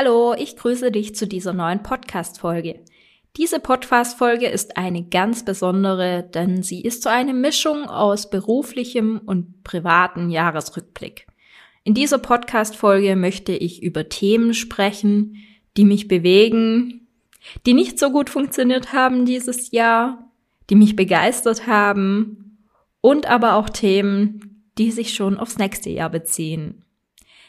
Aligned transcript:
Hallo, 0.00 0.32
ich 0.38 0.54
grüße 0.54 0.92
dich 0.92 1.16
zu 1.16 1.26
dieser 1.26 1.52
neuen 1.52 1.82
Podcast-Folge. 1.82 2.84
Diese 3.36 3.58
Podcast-Folge 3.58 4.46
ist 4.46 4.76
eine 4.76 5.02
ganz 5.02 5.44
besondere, 5.44 6.22
denn 6.22 6.62
sie 6.62 6.82
ist 6.82 7.02
so 7.02 7.08
eine 7.08 7.34
Mischung 7.34 7.86
aus 7.86 8.30
beruflichem 8.30 9.20
und 9.26 9.64
privaten 9.64 10.30
Jahresrückblick. 10.30 11.26
In 11.82 11.94
dieser 11.94 12.18
Podcast-Folge 12.18 13.16
möchte 13.16 13.50
ich 13.50 13.82
über 13.82 14.08
Themen 14.08 14.54
sprechen, 14.54 15.38
die 15.76 15.84
mich 15.84 16.06
bewegen, 16.06 17.08
die 17.66 17.74
nicht 17.74 17.98
so 17.98 18.12
gut 18.12 18.30
funktioniert 18.30 18.92
haben 18.92 19.26
dieses 19.26 19.72
Jahr, 19.72 20.30
die 20.70 20.76
mich 20.76 20.94
begeistert 20.94 21.66
haben 21.66 22.60
und 23.00 23.26
aber 23.26 23.54
auch 23.54 23.68
Themen, 23.68 24.70
die 24.78 24.92
sich 24.92 25.12
schon 25.12 25.38
aufs 25.38 25.58
nächste 25.58 25.90
Jahr 25.90 26.10
beziehen. 26.10 26.84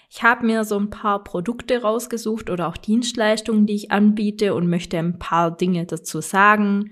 Ich 0.10 0.24
habe 0.24 0.46
mir 0.46 0.64
so 0.64 0.78
ein 0.78 0.90
paar 0.90 1.24
Produkte 1.24 1.82
rausgesucht 1.82 2.50
oder 2.50 2.68
auch 2.68 2.78
Dienstleistungen, 2.78 3.68
die 3.68 3.76
ich 3.76 3.92
anbiete 3.92 4.56
und 4.56 4.68
möchte 4.68 4.98
ein 4.98 5.20
paar 5.20 5.56
Dinge 5.56 5.86
dazu 5.86 6.20
sagen. 6.20 6.92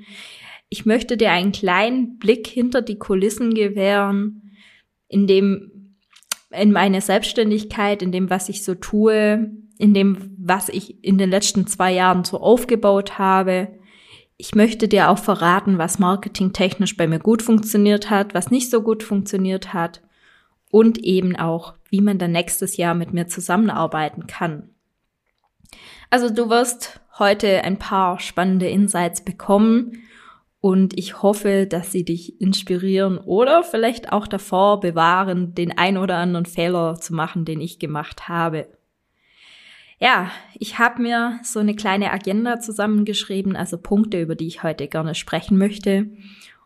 Ich 0.69 0.85
möchte 0.85 1.17
dir 1.17 1.31
einen 1.31 1.51
kleinen 1.51 2.19
Blick 2.19 2.45
hinter 2.45 2.81
die 2.81 2.99
Kulissen 2.99 3.53
gewähren, 3.53 4.51
in 5.07 5.25
dem 5.25 5.71
in 6.51 6.71
meine 6.71 7.01
Selbstständigkeit, 7.01 8.01
in 8.01 8.11
dem, 8.11 8.29
was 8.29 8.49
ich 8.49 8.63
so 8.63 8.73
tue, 8.75 9.51
in 9.77 9.93
dem, 9.93 10.35
was 10.37 10.69
ich 10.69 11.03
in 11.03 11.17
den 11.17 11.29
letzten 11.29 11.67
zwei 11.67 11.93
Jahren 11.93 12.23
so 12.23 12.39
aufgebaut 12.39 13.17
habe. 13.19 13.67
Ich 14.37 14.55
möchte 14.55 14.87
dir 14.87 15.09
auch 15.09 15.19
verraten, 15.19 15.77
was 15.77 15.99
marketingtechnisch 15.99 16.95
bei 16.95 17.07
mir 17.07 17.19
gut 17.19 17.41
funktioniert 17.41 18.09
hat, 18.09 18.33
was 18.33 18.51
nicht 18.51 18.69
so 18.69 18.81
gut 18.81 19.03
funktioniert 19.03 19.73
hat 19.73 20.01
und 20.71 20.99
eben 20.99 21.35
auch, 21.35 21.73
wie 21.89 22.01
man 22.01 22.17
dann 22.17 22.31
nächstes 22.31 22.77
Jahr 22.77 22.93
mit 22.93 23.13
mir 23.13 23.27
zusammenarbeiten 23.27 24.27
kann. 24.27 24.69
Also 26.09 26.29
du 26.29 26.49
wirst 26.49 26.99
heute 27.19 27.63
ein 27.63 27.77
paar 27.77 28.19
spannende 28.19 28.69
Insights 28.69 29.23
bekommen 29.23 30.03
und 30.59 30.97
ich 30.97 31.21
hoffe, 31.21 31.67
dass 31.67 31.91
sie 31.91 32.05
dich 32.05 32.41
inspirieren 32.41 33.17
oder 33.17 33.63
vielleicht 33.63 34.11
auch 34.11 34.27
davor 34.27 34.79
bewahren, 34.79 35.53
den 35.53 35.77
ein 35.77 35.97
oder 35.97 36.17
anderen 36.17 36.45
Fehler 36.45 36.95
zu 36.95 37.13
machen, 37.13 37.45
den 37.45 37.61
ich 37.61 37.79
gemacht 37.79 38.27
habe. 38.27 38.67
Ja, 39.99 40.31
ich 40.59 40.77
habe 40.77 41.01
mir 41.01 41.39
so 41.43 41.59
eine 41.59 41.75
kleine 41.75 42.11
Agenda 42.11 42.59
zusammengeschrieben, 42.59 43.55
also 43.55 43.77
Punkte, 43.77 44.21
über 44.21 44.35
die 44.35 44.47
ich 44.47 44.61
heute 44.61 44.87
gerne 44.87 45.15
sprechen 45.15 45.57
möchte. 45.57 46.07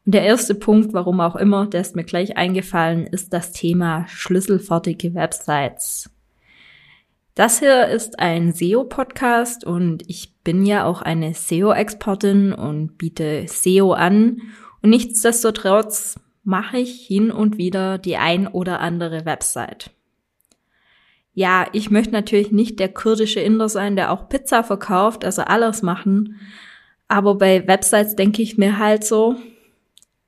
Und 0.06 0.16
der 0.16 0.24
erste 0.24 0.56
Punkt, 0.56 0.94
warum 0.94 1.20
auch 1.20 1.36
immer, 1.36 1.68
der 1.68 1.82
ist 1.82 1.96
mir 1.96 2.04
gleich 2.04 2.38
eingefallen, 2.38 3.06
ist 3.06 3.34
das 3.34 3.52
Thema 3.52 4.08
schlüsselfertige 4.08 5.14
Websites. 5.14 6.10
Das 7.36 7.60
hier 7.60 7.88
ist 7.88 8.20
ein 8.20 8.52
SEO-Podcast 8.52 9.64
und 9.64 10.04
ich 10.08 10.36
bin 10.44 10.66
ja 10.66 10.86
auch 10.86 11.02
eine 11.02 11.34
SEO-Expertin 11.34 12.52
und 12.52 12.98
biete 12.98 13.46
SEO 13.48 13.94
an. 13.94 14.42
Und 14.82 14.90
nichtsdestotrotz 14.90 16.20
mache 16.44 16.78
ich 16.78 17.06
hin 17.06 17.32
und 17.32 17.58
wieder 17.58 17.98
die 17.98 18.18
ein 18.18 18.48
oder 18.48 18.80
andere 18.80 19.26
Website. 19.26 19.92
Ja, 21.34 21.68
ich 21.72 21.90
möchte 21.90 22.12
natürlich 22.12 22.52
nicht 22.52 22.80
der 22.80 22.90
kurdische 22.90 23.40
Inder 23.40 23.70
sein, 23.70 23.96
der 23.96 24.12
auch 24.12 24.28
Pizza 24.28 24.64
verkauft, 24.64 25.24
also 25.24 25.44
alles 25.44 25.82
machen. 25.82 26.40
Aber 27.08 27.36
bei 27.36 27.66
Websites 27.68 28.16
denke 28.16 28.42
ich 28.42 28.58
mir 28.58 28.78
halt 28.78 29.06
so, 29.06 29.38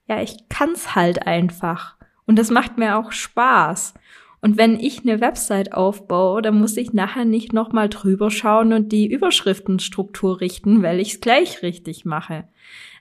ja, 0.08 0.22
ich 0.22 0.50
kann's 0.50 0.96
halt 0.96 1.26
einfach. 1.28 1.96
Und 2.26 2.38
das 2.40 2.50
macht 2.50 2.78
mir 2.78 2.98
auch 2.98 3.12
Spaß. 3.12 3.94
Und 4.42 4.58
wenn 4.58 4.78
ich 4.78 5.02
eine 5.02 5.22
Website 5.22 5.74
aufbaue, 5.74 6.42
dann 6.42 6.60
muss 6.60 6.76
ich 6.76 6.92
nachher 6.92 7.24
nicht 7.24 7.54
nochmal 7.54 7.88
drüber 7.88 8.30
schauen 8.30 8.74
und 8.74 8.92
die 8.92 9.08
Überschriftenstruktur 9.08 10.42
richten, 10.42 10.84
weil 10.84 11.00
ich's 11.00 11.22
gleich 11.22 11.62
richtig 11.62 12.04
mache. 12.04 12.44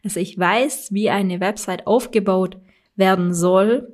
Also 0.04 0.20
ich 0.20 0.38
weiß, 0.38 0.92
wie 0.92 1.10
eine 1.10 1.40
Website 1.40 1.86
aufgebaut 1.88 2.58
werden 2.94 3.34
soll 3.34 3.92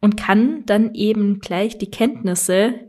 und 0.00 0.16
kann 0.16 0.64
dann 0.64 0.94
eben 0.94 1.40
gleich 1.40 1.76
die 1.76 1.90
Kenntnisse, 1.90 2.80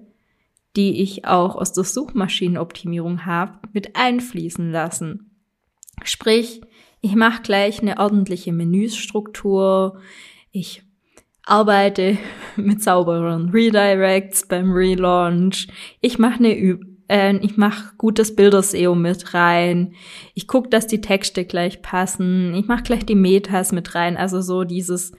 die 0.78 1.02
ich 1.02 1.26
auch 1.26 1.56
aus 1.56 1.74
der 1.74 1.84
Suchmaschinenoptimierung 1.84 3.26
habe, 3.26 3.60
mit 3.74 3.98
einfließen 3.98 4.72
lassen. 4.72 5.32
Sprich, 6.04 6.62
ich 7.08 7.16
mache 7.16 7.42
gleich 7.42 7.82
eine 7.82 8.00
ordentliche 8.00 8.52
Menüstruktur. 8.52 9.98
Ich 10.52 10.84
arbeite 11.44 12.18
mit 12.58 12.84
sauberen 12.84 13.50
Redirects 13.50 14.46
beim 14.46 14.74
Relaunch. 14.74 15.70
Ich 16.02 16.20
mache 16.20 16.40
eine 16.40 16.80
äh, 17.08 17.38
ich 17.38 17.56
mache 17.56 17.94
gutes 17.98 18.36
Bilder-SEO 18.36 18.94
mit 18.94 19.34
rein. 19.34 19.94
Ich 20.34 20.48
gucke, 20.48 20.68
dass 20.68 20.86
die 20.86 21.00
Texte 21.00 21.46
gleich 21.46 21.82
passen. 21.82 22.54
Ich 22.56 22.68
mache 22.68 22.84
gleich 22.84 23.06
die 23.06 23.16
Metas 23.16 23.72
mit 23.72 23.96
rein. 23.96 24.18
Also 24.18 24.42
so 24.42 24.66
dieses 24.66 25.14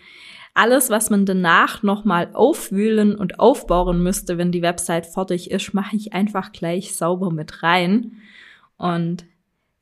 alles, 0.53 0.91
was 0.91 1.09
man 1.09 1.25
danach 1.25 1.83
nochmal 1.83 2.29
aufwühlen 2.35 3.15
und 3.15 3.41
aufbauen 3.41 4.03
müsste, 4.03 4.37
wenn 4.37 4.53
die 4.53 4.61
Website 4.61 5.07
fertig 5.07 5.51
ist, 5.51 5.73
mache 5.73 5.97
ich 5.97 6.13
einfach 6.13 6.53
gleich 6.53 6.95
sauber 6.95 7.31
mit 7.31 7.63
rein. 7.63 8.19
Und 8.77 9.25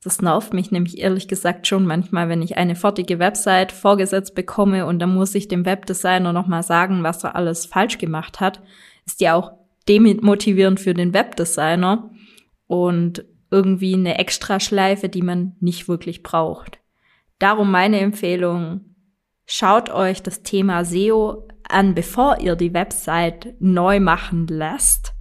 das 0.07 0.21
nervt 0.21 0.53
mich 0.53 0.71
nämlich 0.71 0.99
ehrlich 0.99 1.27
gesagt 1.27 1.67
schon 1.67 1.85
manchmal, 1.85 2.29
wenn 2.29 2.41
ich 2.41 2.55
eine 2.55 2.77
fertige 2.77 3.19
Website 3.19 3.73
vorgesetzt 3.73 4.35
bekomme 4.35 4.85
und 4.85 4.99
dann 4.99 5.13
muss 5.13 5.35
ich 5.35 5.49
dem 5.49 5.65
Webdesigner 5.65 6.31
nochmal 6.31 6.63
sagen, 6.63 7.03
was 7.03 7.25
er 7.25 7.35
alles 7.35 7.65
falsch 7.65 7.97
gemacht 7.97 8.39
hat. 8.39 8.61
Ist 9.05 9.19
ja 9.19 9.35
auch 9.35 9.51
demotivierend 9.89 10.79
für 10.79 10.93
den 10.93 11.13
Webdesigner 11.13 12.09
und 12.67 13.25
irgendwie 13.51 13.95
eine 13.95 14.17
Extraschleife, 14.17 15.09
die 15.09 15.23
man 15.23 15.57
nicht 15.59 15.89
wirklich 15.89 16.23
braucht. 16.23 16.79
Darum 17.37 17.69
meine 17.69 17.99
Empfehlung, 17.99 18.95
schaut 19.45 19.89
euch 19.89 20.23
das 20.23 20.41
Thema 20.41 20.85
SEO 20.85 21.49
an, 21.67 21.95
bevor 21.95 22.39
ihr 22.39 22.55
die 22.55 22.73
Website 22.73 23.55
neu 23.59 23.99
machen 23.99 24.47
lasst 24.47 25.16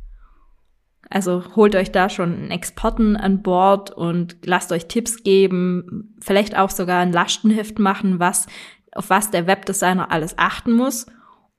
also 1.08 1.42
holt 1.54 1.76
euch 1.76 1.92
da 1.92 2.08
schon 2.08 2.32
einen 2.32 2.50
Experten 2.50 3.16
an 3.16 3.42
Bord 3.42 3.90
und 3.90 4.36
lasst 4.44 4.72
euch 4.72 4.86
Tipps 4.86 5.22
geben, 5.22 6.16
vielleicht 6.20 6.56
auch 6.56 6.70
sogar 6.70 7.00
ein 7.00 7.12
Lastenheft 7.12 7.78
machen, 7.78 8.18
was, 8.18 8.46
auf 8.92 9.10
was 9.10 9.30
der 9.30 9.46
Webdesigner 9.46 10.10
alles 10.10 10.36
achten 10.36 10.72
muss. 10.72 11.06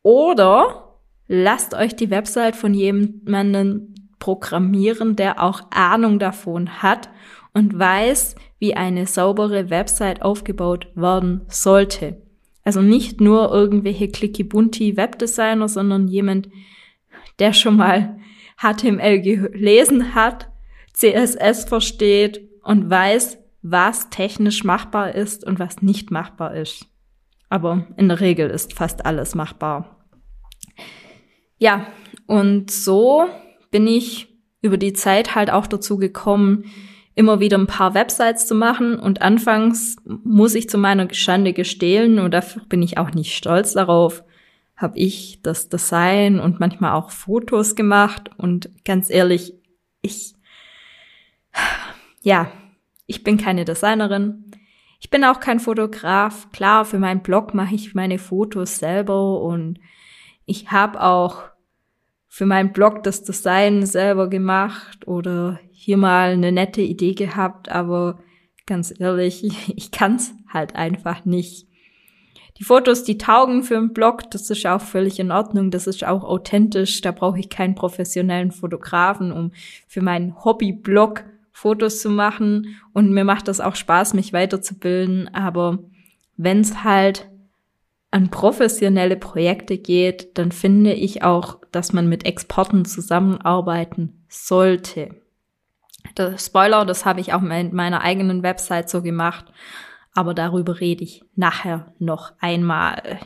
Oder 0.03 0.99
lasst 1.27 1.73
euch 1.73 1.95
die 1.95 2.09
Website 2.09 2.55
von 2.55 2.73
jemandem 2.73 3.95
programmieren, 4.19 5.15
der 5.15 5.41
auch 5.41 5.61
Ahnung 5.71 6.19
davon 6.19 6.81
hat 6.81 7.09
und 7.53 7.77
weiß, 7.77 8.35
wie 8.59 8.75
eine 8.75 9.05
saubere 9.05 9.69
Website 9.69 10.21
aufgebaut 10.21 10.87
werden 10.95 11.41
sollte. 11.47 12.21
Also 12.63 12.81
nicht 12.81 13.21
nur 13.21 13.53
irgendwelche 13.53 14.09
clicky-bunti 14.09 14.97
Webdesigner, 14.97 15.69
sondern 15.69 16.07
jemand, 16.07 16.49
der 17.39 17.53
schon 17.53 17.77
mal 17.77 18.19
HTML 18.57 19.21
gelesen 19.21 20.15
hat, 20.15 20.49
CSS 20.93 21.65
versteht 21.65 22.41
und 22.63 22.89
weiß, 22.89 23.37
was 23.61 24.09
technisch 24.09 24.63
machbar 24.63 25.13
ist 25.13 25.45
und 25.45 25.59
was 25.59 25.81
nicht 25.81 26.11
machbar 26.11 26.55
ist. 26.55 26.87
Aber 27.49 27.87
in 27.97 28.07
der 28.07 28.19
Regel 28.19 28.49
ist 28.49 28.73
fast 28.73 29.05
alles 29.05 29.35
machbar. 29.35 30.05
Ja, 31.57 31.87
und 32.25 32.71
so 32.71 33.25
bin 33.71 33.87
ich 33.87 34.27
über 34.61 34.77
die 34.77 34.93
Zeit 34.93 35.35
halt 35.35 35.51
auch 35.51 35.67
dazu 35.67 35.97
gekommen, 35.97 36.65
immer 37.15 37.39
wieder 37.39 37.57
ein 37.57 37.67
paar 37.67 37.93
Websites 37.93 38.45
zu 38.45 38.53
machen. 38.53 38.99
Und 38.99 39.21
anfangs 39.21 39.95
muss 40.05 40.55
ich 40.55 40.69
zu 40.69 40.77
meiner 40.77 41.11
Schande 41.13 41.53
gestehlen, 41.53 42.19
und 42.19 42.31
dafür 42.31 42.63
bin 42.69 42.83
ich 42.83 42.97
auch 42.97 43.11
nicht 43.11 43.35
stolz 43.35 43.73
darauf, 43.73 44.23
habe 44.77 44.97
ich 44.97 45.41
das 45.41 45.69
Design 45.69 46.39
und 46.39 46.59
manchmal 46.59 46.93
auch 46.93 47.09
Fotos 47.09 47.75
gemacht. 47.75 48.29
Und 48.37 48.69
ganz 48.85 49.09
ehrlich, 49.09 49.55
ich, 50.01 50.35
ja, 52.21 52.51
ich 53.07 53.23
bin 53.23 53.37
keine 53.37 53.65
Designerin. 53.65 54.51
Ich 54.99 55.09
bin 55.09 55.23
auch 55.23 55.39
kein 55.39 55.59
Fotograf. 55.59 56.51
Klar, 56.51 56.85
für 56.85 56.99
meinen 56.99 57.21
Blog 57.21 57.53
mache 57.53 57.75
ich 57.75 57.95
meine 57.95 58.19
Fotos 58.19 58.77
selber 58.77 59.41
und 59.41 59.79
ich 60.45 60.71
habe 60.71 61.01
auch 61.01 61.43
für 62.27 62.45
meinen 62.45 62.71
Blog 62.71 63.03
das 63.03 63.23
Design 63.23 63.85
selber 63.85 64.29
gemacht 64.29 65.07
oder 65.07 65.59
hier 65.71 65.97
mal 65.97 66.33
eine 66.33 66.51
nette 66.51 66.81
Idee 66.81 67.13
gehabt, 67.13 67.69
aber 67.69 68.19
ganz 68.67 68.93
ehrlich, 68.99 69.43
ich 69.75 69.91
kann's 69.91 70.33
halt 70.47 70.75
einfach 70.75 71.25
nicht. 71.25 71.66
Die 72.57 72.63
Fotos, 72.63 73.03
die 73.03 73.17
taugen 73.17 73.63
für 73.63 73.77
einen 73.77 73.93
Blog, 73.93 74.31
das 74.31 74.49
ist 74.49 74.65
auch 74.65 74.81
völlig 74.81 75.19
in 75.19 75.31
Ordnung, 75.31 75.69
das 75.69 75.85
ist 75.85 76.03
auch 76.03 76.23
authentisch, 76.23 77.01
da 77.01 77.11
brauche 77.11 77.39
ich 77.39 77.49
keinen 77.49 77.75
professionellen 77.75 78.51
Fotografen, 78.51 79.31
um 79.31 79.51
für 79.87 80.01
meinen 80.01 80.43
Hobby-Blog 80.43 81.23
Fotos 81.51 82.01
zu 82.01 82.09
machen. 82.09 82.77
Und 82.93 83.11
mir 83.11 83.23
macht 83.23 83.47
das 83.47 83.59
auch 83.59 83.75
Spaß, 83.75 84.13
mich 84.13 84.33
weiterzubilden, 84.33 85.33
aber 85.33 85.79
wenn's 86.35 86.83
halt 86.83 87.29
an 88.11 88.29
professionelle 88.29 89.17
Projekte 89.17 89.77
geht, 89.77 90.37
dann 90.37 90.51
finde 90.51 90.93
ich 90.93 91.23
auch, 91.23 91.57
dass 91.71 91.93
man 91.93 92.07
mit 92.07 92.25
Exporten 92.25 92.85
zusammenarbeiten 92.85 94.23
sollte. 94.29 95.09
Der 96.15 96.37
Spoiler, 96.37 96.85
das 96.85 97.05
habe 97.05 97.19
ich 97.19 97.33
auch 97.33 97.41
mit 97.41 97.73
meiner 97.73 98.01
eigenen 98.01 98.43
Website 98.43 98.89
so 98.89 99.01
gemacht, 99.01 99.45
aber 100.17 100.33
darüber 100.33 100.79
rede 100.79 101.03
ich 101.03 101.23
nachher 101.35 101.93
noch 101.99 102.33
einmal. 102.39 103.19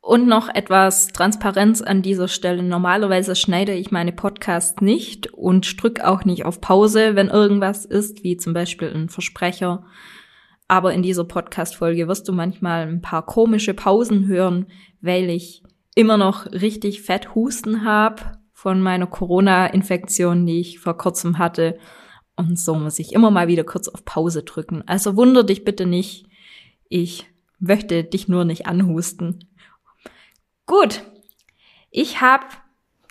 Und 0.00 0.26
noch 0.26 0.48
etwas 0.48 1.08
Transparenz 1.08 1.82
an 1.82 2.00
dieser 2.00 2.26
Stelle. 2.26 2.62
Normalerweise 2.62 3.36
schneide 3.36 3.74
ich 3.74 3.90
meine 3.90 4.12
Podcasts 4.12 4.80
nicht 4.80 5.34
und 5.34 5.82
drücke 5.82 6.08
auch 6.08 6.24
nicht 6.24 6.46
auf 6.46 6.62
Pause, 6.62 7.16
wenn 7.16 7.28
irgendwas 7.28 7.84
ist, 7.84 8.24
wie 8.24 8.38
zum 8.38 8.54
Beispiel 8.54 8.88
ein 8.88 9.10
Versprecher. 9.10 9.84
Aber 10.68 10.94
in 10.94 11.02
dieser 11.02 11.24
Podcast-Folge 11.24 12.08
wirst 12.08 12.26
du 12.28 12.32
manchmal 12.32 12.88
ein 12.88 13.02
paar 13.02 13.26
komische 13.26 13.74
Pausen 13.74 14.26
hören, 14.26 14.68
weil 15.02 15.28
ich 15.28 15.62
immer 15.94 16.16
noch 16.16 16.46
richtig 16.46 17.02
fett 17.02 17.34
Husten 17.34 17.84
habe 17.84 18.22
von 18.54 18.80
meiner 18.80 19.06
Corona-Infektion, 19.06 20.46
die 20.46 20.60
ich 20.60 20.78
vor 20.78 20.96
kurzem 20.96 21.36
hatte. 21.36 21.78
Und 22.38 22.56
so 22.56 22.76
muss 22.76 23.00
ich 23.00 23.12
immer 23.12 23.32
mal 23.32 23.48
wieder 23.48 23.64
kurz 23.64 23.88
auf 23.88 24.04
Pause 24.04 24.44
drücken. 24.44 24.84
Also 24.86 25.16
wunder 25.16 25.42
dich 25.42 25.64
bitte 25.64 25.86
nicht. 25.86 26.26
Ich 26.88 27.26
möchte 27.58 28.04
dich 28.04 28.28
nur 28.28 28.44
nicht 28.44 28.66
anhusten. 28.66 29.44
Gut. 30.64 31.02
Ich 31.90 32.20
habe 32.20 32.46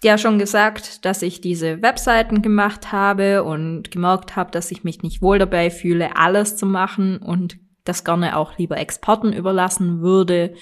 ja 0.01 0.17
schon 0.17 0.39
gesagt, 0.39 1.03
dass 1.03 1.21
ich 1.23 1.41
diese 1.41 1.81
Webseiten 1.81 2.41
gemacht 2.41 2.93
habe 2.93 3.43
und 3.43 3.91
gemerkt 3.91 4.37
habe, 4.37 4.49
dass 4.51 4.71
ich 4.71 4.85
mich 4.85 5.03
nicht 5.03 5.21
wohl 5.21 5.39
dabei 5.39 5.71
fühle, 5.71 6.15
alles 6.15 6.55
zu 6.55 6.65
machen 6.65 7.17
und 7.17 7.57
das 7.83 8.05
gerne 8.05 8.37
auch 8.37 8.57
lieber 8.57 8.77
Exporten 8.77 9.33
überlassen 9.33 9.99
würde. 9.99 10.53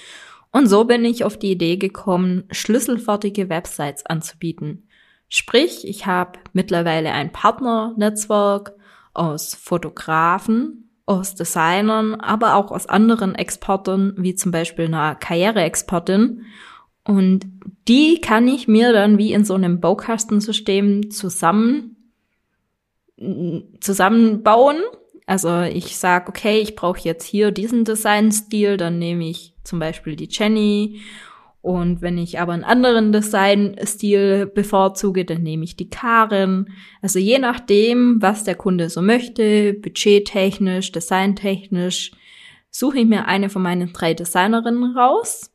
Und 0.52 0.66
so 0.68 0.86
bin 0.86 1.06
ich 1.06 1.24
auf 1.24 1.38
die 1.38 1.52
Idee 1.52 1.78
gekommen, 1.78 2.46
schlüsselfertige 2.50 3.48
Websites 3.50 4.08
anzubieten. 4.08 4.85
Sprich, 5.30 5.88
ich 5.88 6.06
habe 6.06 6.40
mittlerweile 6.54 7.12
ein 7.12 7.32
Partnernetzwerk 7.32 8.74
aus 9.14 9.56
Fotografen, 9.56 10.90
aus 11.06 11.36
Designern, 11.36 12.16
aber 12.16 12.56
auch 12.56 12.72
aus 12.72 12.88
anderen 12.88 13.36
Exportern, 13.36 14.14
wie 14.18 14.36
zum 14.36 14.52
Beispiel 14.52 14.86
einer 14.86 15.16
Karriereexpertin. 15.16 16.46
Und 17.04 17.46
die 17.88 18.20
kann 18.22 18.48
ich 18.48 18.68
mir 18.68 18.94
dann 18.94 19.18
wie 19.18 19.34
in 19.34 19.46
so 19.46 19.54
einem 19.54 19.80
Baukastensystem 19.80 21.12
zusammen 21.12 21.92
zusammenbauen 23.80 24.78
also 25.26 25.62
ich 25.62 25.98
sag, 25.98 26.30
okay, 26.30 26.60
ich 26.60 26.76
brauche 26.76 27.00
jetzt 27.00 27.26
hier 27.26 27.52
diesen 27.52 27.84
Designstil, 27.84 28.78
dann 28.78 29.00
nehme 29.00 29.28
ich 29.28 29.54
zum 29.64 29.80
Beispiel 29.80 30.16
die 30.16 30.30
Jenny. 30.30 31.02
Und 31.66 32.04
wenn 32.04 32.20
ich 32.20 32.40
aber 32.40 32.54
einen 32.54 32.64
anderen 32.64 33.12
Designstil 33.12 34.46
bevorzuge, 34.46 35.26
dann 35.26 35.42
nehme 35.42 35.64
ich 35.64 35.76
die 35.76 35.90
Karin. 35.90 36.68
Also 37.02 37.18
je 37.18 37.40
nachdem, 37.40 38.22
was 38.22 38.44
der 38.44 38.54
Kunde 38.54 38.92
so 38.92 39.02
möchte, 39.02 39.74
budgettechnisch, 39.74 40.92
designtechnisch, 40.92 42.12
suche 42.70 43.00
ich 43.00 43.08
mir 43.08 43.26
eine 43.26 43.50
von 43.50 43.64
meinen 43.64 43.94
drei 43.94 44.14
Designerinnen 44.14 44.96
raus. 44.96 45.52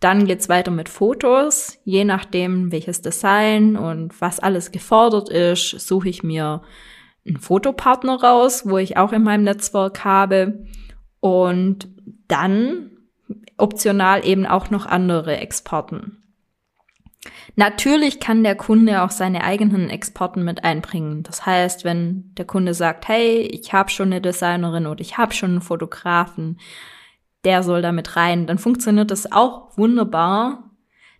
Dann 0.00 0.26
geht's 0.26 0.50
weiter 0.50 0.70
mit 0.70 0.90
Fotos. 0.90 1.78
Je 1.86 2.04
nachdem, 2.04 2.70
welches 2.70 3.00
Design 3.00 3.78
und 3.78 4.20
was 4.20 4.38
alles 4.38 4.70
gefordert 4.70 5.30
ist, 5.30 5.80
suche 5.80 6.10
ich 6.10 6.22
mir 6.22 6.60
einen 7.26 7.38
Fotopartner 7.38 8.22
raus, 8.22 8.64
wo 8.66 8.76
ich 8.76 8.98
auch 8.98 9.14
in 9.14 9.22
meinem 9.22 9.44
Netzwerk 9.44 10.04
habe 10.04 10.66
und 11.20 11.88
dann 12.28 12.91
optional 13.62 14.26
eben 14.26 14.46
auch 14.46 14.70
noch 14.70 14.86
andere 14.86 15.36
Exporten. 15.38 16.22
Natürlich 17.54 18.18
kann 18.18 18.42
der 18.42 18.56
Kunde 18.56 19.02
auch 19.02 19.10
seine 19.10 19.44
eigenen 19.44 19.90
Exporten 19.90 20.42
mit 20.44 20.64
einbringen. 20.64 21.22
Das 21.22 21.46
heißt, 21.46 21.84
wenn 21.84 22.34
der 22.34 22.46
Kunde 22.46 22.74
sagt, 22.74 23.06
hey, 23.06 23.42
ich 23.42 23.72
habe 23.72 23.90
schon 23.90 24.08
eine 24.08 24.20
Designerin 24.20 24.86
oder 24.86 25.00
ich 25.00 25.18
habe 25.18 25.32
schon 25.32 25.50
einen 25.50 25.60
Fotografen, 25.60 26.58
der 27.44 27.62
soll 27.62 27.82
damit 27.82 28.16
rein, 28.16 28.46
dann 28.46 28.58
funktioniert 28.58 29.10
das 29.10 29.30
auch 29.30 29.76
wunderbar. 29.76 30.70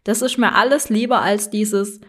Das 0.05 0.23
ist 0.23 0.39
mir 0.39 0.55
alles 0.55 0.89
lieber 0.89 1.23
als 1.23 1.51
dieses, 1.51 2.01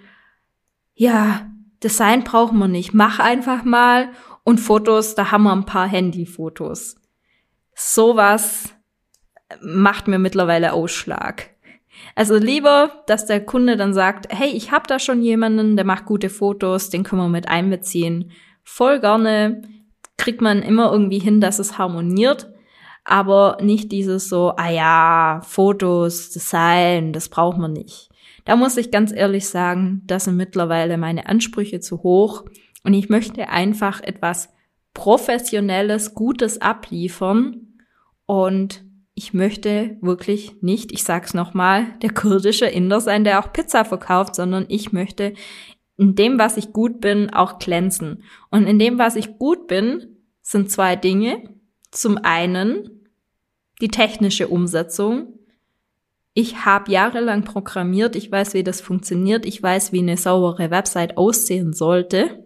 ja, 0.95 1.47
Design 1.83 2.23
brauchen 2.23 2.57
wir 2.57 2.67
nicht. 2.67 2.93
Mach 2.93 3.19
einfach 3.19 3.63
mal. 3.63 4.09
Und 4.43 4.59
Fotos, 4.59 5.15
da 5.15 5.31
haben 5.31 5.43
wir 5.43 5.51
ein 5.51 5.65
paar 5.65 5.87
Handyfotos. 5.87 6.95
Sowas 7.75 8.73
macht 9.61 10.07
mir 10.07 10.19
mittlerweile 10.19 10.73
Ausschlag. 10.73 11.49
Also 12.15 12.37
lieber, 12.37 13.03
dass 13.07 13.25
der 13.25 13.43
Kunde 13.43 13.77
dann 13.77 13.93
sagt, 13.93 14.27
hey, 14.33 14.49
ich 14.49 14.71
habe 14.71 14.87
da 14.87 14.99
schon 14.99 15.21
jemanden, 15.21 15.75
der 15.75 15.85
macht 15.85 16.05
gute 16.05 16.29
Fotos, 16.29 16.89
den 16.89 17.03
können 17.03 17.21
wir 17.21 17.29
mit 17.29 17.47
einbeziehen. 17.47 18.31
Voll 18.63 18.99
gerne 18.99 19.61
kriegt 20.17 20.41
man 20.41 20.61
immer 20.61 20.91
irgendwie 20.91 21.19
hin, 21.19 21.41
dass 21.41 21.59
es 21.59 21.77
harmoniert, 21.77 22.51
aber 23.03 23.57
nicht 23.61 23.91
dieses 23.91 24.29
so, 24.29 24.53
ah 24.55 24.69
ja, 24.69 25.41
Fotos, 25.43 26.29
Design, 26.29 27.13
das 27.13 27.29
braucht 27.29 27.57
man 27.57 27.73
nicht. 27.73 28.09
Da 28.45 28.55
muss 28.55 28.77
ich 28.77 28.91
ganz 28.91 29.11
ehrlich 29.11 29.47
sagen, 29.47 30.01
da 30.05 30.19
sind 30.19 30.37
mittlerweile 30.37 30.97
meine 30.97 31.27
Ansprüche 31.27 31.79
zu 31.79 32.03
hoch 32.03 32.45
und 32.83 32.93
ich 32.93 33.09
möchte 33.09 33.49
einfach 33.49 34.01
etwas 34.01 34.49
professionelles, 34.93 36.13
Gutes 36.13 36.61
abliefern 36.61 37.79
und 38.25 38.83
ich 39.15 39.33
möchte 39.33 39.97
wirklich 40.01 40.61
nicht, 40.61 40.91
ich 40.91 41.03
sag's 41.03 41.33
nochmal, 41.33 41.97
der 42.01 42.11
kurdische 42.11 42.65
Inder 42.65 42.99
sein, 42.99 43.23
der 43.23 43.39
auch 43.39 43.53
Pizza 43.53 43.85
verkauft, 43.85 44.35
sondern 44.35 44.65
ich 44.69 44.91
möchte 44.91 45.33
in 45.97 46.15
dem, 46.15 46.39
was 46.39 46.57
ich 46.57 46.73
gut 46.73 47.01
bin, 47.01 47.29
auch 47.31 47.59
glänzen. 47.59 48.23
Und 48.49 48.65
in 48.65 48.79
dem, 48.79 48.97
was 48.97 49.15
ich 49.15 49.37
gut 49.37 49.67
bin, 49.67 50.17
sind 50.41 50.71
zwei 50.71 50.95
Dinge. 50.95 51.43
Zum 51.91 52.17
einen 52.17 52.89
die 53.81 53.89
technische 53.89 54.47
Umsetzung 54.47 55.33
ich 56.33 56.65
habe 56.65 56.91
jahrelang 56.91 57.43
programmiert, 57.43 58.15
ich 58.15 58.31
weiß, 58.31 58.55
wie 58.55 58.63
das 58.63 58.81
funktioniert, 58.81 59.45
ich 59.45 59.61
weiß, 59.61 59.93
wie 59.93 59.99
eine 59.99 60.17
saubere 60.17 60.71
Website 60.71 61.17
aussehen 61.17 61.73
sollte. 61.73 62.42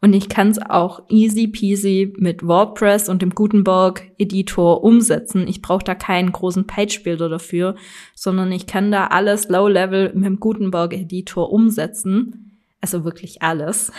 Und 0.00 0.12
ich 0.12 0.28
kann 0.28 0.50
es 0.50 0.58
auch 0.58 1.02
easy 1.08 1.48
peasy 1.48 2.12
mit 2.18 2.46
WordPress 2.46 3.08
und 3.08 3.22
dem 3.22 3.30
Gutenberg 3.30 4.10
Editor 4.18 4.84
umsetzen. 4.84 5.48
Ich 5.48 5.62
brauche 5.62 5.84
da 5.84 5.94
keinen 5.94 6.32
großen 6.32 6.66
Page-Builder 6.66 7.28
dafür, 7.28 7.76
sondern 8.14 8.52
ich 8.52 8.66
kann 8.66 8.92
da 8.92 9.06
alles 9.08 9.48
low-level 9.48 10.12
mit 10.14 10.24
dem 10.24 10.40
Gutenberg 10.40 10.92
Editor 10.92 11.52
umsetzen. 11.52 12.58
Also 12.80 13.04
wirklich 13.04 13.42
alles. 13.42 13.90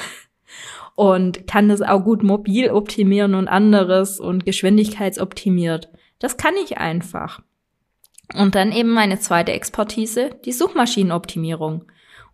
Und 0.95 1.45
kann 1.47 1.69
das 1.69 1.81
auch 1.81 2.03
gut 2.03 2.23
mobil 2.23 2.69
optimieren 2.69 3.35
und 3.35 3.47
anderes 3.47 4.19
und 4.19 4.45
geschwindigkeitsoptimiert. 4.45 5.89
Das 6.19 6.37
kann 6.37 6.53
ich 6.63 6.77
einfach. 6.77 7.41
Und 8.33 8.55
dann 8.55 8.71
eben 8.71 8.89
meine 8.89 9.19
zweite 9.19 9.51
Expertise, 9.51 10.31
die 10.45 10.51
Suchmaschinenoptimierung. 10.51 11.85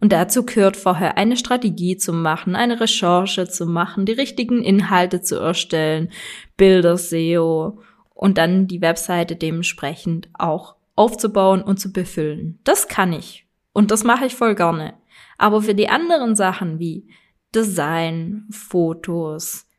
Und 0.04 0.12
dazu 0.12 0.46
gehört 0.46 0.76
vorher 0.76 1.18
eine 1.18 1.38
Strategie 1.38 1.96
zu 1.96 2.12
machen, 2.12 2.58
eine 2.58 2.82
Recherche 2.82 3.48
zu 3.48 3.66
machen, 3.66 4.06
die 4.06 4.12
richtigen 4.12 4.62
Inhalte 4.62 5.22
zu 5.22 5.40
erstellen, 5.40 6.12
Bilder, 6.58 6.98
SEO 6.98 7.80
und 8.14 8.38
dann 8.38 8.68
die 8.68 8.82
Webseite 8.82 9.38
dementsprechend 9.38 10.28
auch 10.34 10.76
aufzubauen 10.98 11.62
und 11.62 11.80
zu 11.80 11.94
befüllen. 11.94 12.60
Das 12.66 12.90
kann 12.90 13.14
ich. 13.14 13.48
Und 13.72 13.92
das 13.92 14.04
mache 14.04 14.26
ich 14.26 14.36
voll 14.36 14.56
gerne. 14.56 14.96
Aber 15.38 15.62
für 15.62 15.74
die 15.74 15.88
anderen 15.88 16.36
Sachen 16.36 16.80
wie 16.80 17.08
Design, 17.56 18.50
Fotos, 18.52 19.70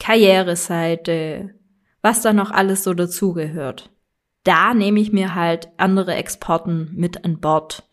Karriereseite, 0.00 1.54
was 2.00 2.22
da 2.22 2.32
noch 2.32 2.50
alles 2.50 2.82
so 2.82 2.94
dazugehört, 2.94 3.90
da 4.42 4.72
nehme 4.72 5.00
ich 5.00 5.12
mir 5.12 5.34
halt 5.34 5.68
andere 5.76 6.14
Exporten 6.14 6.92
mit 6.94 7.26
an 7.26 7.40
Bord. 7.40 7.86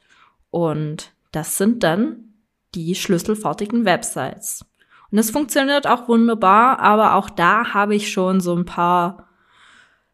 Und 0.50 1.12
das 1.34 1.58
sind 1.58 1.84
dann 1.84 2.36
die 2.74 2.96
schlüsselfertigen 2.96 3.84
Websites. 3.84 4.66
Und 5.12 5.18
das 5.18 5.30
funktioniert 5.30 5.86
auch 5.86 6.08
wunderbar, 6.08 6.80
aber 6.80 7.16
auch 7.16 7.30
da 7.30 7.74
habe 7.74 7.96
ich 7.96 8.12
schon 8.12 8.40
so 8.40 8.56
ein 8.56 8.66
paar 8.66 9.28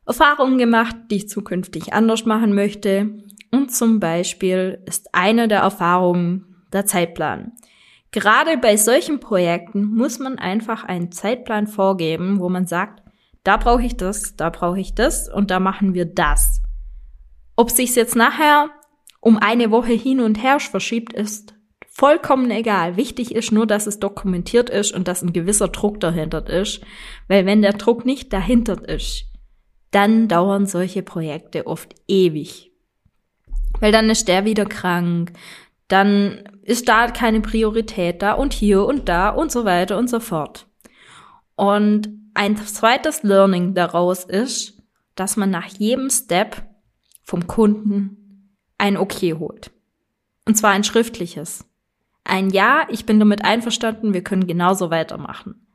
Erfahrungen 0.05 0.57
gemacht, 0.57 0.95
die 1.11 1.17
ich 1.17 1.29
zukünftig 1.29 1.93
anders 1.93 2.25
machen 2.25 2.55
möchte. 2.55 3.23
Und 3.51 3.71
zum 3.71 3.99
Beispiel 3.99 4.81
ist 4.85 5.13
eine 5.13 5.47
der 5.47 5.59
Erfahrungen 5.59 6.63
der 6.73 6.85
Zeitplan. 6.85 7.53
Gerade 8.11 8.57
bei 8.57 8.75
solchen 8.75 9.19
Projekten 9.19 9.83
muss 9.83 10.19
man 10.19 10.39
einfach 10.39 10.83
einen 10.83 11.11
Zeitplan 11.11 11.67
vorgeben, 11.67 12.39
wo 12.39 12.49
man 12.49 12.65
sagt, 12.65 13.03
da 13.43 13.57
brauche 13.57 13.83
ich 13.83 13.97
das, 13.97 14.35
da 14.35 14.49
brauche 14.49 14.79
ich 14.79 14.95
das 14.95 15.31
und 15.31 15.51
da 15.51 15.59
machen 15.59 15.93
wir 15.93 16.05
das. 16.05 16.61
Ob 17.55 17.71
sich's 17.71 17.95
jetzt 17.95 18.15
nachher 18.15 18.69
um 19.19 19.37
eine 19.37 19.71
Woche 19.71 19.93
hin 19.93 20.19
und 20.21 20.41
her 20.41 20.59
verschiebt, 20.59 21.13
ist 21.13 21.53
vollkommen 21.87 22.49
egal. 22.51 22.95
Wichtig 22.95 23.35
ist 23.35 23.51
nur, 23.51 23.67
dass 23.67 23.87
es 23.87 23.99
dokumentiert 23.99 24.69
ist 24.69 24.93
und 24.93 25.07
dass 25.07 25.21
ein 25.21 25.33
gewisser 25.33 25.67
Druck 25.67 25.99
dahinter 25.99 26.47
ist. 26.47 26.81
Weil 27.27 27.45
wenn 27.45 27.61
der 27.61 27.73
Druck 27.73 28.05
nicht 28.05 28.31
dahinter 28.31 28.87
ist, 28.87 29.25
dann 29.91 30.27
dauern 30.27 30.65
solche 30.65 31.03
Projekte 31.03 31.67
oft 31.67 31.93
ewig. 32.07 32.71
Weil 33.79 33.91
dann 33.91 34.09
ist 34.09 34.27
der 34.27 34.45
wieder 34.45 34.65
krank, 34.65 35.33
dann 35.87 36.43
ist 36.61 36.87
da 36.87 37.07
keine 37.07 37.41
Priorität 37.41 38.21
da 38.21 38.33
und 38.33 38.53
hier 38.53 38.85
und 38.85 39.09
da 39.09 39.29
und 39.29 39.51
so 39.51 39.65
weiter 39.65 39.97
und 39.97 40.09
so 40.09 40.19
fort. 40.19 40.67
Und 41.55 42.09
ein 42.35 42.55
zweites 42.55 43.23
Learning 43.23 43.73
daraus 43.73 44.23
ist, 44.23 44.81
dass 45.15 45.35
man 45.35 45.49
nach 45.49 45.67
jedem 45.67 46.09
Step 46.09 46.63
vom 47.23 47.47
Kunden 47.47 48.18
ein 48.79 48.97
Okay 48.97 49.35
holt. 49.35 49.69
Und 50.45 50.55
zwar 50.55 50.71
ein 50.71 50.83
schriftliches. 50.83 51.65
Ein 52.23 52.49
Ja, 52.49 52.87
ich 52.89 53.05
bin 53.05 53.19
damit 53.19 53.45
einverstanden, 53.45 54.13
wir 54.13 54.23
können 54.23 54.47
genauso 54.47 54.89
weitermachen. 54.89 55.67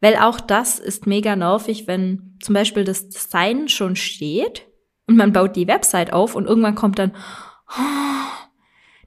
Weil 0.00 0.16
auch 0.16 0.38
das 0.40 0.78
ist 0.78 1.06
mega 1.06 1.34
nervig, 1.34 1.88
wenn 1.88 2.36
zum 2.40 2.54
Beispiel 2.54 2.84
das 2.84 3.08
Design 3.08 3.68
schon 3.68 3.96
steht 3.96 4.66
und 5.06 5.16
man 5.16 5.32
baut 5.32 5.56
die 5.56 5.66
Website 5.66 6.12
auf 6.12 6.36
und 6.36 6.46
irgendwann 6.46 6.76
kommt 6.76 6.98
dann, 7.00 7.12
oh, 7.76 8.28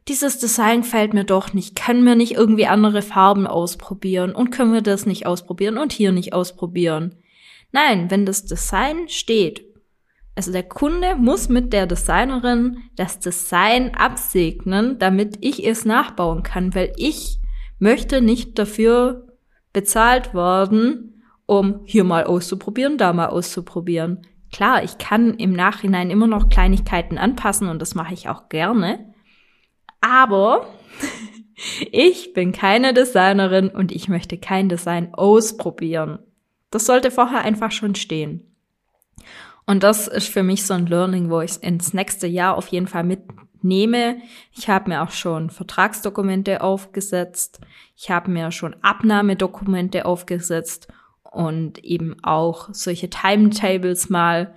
dieses 0.08 0.40
Design 0.40 0.84
fällt 0.84 1.14
mir 1.14 1.24
doch 1.24 1.54
nicht, 1.54 1.76
können 1.76 2.06
wir 2.06 2.16
nicht 2.16 2.34
irgendwie 2.34 2.66
andere 2.66 3.02
Farben 3.02 3.48
ausprobieren 3.48 4.34
und 4.34 4.52
können 4.52 4.74
wir 4.74 4.82
das 4.82 5.06
nicht 5.06 5.26
ausprobieren 5.26 5.78
und 5.78 5.94
hier 5.94 6.12
nicht 6.12 6.34
ausprobieren. 6.34 7.16
Nein, 7.72 8.12
wenn 8.12 8.26
das 8.26 8.46
Design 8.46 9.08
steht, 9.08 9.71
also 10.42 10.54
der 10.54 10.64
Kunde 10.64 11.18
muss 11.18 11.50
mit 11.50 11.72
der 11.72 11.86
Designerin 11.86 12.80
das 12.96 13.20
Design 13.20 13.94
absegnen, 13.94 14.98
damit 14.98 15.38
ich 15.42 15.68
es 15.68 15.86
nachbauen 15.86 16.42
kann, 16.42 16.74
weil 16.74 16.94
ich 16.98 17.40
möchte 17.78 18.22
nicht 18.22 18.58
dafür 18.58 19.28
bezahlt 19.72 20.34
werden, 20.34 21.22
um 21.46 21.82
hier 21.86 22.04
mal 22.04 22.24
auszuprobieren, 22.24 22.98
da 22.98 23.14
mal 23.14 23.28
auszuprobieren. 23.28 24.26
Klar, 24.52 24.84
ich 24.84 24.98
kann 24.98 25.36
im 25.36 25.54
Nachhinein 25.54 26.10
immer 26.10 26.26
noch 26.26 26.50
Kleinigkeiten 26.50 27.20
anpassen 27.20 27.68
und 27.68 27.80
das 27.80 27.94
mache 27.94 28.16
ich 28.16 28.28
auch 28.28 28.50
gerne. 28.50 29.14
Aber 30.02 30.66
ich 31.92 32.34
bin 32.34 32.52
keine 32.52 32.96
Designerin 32.96 33.70
und 33.70 33.92
ich 33.92 34.10
möchte 34.10 34.40
kein 34.40 34.70
Design 34.70 35.14
ausprobieren. 35.14 36.18
Das 36.72 36.88
sollte 36.88 37.12
vorher 37.12 37.42
einfach 37.42 37.70
schon 37.72 37.94
stehen. 37.94 38.52
Und 39.72 39.84
das 39.84 40.10
ist 40.10 40.28
für 40.28 40.44
mich 40.44 40.66
so 40.66 40.74
ein 40.74 40.86
Learning, 40.86 41.30
wo 41.30 41.40
ich 41.40 41.64
ins 41.64 41.94
nächste 41.94 42.28
Jahr 42.28 42.58
auf 42.58 42.68
jeden 42.68 42.88
Fall 42.88 43.06
mitnehme. 43.06 44.18
Ich 44.52 44.68
habe 44.68 44.90
mir 44.90 45.02
auch 45.02 45.12
schon 45.12 45.50
Vertragsdokumente 45.50 46.60
aufgesetzt. 46.60 47.62
Ich 47.96 48.12
habe 48.12 48.30
mir 48.30 48.52
schon 48.52 48.76
Abnahmedokumente 48.82 50.06
aufgesetzt 50.06 50.90
und 51.24 51.82
eben 51.86 52.22
auch 52.22 52.68
solche 52.74 53.10
Timetables 53.10 54.10
mal 54.10 54.56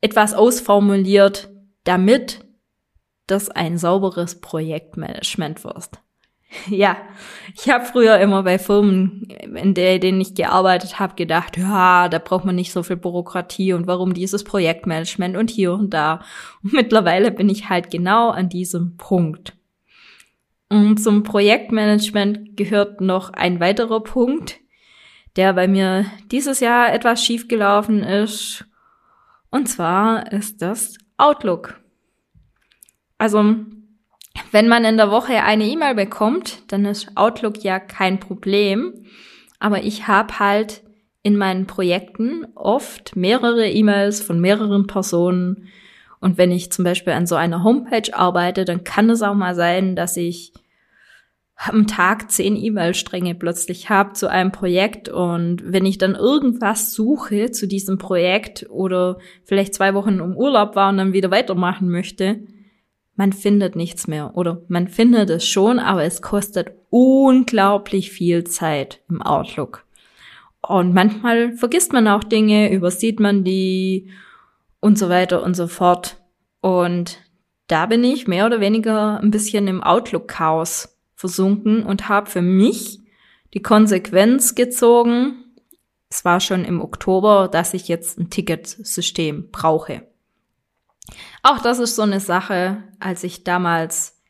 etwas 0.00 0.32
ausformuliert, 0.32 1.50
damit 1.84 2.42
das 3.26 3.50
ein 3.50 3.76
sauberes 3.76 4.40
Projektmanagement 4.40 5.64
wirst. 5.64 6.00
Ja, 6.68 6.96
ich 7.54 7.70
habe 7.70 7.84
früher 7.84 8.18
immer 8.18 8.42
bei 8.42 8.58
Firmen, 8.58 9.28
in 9.54 9.72
denen 9.72 10.20
ich 10.20 10.34
gearbeitet 10.34 10.98
habe, 10.98 11.14
gedacht, 11.14 11.56
ja, 11.56 12.08
da 12.08 12.18
braucht 12.18 12.44
man 12.44 12.56
nicht 12.56 12.72
so 12.72 12.82
viel 12.82 12.96
Bürokratie 12.96 13.72
und 13.72 13.86
warum 13.86 14.14
dieses 14.14 14.42
Projektmanagement 14.42 15.36
und 15.36 15.48
hier 15.48 15.72
und 15.72 15.94
da. 15.94 16.24
Und 16.62 16.72
mittlerweile 16.72 17.30
bin 17.30 17.48
ich 17.48 17.68
halt 17.68 17.90
genau 17.90 18.30
an 18.30 18.48
diesem 18.48 18.96
Punkt. 18.96 19.56
Und 20.68 20.98
zum 20.98 21.22
Projektmanagement 21.22 22.56
gehört 22.56 23.00
noch 23.00 23.32
ein 23.32 23.60
weiterer 23.60 24.00
Punkt, 24.00 24.58
der 25.36 25.52
bei 25.52 25.68
mir 25.68 26.06
dieses 26.30 26.60
Jahr 26.60 26.92
etwas 26.92 27.24
schiefgelaufen 27.24 28.02
ist. 28.02 28.64
Und 29.50 29.68
zwar 29.68 30.32
ist 30.32 30.62
das 30.62 30.96
Outlook. 31.16 31.80
Also, 33.18 33.56
wenn 34.52 34.68
man 34.68 34.84
in 34.84 34.96
der 34.96 35.10
Woche 35.10 35.42
eine 35.42 35.66
E-Mail 35.66 35.94
bekommt, 35.94 36.62
dann 36.72 36.84
ist 36.84 37.16
Outlook 37.16 37.62
ja 37.62 37.78
kein 37.78 38.20
Problem. 38.20 39.04
Aber 39.58 39.82
ich 39.82 40.08
habe 40.08 40.38
halt 40.38 40.82
in 41.22 41.36
meinen 41.36 41.66
Projekten 41.66 42.46
oft 42.54 43.16
mehrere 43.16 43.68
E-Mails 43.68 44.22
von 44.22 44.40
mehreren 44.40 44.86
Personen. 44.86 45.68
Und 46.20 46.38
wenn 46.38 46.50
ich 46.50 46.72
zum 46.72 46.84
Beispiel 46.84 47.12
an 47.12 47.26
so 47.26 47.34
einer 47.34 47.62
Homepage 47.62 48.14
arbeite, 48.14 48.64
dann 48.64 48.84
kann 48.84 49.10
es 49.10 49.22
auch 49.22 49.34
mal 49.34 49.54
sein, 49.54 49.96
dass 49.96 50.16
ich 50.16 50.52
am 51.56 51.86
Tag 51.86 52.30
zehn 52.30 52.56
E-Mail-Stränge 52.56 53.34
plötzlich 53.34 53.90
habe 53.90 54.14
zu 54.14 54.28
einem 54.30 54.50
Projekt 54.50 55.10
und 55.10 55.62
wenn 55.62 55.84
ich 55.84 55.98
dann 55.98 56.14
irgendwas 56.14 56.94
suche 56.94 57.50
zu 57.50 57.68
diesem 57.68 57.98
Projekt 57.98 58.66
oder 58.70 59.18
vielleicht 59.44 59.74
zwei 59.74 59.92
Wochen 59.92 60.20
im 60.20 60.34
Urlaub 60.36 60.74
war 60.74 60.88
und 60.88 60.96
dann 60.96 61.12
wieder 61.12 61.30
weitermachen 61.30 61.90
möchte, 61.90 62.40
man 63.20 63.34
findet 63.34 63.76
nichts 63.76 64.06
mehr 64.06 64.34
oder 64.34 64.62
man 64.68 64.88
findet 64.88 65.28
es 65.28 65.46
schon, 65.46 65.78
aber 65.78 66.04
es 66.04 66.22
kostet 66.22 66.72
unglaublich 66.88 68.10
viel 68.10 68.44
Zeit 68.44 69.02
im 69.10 69.20
Outlook. 69.20 69.84
Und 70.66 70.94
manchmal 70.94 71.52
vergisst 71.52 71.92
man 71.92 72.08
auch 72.08 72.24
Dinge, 72.24 72.72
übersieht 72.72 73.20
man 73.20 73.44
die 73.44 74.08
und 74.80 74.98
so 74.98 75.10
weiter 75.10 75.42
und 75.42 75.52
so 75.52 75.66
fort. 75.66 76.16
Und 76.62 77.18
da 77.66 77.84
bin 77.84 78.04
ich 78.04 78.26
mehr 78.26 78.46
oder 78.46 78.60
weniger 78.60 79.20
ein 79.20 79.30
bisschen 79.30 79.68
im 79.68 79.82
Outlook-Chaos 79.82 80.98
versunken 81.14 81.82
und 81.84 82.08
habe 82.08 82.30
für 82.30 82.40
mich 82.40 83.00
die 83.52 83.60
Konsequenz 83.60 84.54
gezogen, 84.54 85.44
es 86.08 86.24
war 86.24 86.40
schon 86.40 86.64
im 86.64 86.80
Oktober, 86.80 87.48
dass 87.52 87.74
ich 87.74 87.86
jetzt 87.86 88.18
ein 88.18 88.30
Ticketsystem 88.30 89.50
brauche. 89.50 90.09
Auch 91.42 91.60
das 91.60 91.78
ist 91.78 91.96
so 91.96 92.02
eine 92.02 92.20
Sache, 92.20 92.82
als 92.98 93.24
ich 93.24 93.44
damals 93.44 94.20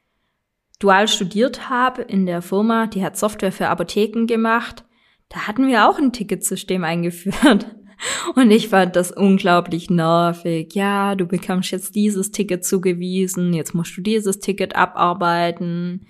dual 0.79 1.09
studiert 1.09 1.69
habe 1.69 2.03
in 2.03 2.27
der 2.27 2.43
Firma, 2.43 2.87
die 2.87 3.05
hat 3.05 3.17
Software 3.17 3.53
für 3.53 3.69
Apotheken 3.69 4.27
gemacht, 4.27 4.85
da 5.29 5.47
hatten 5.47 5.69
wir 5.69 5.89
auch 5.89 5.99
ein 5.99 6.13
Ticketsystem 6.13 6.83
eingeführt. 6.85 7.67
Und 8.35 8.51
ich 8.51 8.69
fand 8.69 8.97
das 8.97 9.13
unglaublich 9.13 9.91
nervig. 9.91 10.75
Ja, 10.75 11.15
du 11.15 11.27
bekommst 11.27 11.71
jetzt 11.71 11.95
dieses 11.95 12.33
Ticket 12.33 12.65
zugewiesen, 12.65 13.53
jetzt 13.53 13.75
musst 13.75 13.97
du 13.97 14.01
dieses 14.01 14.41
Ticket 14.41 14.75
abarbeiten. 14.75 16.07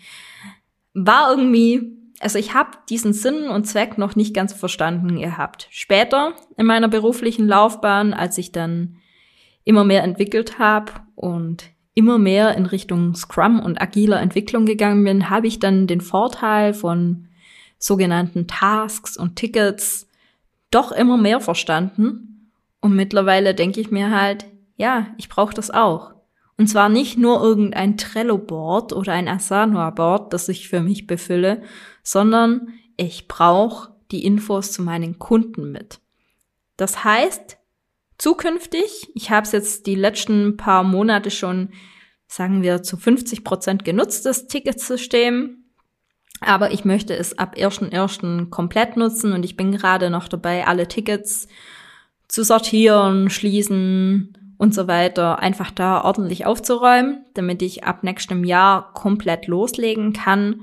War 0.94 1.30
irgendwie, 1.30 1.92
also 2.20 2.38
ich 2.38 2.54
habe 2.54 2.70
diesen 2.88 3.12
Sinn 3.12 3.48
und 3.48 3.64
Zweck 3.64 3.98
noch 3.98 4.14
nicht 4.14 4.34
ganz 4.34 4.52
verstanden 4.52 5.18
gehabt. 5.18 5.66
Später 5.70 6.34
in 6.56 6.66
meiner 6.66 6.88
beruflichen 6.88 7.48
Laufbahn, 7.48 8.14
als 8.14 8.38
ich 8.38 8.52
dann 8.52 8.99
immer 9.64 9.84
mehr 9.84 10.02
entwickelt 10.02 10.58
habe 10.58 10.92
und 11.14 11.64
immer 11.94 12.18
mehr 12.18 12.56
in 12.56 12.66
Richtung 12.66 13.14
Scrum 13.14 13.60
und 13.60 13.80
agiler 13.80 14.20
Entwicklung 14.20 14.64
gegangen 14.64 15.04
bin, 15.04 15.30
habe 15.30 15.46
ich 15.46 15.58
dann 15.58 15.86
den 15.86 16.00
Vorteil 16.00 16.72
von 16.72 17.28
sogenannten 17.78 18.46
Tasks 18.46 19.16
und 19.16 19.36
Tickets 19.36 20.08
doch 20.70 20.92
immer 20.92 21.16
mehr 21.16 21.40
verstanden. 21.40 22.50
Und 22.80 22.94
mittlerweile 22.94 23.54
denke 23.54 23.80
ich 23.80 23.90
mir 23.90 24.10
halt, 24.10 24.46
ja, 24.76 25.08
ich 25.18 25.28
brauche 25.28 25.54
das 25.54 25.70
auch. 25.70 26.12
Und 26.56 26.68
zwar 26.68 26.88
nicht 26.88 27.18
nur 27.18 27.42
irgendein 27.42 27.96
Trello-Board 27.96 28.92
oder 28.92 29.12
ein 29.12 29.28
Asana-Board, 29.28 30.32
das 30.32 30.48
ich 30.48 30.68
für 30.68 30.80
mich 30.80 31.06
befülle, 31.06 31.62
sondern 32.02 32.68
ich 32.96 33.28
brauche 33.28 33.94
die 34.10 34.24
Infos 34.24 34.72
zu 34.72 34.82
meinen 34.82 35.18
Kunden 35.18 35.72
mit. 35.72 36.00
Das 36.76 37.04
heißt, 37.04 37.58
zukünftig. 38.20 39.10
Ich 39.14 39.30
habe 39.30 39.44
es 39.44 39.52
jetzt 39.52 39.86
die 39.86 39.94
letzten 39.94 40.56
paar 40.56 40.84
Monate 40.84 41.30
schon, 41.30 41.70
sagen 42.26 42.62
wir, 42.62 42.82
zu 42.82 42.96
50 42.96 43.44
Prozent 43.44 43.84
genutzt, 43.84 44.26
das 44.26 44.46
Ticketsystem. 44.46 45.64
Aber 46.40 46.72
ich 46.72 46.84
möchte 46.84 47.14
es 47.14 47.38
ab 47.38 47.54
1.1. 47.56 48.48
komplett 48.50 48.96
nutzen 48.96 49.32
und 49.32 49.44
ich 49.44 49.56
bin 49.56 49.72
gerade 49.72 50.10
noch 50.10 50.28
dabei, 50.28 50.66
alle 50.66 50.88
Tickets 50.88 51.48
zu 52.28 52.44
sortieren, 52.44 53.28
schließen 53.28 54.54
und 54.56 54.74
so 54.74 54.86
weiter, 54.86 55.38
einfach 55.38 55.70
da 55.70 56.02
ordentlich 56.04 56.46
aufzuräumen, 56.46 57.24
damit 57.34 57.62
ich 57.62 57.84
ab 57.84 58.04
nächstem 58.04 58.44
Jahr 58.44 58.92
komplett 58.94 59.46
loslegen 59.46 60.12
kann. 60.12 60.60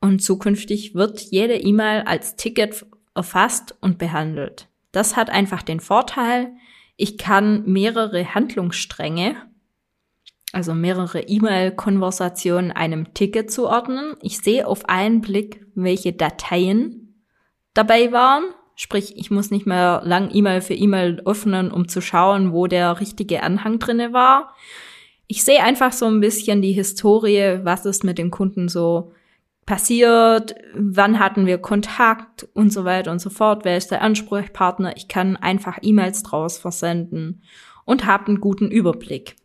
Und 0.00 0.22
zukünftig 0.22 0.94
wird 0.94 1.20
jede 1.20 1.56
E-Mail 1.56 2.02
als 2.02 2.36
Ticket 2.36 2.86
erfasst 3.14 3.76
und 3.80 3.98
behandelt. 3.98 4.68
Das 4.92 5.16
hat 5.16 5.30
einfach 5.30 5.62
den 5.62 5.80
Vorteil, 5.80 6.52
ich 6.96 7.18
kann 7.18 7.64
mehrere 7.66 8.34
Handlungsstränge 8.34 9.36
also 10.56 10.74
mehrere 10.74 11.20
E-Mail-Konversationen 11.20 12.72
einem 12.72 13.12
Ticket 13.12 13.50
zu 13.50 13.68
ordnen. 13.68 14.14
Ich 14.22 14.38
sehe 14.38 14.66
auf 14.66 14.88
einen 14.88 15.20
Blick, 15.20 15.66
welche 15.74 16.14
Dateien 16.14 17.22
dabei 17.74 18.10
waren. 18.10 18.44
Sprich, 18.74 19.18
ich 19.18 19.30
muss 19.30 19.50
nicht 19.50 19.66
mehr 19.66 20.00
lang 20.04 20.30
E-Mail 20.32 20.62
für 20.62 20.74
E-Mail 20.74 21.20
öffnen, 21.26 21.70
um 21.70 21.88
zu 21.88 22.00
schauen, 22.00 22.52
wo 22.52 22.66
der 22.66 23.00
richtige 23.00 23.42
Anhang 23.42 23.78
drinne 23.78 24.12
war. 24.12 24.54
Ich 25.26 25.44
sehe 25.44 25.62
einfach 25.62 25.92
so 25.92 26.06
ein 26.06 26.20
bisschen 26.20 26.62
die 26.62 26.72
Historie, 26.72 27.60
was 27.62 27.84
ist 27.84 28.04
mit 28.04 28.16
dem 28.16 28.30
Kunden 28.30 28.68
so 28.68 29.12
passiert, 29.66 30.54
wann 30.74 31.18
hatten 31.18 31.46
wir 31.46 31.58
Kontakt 31.58 32.48
und 32.54 32.72
so 32.72 32.84
weiter 32.84 33.10
und 33.10 33.18
so 33.18 33.30
fort, 33.30 33.64
wer 33.64 33.76
ist 33.76 33.90
der 33.90 34.00
Ansprechpartner. 34.00 34.96
Ich 34.96 35.08
kann 35.08 35.36
einfach 35.36 35.78
E-Mails 35.82 36.22
draus 36.22 36.56
versenden 36.56 37.42
und 37.84 38.06
habe 38.06 38.28
einen 38.28 38.40
guten 38.40 38.70
Überblick. 38.70 39.36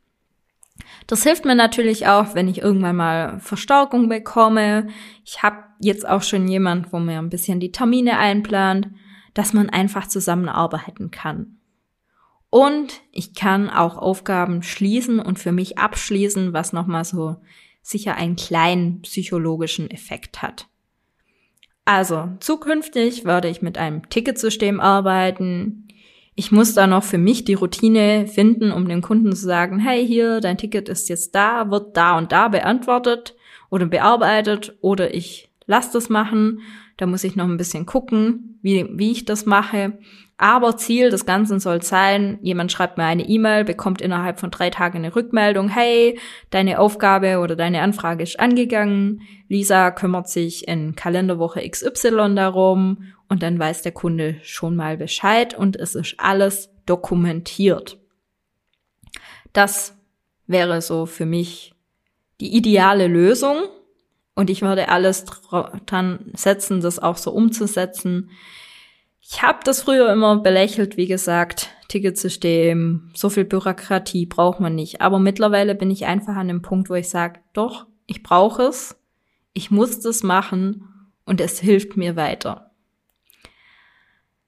Das 1.07 1.23
hilft 1.23 1.45
mir 1.45 1.55
natürlich 1.55 2.07
auch, 2.07 2.35
wenn 2.35 2.47
ich 2.47 2.61
irgendwann 2.61 2.95
mal 2.95 3.39
Verstärkung 3.39 4.09
bekomme. 4.09 4.87
Ich 5.25 5.43
habe 5.43 5.57
jetzt 5.79 6.07
auch 6.07 6.21
schon 6.21 6.47
jemand, 6.47 6.93
wo 6.93 6.99
mir 6.99 7.19
ein 7.19 7.29
bisschen 7.29 7.59
die 7.59 7.71
Termine 7.71 8.17
einplant, 8.17 8.89
dass 9.33 9.53
man 9.53 9.69
einfach 9.69 10.07
zusammenarbeiten 10.07 11.09
kann. 11.09 11.57
Und 12.49 13.01
ich 13.11 13.33
kann 13.33 13.69
auch 13.69 13.97
Aufgaben 13.97 14.61
schließen 14.61 15.19
und 15.19 15.39
für 15.39 15.53
mich 15.53 15.77
abschließen, 15.77 16.51
was 16.53 16.73
nochmal 16.73 17.05
so 17.05 17.37
sicher 17.81 18.15
einen 18.15 18.35
kleinen 18.35 19.01
psychologischen 19.01 19.89
Effekt 19.89 20.41
hat. 20.41 20.67
Also, 21.85 22.29
zukünftig 22.39 23.25
werde 23.25 23.50
ich 23.50 23.61
mit 23.61 23.77
einem 23.77 24.07
Ticketsystem 24.09 24.79
arbeiten. 24.79 25.88
Ich 26.35 26.51
muss 26.51 26.73
da 26.73 26.88
noch 26.88 27.03
für 27.03 27.17
mich 27.17 27.43
die 27.43 27.55
Routine 27.55 28.27
finden, 28.27 28.71
um 28.71 28.88
dem 28.88 29.01
Kunden 29.01 29.35
zu 29.35 29.45
sagen, 29.45 29.79
hey, 29.79 30.05
hier, 30.05 30.39
dein 30.39 30.57
Ticket 30.57 30.89
ist 30.89 31.09
jetzt 31.09 31.35
da, 31.35 31.69
wird 31.69 31.97
da 31.97 32.17
und 32.17 32.31
da 32.31 32.47
beantwortet 32.47 33.35
oder 33.69 33.85
bearbeitet 33.85 34.77
oder 34.81 35.13
ich 35.13 35.50
lasse 35.71 35.93
das 35.93 36.09
machen. 36.09 36.59
Da 36.97 37.07
muss 37.07 37.23
ich 37.23 37.35
noch 37.35 37.45
ein 37.45 37.57
bisschen 37.57 37.85
gucken, 37.85 38.59
wie, 38.61 38.85
wie 38.91 39.11
ich 39.11 39.25
das 39.25 39.45
mache. 39.45 39.97
Aber 40.37 40.75
Ziel 40.75 41.09
des 41.09 41.25
Ganzen 41.25 41.59
soll 41.59 41.81
sein, 41.81 42.39
jemand 42.41 42.71
schreibt 42.71 42.97
mir 42.97 43.05
eine 43.05 43.27
E-Mail, 43.27 43.63
bekommt 43.63 44.01
innerhalb 44.01 44.39
von 44.39 44.51
drei 44.51 44.69
Tagen 44.69 44.97
eine 44.97 45.15
Rückmeldung, 45.15 45.69
hey, 45.69 46.19
deine 46.49 46.79
Aufgabe 46.79 47.39
oder 47.39 47.55
deine 47.55 47.81
Anfrage 47.81 48.23
ist 48.23 48.39
angegangen, 48.39 49.21
Lisa 49.47 49.91
kümmert 49.91 50.29
sich 50.29 50.67
in 50.67 50.95
Kalenderwoche 50.95 51.61
XY 51.67 52.33
darum 52.35 53.13
und 53.29 53.43
dann 53.43 53.59
weiß 53.59 53.83
der 53.83 53.91
Kunde 53.91 54.37
schon 54.41 54.75
mal 54.75 54.97
Bescheid 54.97 55.57
und 55.57 55.75
es 55.77 55.95
ist 55.95 56.15
alles 56.17 56.69
dokumentiert. 56.85 57.99
Das 59.53 59.95
wäre 60.47 60.81
so 60.81 61.05
für 61.05 61.27
mich 61.27 61.75
die 62.39 62.57
ideale 62.57 63.07
Lösung 63.07 63.57
und 64.35 64.50
ich 64.50 64.61
würde 64.61 64.89
alles 64.89 65.25
dran 65.85 66.31
setzen, 66.33 66.81
das 66.81 67.00
auch 67.00 67.17
so 67.17 67.31
umzusetzen. 67.31 68.31
Ich 69.19 69.41
habe 69.41 69.59
das 69.63 69.83
früher 69.83 70.11
immer 70.11 70.38
belächelt, 70.38 70.97
wie 70.97 71.07
gesagt, 71.07 71.69
Ticketsystem, 71.89 73.11
so 73.13 73.29
viel 73.29 73.45
Bürokratie 73.45 74.25
braucht 74.25 74.59
man 74.59 74.75
nicht. 74.75 75.01
Aber 75.01 75.19
mittlerweile 75.19 75.75
bin 75.75 75.91
ich 75.91 76.05
einfach 76.05 76.35
an 76.35 76.47
dem 76.47 76.61
Punkt, 76.61 76.89
wo 76.89 76.95
ich 76.95 77.09
sage, 77.09 77.41
doch, 77.53 77.85
ich 78.07 78.23
brauche 78.23 78.63
es, 78.63 78.97
ich 79.53 79.71
muss 79.71 80.00
das 80.00 80.23
machen 80.23 81.11
und 81.25 81.41
es 81.41 81.59
hilft 81.59 81.97
mir 81.97 82.15
weiter. 82.15 82.71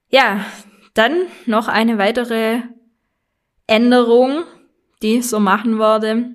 Ja, 0.08 0.44
dann 0.94 1.14
noch 1.46 1.68
eine 1.68 1.98
weitere 1.98 2.62
Änderung, 3.66 4.44
die 5.02 5.18
ich 5.18 5.28
so 5.28 5.40
machen 5.40 5.78
würde. 5.78 6.34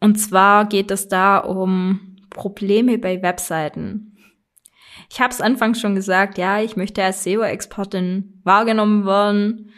Und 0.00 0.16
zwar 0.16 0.66
geht 0.66 0.90
es 0.90 1.08
da 1.08 1.38
um 1.38 2.13
Probleme 2.34 2.98
bei 2.98 3.22
Webseiten. 3.22 4.18
Ich 5.10 5.20
habe 5.20 5.32
es 5.32 5.40
anfangs 5.40 5.80
schon 5.80 5.94
gesagt, 5.94 6.36
ja, 6.36 6.60
ich 6.60 6.76
möchte 6.76 7.02
als 7.02 7.24
SEO-Expertin 7.24 8.40
wahrgenommen 8.44 9.06
werden. 9.06 9.70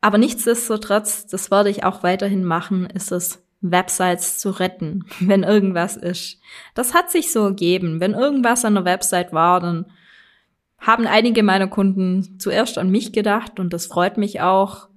Aber 0.00 0.18
nichtsdestotrotz, 0.18 1.26
das 1.26 1.52
werde 1.52 1.70
ich 1.70 1.84
auch 1.84 2.02
weiterhin 2.02 2.44
machen, 2.44 2.86
ist 2.86 3.12
es, 3.12 3.46
Websites 3.60 4.38
zu 4.38 4.50
retten, 4.50 5.04
wenn 5.20 5.42
irgendwas 5.42 5.96
ist. 5.96 6.40
Das 6.74 6.94
hat 6.94 7.10
sich 7.10 7.30
so 7.30 7.44
ergeben. 7.44 8.00
Wenn 8.00 8.14
irgendwas 8.14 8.64
an 8.64 8.74
der 8.74 8.84
Website 8.84 9.32
war, 9.32 9.60
dann 9.60 9.86
haben 10.78 11.06
einige 11.06 11.42
meiner 11.42 11.68
Kunden 11.68 12.38
zuerst 12.40 12.78
an 12.78 12.90
mich 12.90 13.12
gedacht 13.12 13.60
und 13.60 13.72
das 13.74 13.86
freut 13.86 14.16
mich 14.16 14.40
auch. 14.40 14.88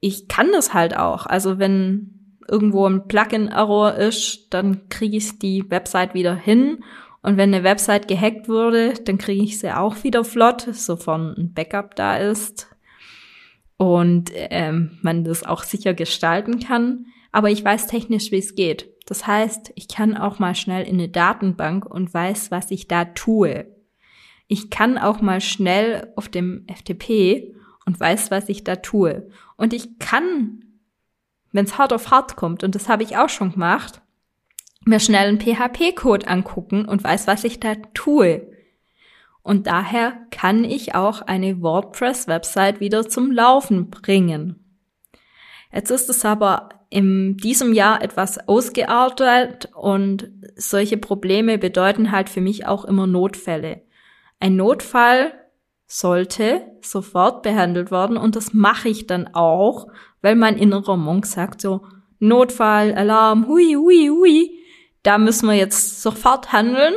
Ich 0.00 0.28
kann 0.28 0.52
das 0.52 0.74
halt 0.74 0.94
auch. 0.94 1.24
Also 1.24 1.58
wenn 1.58 2.17
irgendwo 2.48 2.86
ein 2.86 3.06
Plugin-Error 3.06 3.94
ist, 3.94 4.48
dann 4.50 4.88
kriege 4.88 5.16
ich 5.16 5.38
die 5.38 5.70
Website 5.70 6.14
wieder 6.14 6.34
hin 6.34 6.82
und 7.22 7.36
wenn 7.36 7.52
eine 7.52 7.64
Website 7.64 8.08
gehackt 8.08 8.48
wurde, 8.48 8.94
dann 8.94 9.18
kriege 9.18 9.42
ich 9.42 9.58
sie 9.58 9.76
auch 9.76 10.02
wieder 10.04 10.24
flott, 10.24 10.62
sofern 10.72 11.34
ein 11.36 11.52
Backup 11.52 11.94
da 11.96 12.16
ist 12.16 12.68
und 13.76 14.30
ähm, 14.34 14.98
man 15.02 15.24
das 15.24 15.44
auch 15.44 15.62
sicher 15.62 15.94
gestalten 15.94 16.60
kann. 16.60 17.06
Aber 17.32 17.50
ich 17.50 17.64
weiß 17.64 17.86
technisch, 17.86 18.30
wie 18.30 18.38
es 18.38 18.54
geht. 18.54 18.88
Das 19.06 19.26
heißt, 19.26 19.72
ich 19.74 19.88
kann 19.88 20.16
auch 20.16 20.38
mal 20.38 20.54
schnell 20.54 20.86
in 20.86 20.94
eine 20.94 21.08
Datenbank 21.08 21.86
und 21.86 22.12
weiß, 22.12 22.50
was 22.50 22.70
ich 22.70 22.88
da 22.88 23.04
tue. 23.06 23.66
Ich 24.46 24.70
kann 24.70 24.96
auch 24.96 25.20
mal 25.20 25.40
schnell 25.40 26.12
auf 26.16 26.28
dem 26.28 26.66
FTP 26.66 27.54
und 27.84 27.98
weiß, 27.98 28.30
was 28.30 28.48
ich 28.48 28.64
da 28.64 28.76
tue. 28.76 29.28
Und 29.56 29.72
ich 29.72 29.98
kann, 29.98 30.64
wenn 31.52 31.64
es 31.64 31.78
hart 31.78 31.92
auf 31.92 32.10
hart 32.10 32.36
kommt, 32.36 32.62
und 32.64 32.74
das 32.74 32.88
habe 32.88 33.02
ich 33.02 33.16
auch 33.16 33.28
schon 33.28 33.52
gemacht, 33.52 34.00
mir 34.84 35.00
schnell 35.00 35.28
einen 35.28 35.40
PHP-Code 35.40 36.28
angucken 36.28 36.84
und 36.84 37.04
weiß, 37.04 37.26
was 37.26 37.44
ich 37.44 37.60
da 37.60 37.74
tue. 37.94 38.50
Und 39.42 39.66
daher 39.66 40.14
kann 40.30 40.64
ich 40.64 40.94
auch 40.94 41.22
eine 41.22 41.62
WordPress-Website 41.62 42.80
wieder 42.80 43.08
zum 43.08 43.30
Laufen 43.30 43.90
bringen. 43.90 44.64
Jetzt 45.72 45.90
ist 45.90 46.08
es 46.08 46.24
aber 46.24 46.70
in 46.90 47.36
diesem 47.36 47.72
Jahr 47.72 48.02
etwas 48.02 48.48
ausgeartet 48.48 49.68
und 49.74 50.30
solche 50.56 50.96
Probleme 50.96 51.58
bedeuten 51.58 52.10
halt 52.12 52.30
für 52.30 52.40
mich 52.40 52.66
auch 52.66 52.84
immer 52.84 53.06
Notfälle. 53.06 53.82
Ein 54.40 54.56
Notfall 54.56 55.32
sollte 55.86 56.62
sofort 56.80 57.42
behandelt 57.42 57.90
werden 57.90 58.16
und 58.16 58.36
das 58.36 58.54
mache 58.54 58.88
ich 58.88 59.06
dann 59.06 59.34
auch, 59.34 59.88
weil 60.22 60.36
mein 60.36 60.56
innerer 60.56 60.96
Monk 60.96 61.26
sagt 61.26 61.60
so, 61.60 61.86
Notfall, 62.18 62.94
Alarm, 62.94 63.46
hui, 63.46 63.74
hui, 63.74 64.08
hui 64.08 64.58
da 65.02 65.18
müssen 65.18 65.48
wir 65.48 65.54
jetzt 65.54 66.02
sofort 66.02 66.52
handeln. 66.52 66.94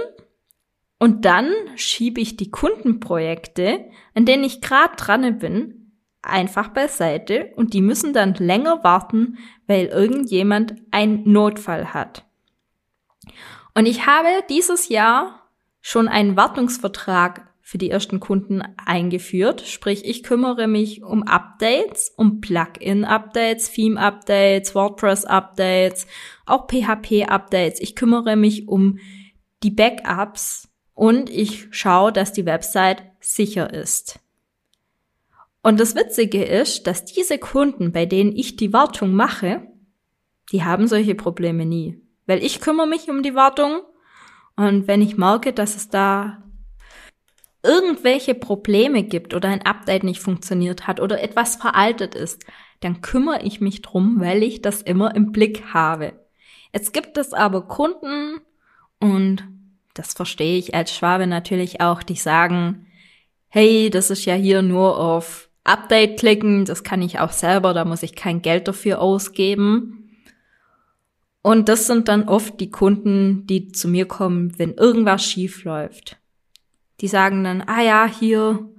Und 1.00 1.26
dann 1.26 1.52
schiebe 1.76 2.22
ich 2.22 2.38
die 2.38 2.52
Kundenprojekte, 2.52 3.86
an 4.14 4.26
denen 4.26 4.44
ich 4.44 4.62
gerade 4.62 4.96
dran 4.98 5.40
bin, 5.40 5.94
einfach 6.22 6.68
beiseite 6.68 7.52
und 7.56 7.74
die 7.74 7.82
müssen 7.82 8.14
dann 8.14 8.36
länger 8.36 8.84
warten, 8.84 9.38
weil 9.66 9.86
irgendjemand 9.88 10.76
einen 10.92 11.32
Notfall 11.32 11.94
hat. 11.94 12.26
Und 13.74 13.88
ich 13.88 14.06
habe 14.06 14.28
dieses 14.50 14.90
Jahr 14.90 15.48
schon 15.80 16.08
einen 16.08 16.36
Wartungsvertrag 16.36 17.51
für 17.72 17.78
die 17.78 17.90
ersten 17.90 18.20
Kunden 18.20 18.62
eingeführt. 18.86 19.62
Sprich, 19.62 20.04
ich 20.04 20.24
kümmere 20.24 20.68
mich 20.68 21.04
um 21.04 21.24
Updates, 21.24 22.14
um 22.18 22.42
Plugin-Updates, 22.42 23.72
Theme-Updates, 23.72 24.76
WordPress-Updates, 24.76 26.06
auch 26.46 26.68
PHP-Updates. 26.68 27.80
Ich 27.80 27.96
kümmere 27.96 28.36
mich 28.36 28.68
um 28.68 29.00
die 29.64 29.72
Backups 29.72 30.68
und 30.96 31.30
ich 31.30 31.70
schaue, 31.72 32.12
dass 32.12 32.34
die 32.34 32.46
Website 32.46 33.04
sicher 33.22 33.74
ist. 33.74 34.20
Und 35.64 35.80
das 35.80 35.96
Witzige 35.96 36.44
ist, 36.44 36.88
dass 36.88 37.06
diese 37.06 37.38
Kunden, 37.38 37.94
bei 37.94 38.06
denen 38.06 38.36
ich 38.36 38.58
die 38.58 38.74
Wartung 38.74 39.14
mache, 39.14 39.66
die 40.52 40.66
haben 40.66 40.88
solche 40.88 41.16
Probleme 41.16 41.66
nie. 41.66 42.02
Weil 42.26 42.44
ich 42.44 42.60
kümmere 42.60 42.88
mich 42.88 43.10
um 43.10 43.24
die 43.24 43.34
Wartung 43.34 43.80
und 44.58 44.90
wenn 44.90 45.02
ich 45.02 45.16
merke, 45.16 45.54
dass 45.54 45.78
es 45.78 45.88
da 45.88 46.41
irgendwelche 47.64 48.34
Probleme 48.34 49.04
gibt 49.04 49.34
oder 49.34 49.50
ein 49.50 49.62
Update 49.62 50.04
nicht 50.04 50.20
funktioniert 50.20 50.88
hat 50.88 51.00
oder 51.00 51.22
etwas 51.22 51.56
veraltet 51.56 52.16
ist, 52.16 52.46
dann 52.80 53.02
kümmere 53.02 53.44
ich 53.44 53.62
mich 53.62 53.82
drum, 53.82 54.20
weil 54.20 54.44
ich 54.44 54.62
das 54.62 54.82
immer 54.82 55.16
im 55.16 55.32
Blick 55.32 55.74
habe. 55.74 56.14
Jetzt 56.74 56.94
gibt 56.94 57.18
es 57.18 57.34
aber 57.34 57.68
Kunden 57.68 58.40
und 59.00 59.44
das 59.94 60.14
verstehe 60.14 60.58
ich 60.58 60.74
als 60.74 60.96
Schwabe 60.96 61.28
natürlich 61.28 61.82
auch, 61.82 62.02
die 62.02 62.16
sagen, 62.16 62.88
hey, 63.50 63.90
das 63.90 64.10
ist 64.10 64.26
ja 64.26 64.34
hier 64.34 64.62
nur 64.62 64.98
auf 64.98 65.50
Update 65.64 66.20
klicken, 66.20 66.66
das 66.66 66.84
kann 66.84 67.02
ich 67.02 67.20
auch 67.20 67.32
selber, 67.32 67.74
da 67.74 67.86
muss 67.86 68.04
ich 68.04 68.16
kein 68.16 68.42
Geld 68.42 68.68
dafür 68.68 69.02
ausgeben. 69.02 70.10
Und 71.44 71.70
das 71.70 71.88
sind 71.88 72.08
dann 72.08 72.30
oft 72.30 72.60
die 72.60 72.70
Kunden, 72.70 73.46
die 73.48 73.72
zu 73.72 73.88
mir 73.88 74.08
kommen, 74.08 74.58
wenn 74.58 74.76
irgendwas 74.76 75.24
schief 75.24 75.64
läuft. 75.64 76.21
Die 77.02 77.08
sagen 77.08 77.44
dann, 77.44 77.64
ah 77.66 77.82
ja, 77.82 78.06
hier, 78.08 78.70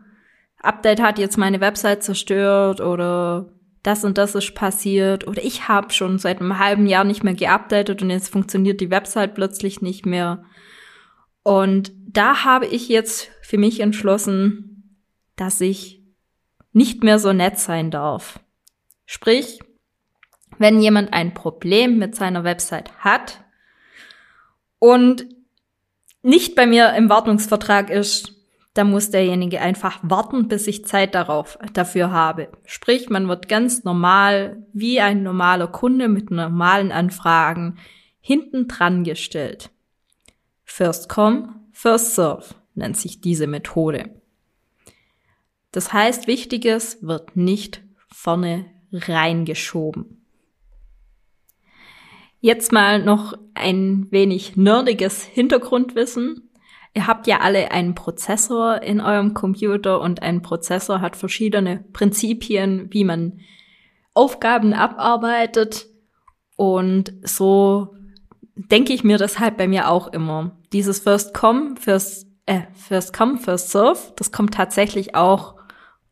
Update 0.60 1.02
hat 1.02 1.18
jetzt 1.18 1.36
meine 1.36 1.60
Website 1.60 2.02
zerstört 2.02 2.80
oder 2.80 3.52
das 3.82 4.04
und 4.04 4.16
das 4.16 4.36
ist 4.36 4.54
passiert 4.54 5.26
oder 5.26 5.44
ich 5.44 5.66
habe 5.66 5.92
schon 5.92 6.18
seit 6.18 6.40
einem 6.40 6.58
halben 6.58 6.86
Jahr 6.86 7.02
nicht 7.02 7.24
mehr 7.24 7.34
geupdatet 7.34 8.00
und 8.00 8.10
jetzt 8.10 8.28
funktioniert 8.28 8.80
die 8.80 8.90
Website 8.90 9.34
plötzlich 9.34 9.82
nicht 9.82 10.06
mehr. 10.06 10.44
Und 11.42 11.92
da 12.06 12.44
habe 12.44 12.66
ich 12.66 12.88
jetzt 12.88 13.30
für 13.42 13.58
mich 13.58 13.80
entschlossen, 13.80 15.00
dass 15.34 15.60
ich 15.60 16.00
nicht 16.72 17.02
mehr 17.02 17.18
so 17.18 17.32
nett 17.32 17.58
sein 17.58 17.90
darf. 17.90 18.38
Sprich, 19.04 19.58
wenn 20.58 20.80
jemand 20.80 21.12
ein 21.12 21.34
Problem 21.34 21.98
mit 21.98 22.14
seiner 22.14 22.44
Website 22.44 22.96
hat 22.98 23.44
und 24.78 25.26
nicht 26.22 26.54
bei 26.54 26.66
mir 26.66 26.94
im 26.94 27.08
Wartungsvertrag 27.08 27.90
ist, 27.90 28.32
da 28.74 28.84
muss 28.84 29.10
derjenige 29.10 29.60
einfach 29.60 29.98
warten, 30.02 30.48
bis 30.48 30.66
ich 30.66 30.86
Zeit 30.86 31.14
darauf 31.14 31.58
dafür 31.74 32.10
habe. 32.10 32.48
Sprich, 32.64 33.10
man 33.10 33.28
wird 33.28 33.48
ganz 33.48 33.84
normal, 33.84 34.66
wie 34.72 35.00
ein 35.00 35.22
normaler 35.22 35.66
Kunde 35.66 36.08
mit 36.08 36.30
normalen 36.30 36.90
Anfragen, 36.90 37.78
hinten 38.20 38.68
dran 38.68 39.04
gestellt. 39.04 39.70
First 40.64 41.08
come, 41.10 41.60
first 41.72 42.14
serve 42.14 42.54
nennt 42.74 42.96
sich 42.96 43.20
diese 43.20 43.46
Methode. 43.46 44.08
Das 45.72 45.92
heißt, 45.92 46.26
Wichtiges 46.26 46.98
wird 47.02 47.36
nicht 47.36 47.82
vorne 48.08 48.66
reingeschoben. 48.92 50.21
Jetzt 52.44 52.72
mal 52.72 53.00
noch 53.00 53.34
ein 53.54 54.08
wenig 54.10 54.56
nerdiges 54.56 55.22
Hintergrundwissen. 55.22 56.50
Ihr 56.92 57.06
habt 57.06 57.28
ja 57.28 57.38
alle 57.38 57.70
einen 57.70 57.94
Prozessor 57.94 58.82
in 58.82 59.00
eurem 59.00 59.32
Computer 59.32 60.00
und 60.00 60.22
ein 60.22 60.42
Prozessor 60.42 61.00
hat 61.00 61.14
verschiedene 61.14 61.84
Prinzipien, 61.92 62.88
wie 62.90 63.04
man 63.04 63.38
Aufgaben 64.12 64.72
abarbeitet. 64.74 65.86
Und 66.56 67.14
so 67.22 67.94
denke 68.56 68.92
ich 68.92 69.04
mir 69.04 69.18
das 69.18 69.38
halt 69.38 69.56
bei 69.56 69.68
mir 69.68 69.88
auch 69.88 70.08
immer. 70.08 70.58
Dieses 70.72 70.98
First 70.98 71.34
Come, 71.34 71.76
First, 71.76 72.26
äh, 72.46 72.62
First 72.72 73.16
Come, 73.16 73.38
First 73.38 73.70
Serve, 73.70 74.00
das 74.16 74.32
kommt 74.32 74.54
tatsächlich 74.54 75.14
auch 75.14 75.54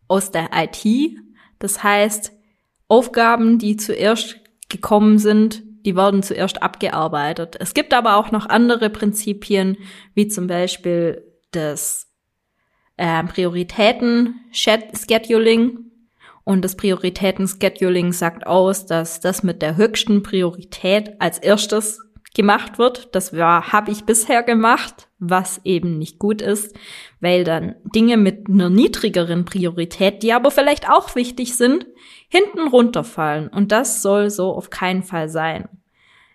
aus 0.07 0.31
der 0.31 0.51
IT. 0.55 1.19
Das 1.59 1.83
heißt, 1.83 2.31
Aufgaben, 2.87 3.59
die 3.59 3.77
zuerst 3.77 4.37
gekommen 4.69 5.19
sind, 5.19 5.65
die 5.85 5.97
werden 5.97 6.23
zuerst 6.23 6.63
abgearbeitet. 6.63 7.57
Es 7.59 7.75
gibt 7.75 7.93
aber 7.95 8.17
auch 8.17 8.31
noch 8.31 8.47
andere 8.47 8.91
Prinzipien, 8.91 9.77
wie 10.15 10.29
zum 10.29 10.47
Beispiel 10.47 11.25
das 11.53 12.07
äh, 12.97 13.25
Prioritäten-Scheduling. 13.25 15.87
Und 16.45 16.65
das 16.65 16.77
Prioritäten-Scheduling 16.77 18.13
sagt 18.13 18.47
aus, 18.47 18.87
dass 18.87 19.21
das 19.21 19.43
mit 19.43 19.61
der 19.63 19.77
höchsten 19.77 20.23
Priorität 20.23 21.21
als 21.21 21.39
erstes 21.39 21.99
gemacht 22.35 22.79
wird. 22.79 23.15
Das 23.15 23.33
habe 23.33 23.91
ich 23.91 24.05
bisher 24.05 24.43
gemacht, 24.43 25.09
was 25.19 25.61
eben 25.65 25.99
nicht 25.99 26.19
gut 26.19 26.43
ist, 26.43 26.77
weil 27.21 27.45
dann 27.45 27.75
Dinge 27.85 28.17
mit 28.17 28.49
einer 28.49 28.71
niedrigeren 28.71 29.45
Priorität, 29.45 30.23
die 30.23 30.33
aber 30.33 30.51
vielleicht 30.51 30.89
auch 30.89 31.15
wichtig 31.15 31.57
sind, 31.57 31.87
hinten 32.29 32.69
runterfallen. 32.69 33.49
Und 33.49 33.73
das 33.73 34.03
soll 34.03 34.31
so 34.31 34.53
auf 34.53 34.71
keinen 34.71 35.03
Fall 35.03 35.29
sein. 35.29 35.69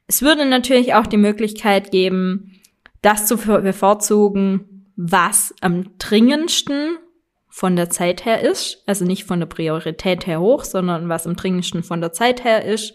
Es 0.07 0.21
würde 0.21 0.45
natürlich 0.45 0.93
auch 0.93 1.07
die 1.07 1.17
Möglichkeit 1.17 1.91
geben, 1.91 2.59
das 3.01 3.25
zu 3.25 3.37
bevorzugen, 3.37 4.85
was 4.95 5.53
am 5.61 5.97
dringendsten 5.97 6.97
von 7.55 7.77
der 7.77 7.89
Zeit 7.89 8.25
her 8.25 8.41
ist, 8.41 8.83
also 8.85 9.05
nicht 9.05 9.23
von 9.23 9.39
der 9.39 9.47
Priorität 9.47 10.27
her 10.27 10.41
hoch, 10.41 10.65
sondern 10.65 11.07
was 11.07 11.25
am 11.25 11.37
dringendsten 11.37 11.83
von 11.83 12.01
der 12.01 12.11
Zeit 12.11 12.43
her 12.43 12.65
ist, 12.65 12.93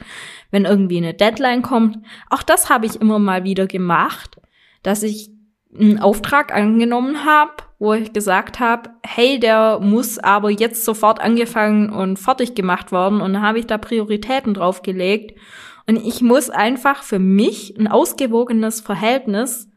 wenn 0.51 0.67
irgendwie 0.67 0.99
eine 0.99 1.15
Deadline 1.15 1.63
kommt. 1.63 1.97
Auch 2.29 2.43
das 2.43 2.69
habe 2.69 2.85
ich 2.85 3.01
immer 3.01 3.19
mal 3.19 3.43
wieder 3.43 3.67
gemacht, 3.67 4.39
dass 4.83 5.03
ich 5.03 5.31
einen 5.75 5.99
Auftrag 5.99 6.55
angenommen 6.55 7.25
habe, 7.25 7.53
wo 7.79 7.95
ich 7.95 8.13
gesagt 8.13 8.61
habe, 8.61 8.91
hey, 9.03 9.41
der 9.41 9.81
muss 9.81 10.19
aber 10.19 10.51
jetzt 10.51 10.85
sofort 10.85 11.23
angefangen 11.23 11.89
und 11.89 12.19
fertig 12.19 12.55
gemacht 12.55 12.93
werden 12.93 13.23
und 13.23 13.33
dann 13.33 13.43
habe 13.43 13.61
ich 13.61 13.67
da 13.67 13.79
Prioritäten 13.79 14.53
draufgelegt 14.53 15.41
und 15.87 15.97
ich 16.07 16.21
muss 16.21 16.51
einfach 16.51 17.03
für 17.03 17.19
mich 17.19 17.79
ein 17.79 17.89
ausgewogenes 17.89 18.83
Verhältnis 18.83 19.71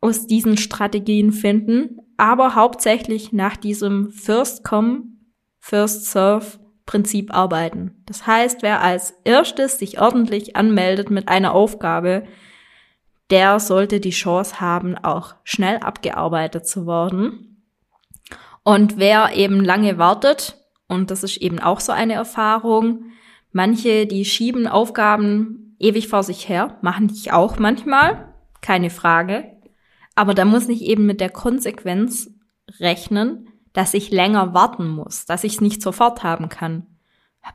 aus 0.00 0.28
diesen 0.28 0.58
Strategien 0.58 1.32
finden, 1.32 2.02
aber 2.16 2.54
hauptsächlich 2.54 3.32
nach 3.32 3.56
diesem 3.56 4.10
First 4.10 4.64
Come, 4.64 5.04
First 5.58 6.06
Serve 6.06 6.58
Prinzip 6.86 7.34
arbeiten. 7.34 8.02
Das 8.06 8.26
heißt, 8.28 8.62
wer 8.62 8.80
als 8.80 9.12
erstes 9.24 9.78
sich 9.78 10.00
ordentlich 10.00 10.54
anmeldet 10.54 11.10
mit 11.10 11.28
einer 11.28 11.52
Aufgabe, 11.52 12.24
der 13.30 13.58
sollte 13.58 13.98
die 13.98 14.10
Chance 14.10 14.60
haben, 14.60 14.96
auch 14.96 15.34
schnell 15.42 15.78
abgearbeitet 15.78 16.66
zu 16.66 16.86
werden. 16.86 17.64
Und 18.62 18.98
wer 18.98 19.34
eben 19.34 19.64
lange 19.64 19.98
wartet, 19.98 20.56
und 20.88 21.10
das 21.10 21.24
ist 21.24 21.38
eben 21.38 21.58
auch 21.58 21.80
so 21.80 21.90
eine 21.90 22.14
Erfahrung, 22.14 23.10
manche, 23.50 24.06
die 24.06 24.24
schieben 24.24 24.68
Aufgaben 24.68 25.76
ewig 25.80 26.06
vor 26.06 26.22
sich 26.22 26.48
her, 26.48 26.78
machen 26.82 27.10
ich 27.12 27.32
auch 27.32 27.58
manchmal, 27.58 28.32
keine 28.60 28.90
Frage. 28.90 29.55
Aber 30.16 30.34
da 30.34 30.44
muss 30.44 30.68
ich 30.68 30.82
eben 30.82 31.06
mit 31.06 31.20
der 31.20 31.30
Konsequenz 31.30 32.30
rechnen, 32.80 33.48
dass 33.72 33.94
ich 33.94 34.10
länger 34.10 34.54
warten 34.54 34.88
muss, 34.88 35.26
dass 35.26 35.44
ich 35.44 35.54
es 35.54 35.60
nicht 35.60 35.82
sofort 35.82 36.24
haben 36.24 36.48
kann. 36.48 36.86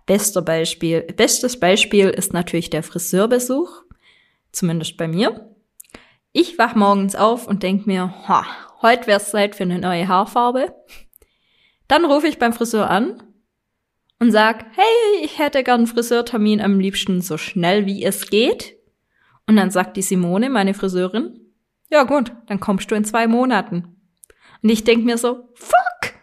Bester 0.06 0.42
Beispiel, 0.42 1.02
bestes 1.02 1.60
Beispiel 1.60 2.10
ist 2.10 2.32
natürlich 2.32 2.70
der 2.70 2.84
Friseurbesuch, 2.84 3.82
zumindest 4.52 4.96
bei 4.96 5.08
mir. 5.08 5.50
Ich 6.32 6.58
wach 6.58 6.76
morgens 6.76 7.16
auf 7.16 7.48
und 7.48 7.64
denk 7.64 7.88
mir, 7.88 8.14
ha, 8.28 8.46
heute 8.82 9.08
wär's 9.08 9.32
Zeit 9.32 9.56
für 9.56 9.64
eine 9.64 9.80
neue 9.80 10.08
Haarfarbe. 10.08 10.74
Dann 11.88 12.06
rufe 12.06 12.28
ich 12.28 12.40
beim 12.40 12.54
Friseur 12.54 12.90
an 12.90 13.22
und 14.20 14.32
sag, 14.32 14.66
hey, 14.76 15.26
ich 15.26 15.40
hätte 15.40 15.64
gern 15.64 15.82
einen 15.82 15.88
Friseurtermin 15.88 16.62
am 16.62 16.80
liebsten 16.80 17.22
so 17.22 17.38
schnell 17.38 17.86
wie 17.86 18.06
es 18.06 18.30
geht. 18.30 18.78
Und 19.48 19.58
dann 19.58 19.72
sagt 19.72 19.98
die 19.98 20.04
Simone, 20.04 20.50
meine 20.50 20.74
Friseurin, 20.74 21.51
ja 21.92 22.04
gut, 22.04 22.32
dann 22.48 22.60
kommst 22.60 22.90
du 22.90 22.96
in 22.96 23.06
zwei 23.06 23.28
Monaten. 23.28 23.96
Und 24.64 24.70
ich 24.70 24.84
denk 24.84 25.06
mir 25.06 25.18
so, 25.18 25.50
fuck! 25.54 26.14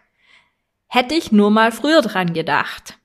Hätte 0.89 1.15
ich 1.15 1.33
nur 1.33 1.51
mal 1.51 1.71
früher 1.71 2.01
dran 2.01 2.33
gedacht. 2.33 2.99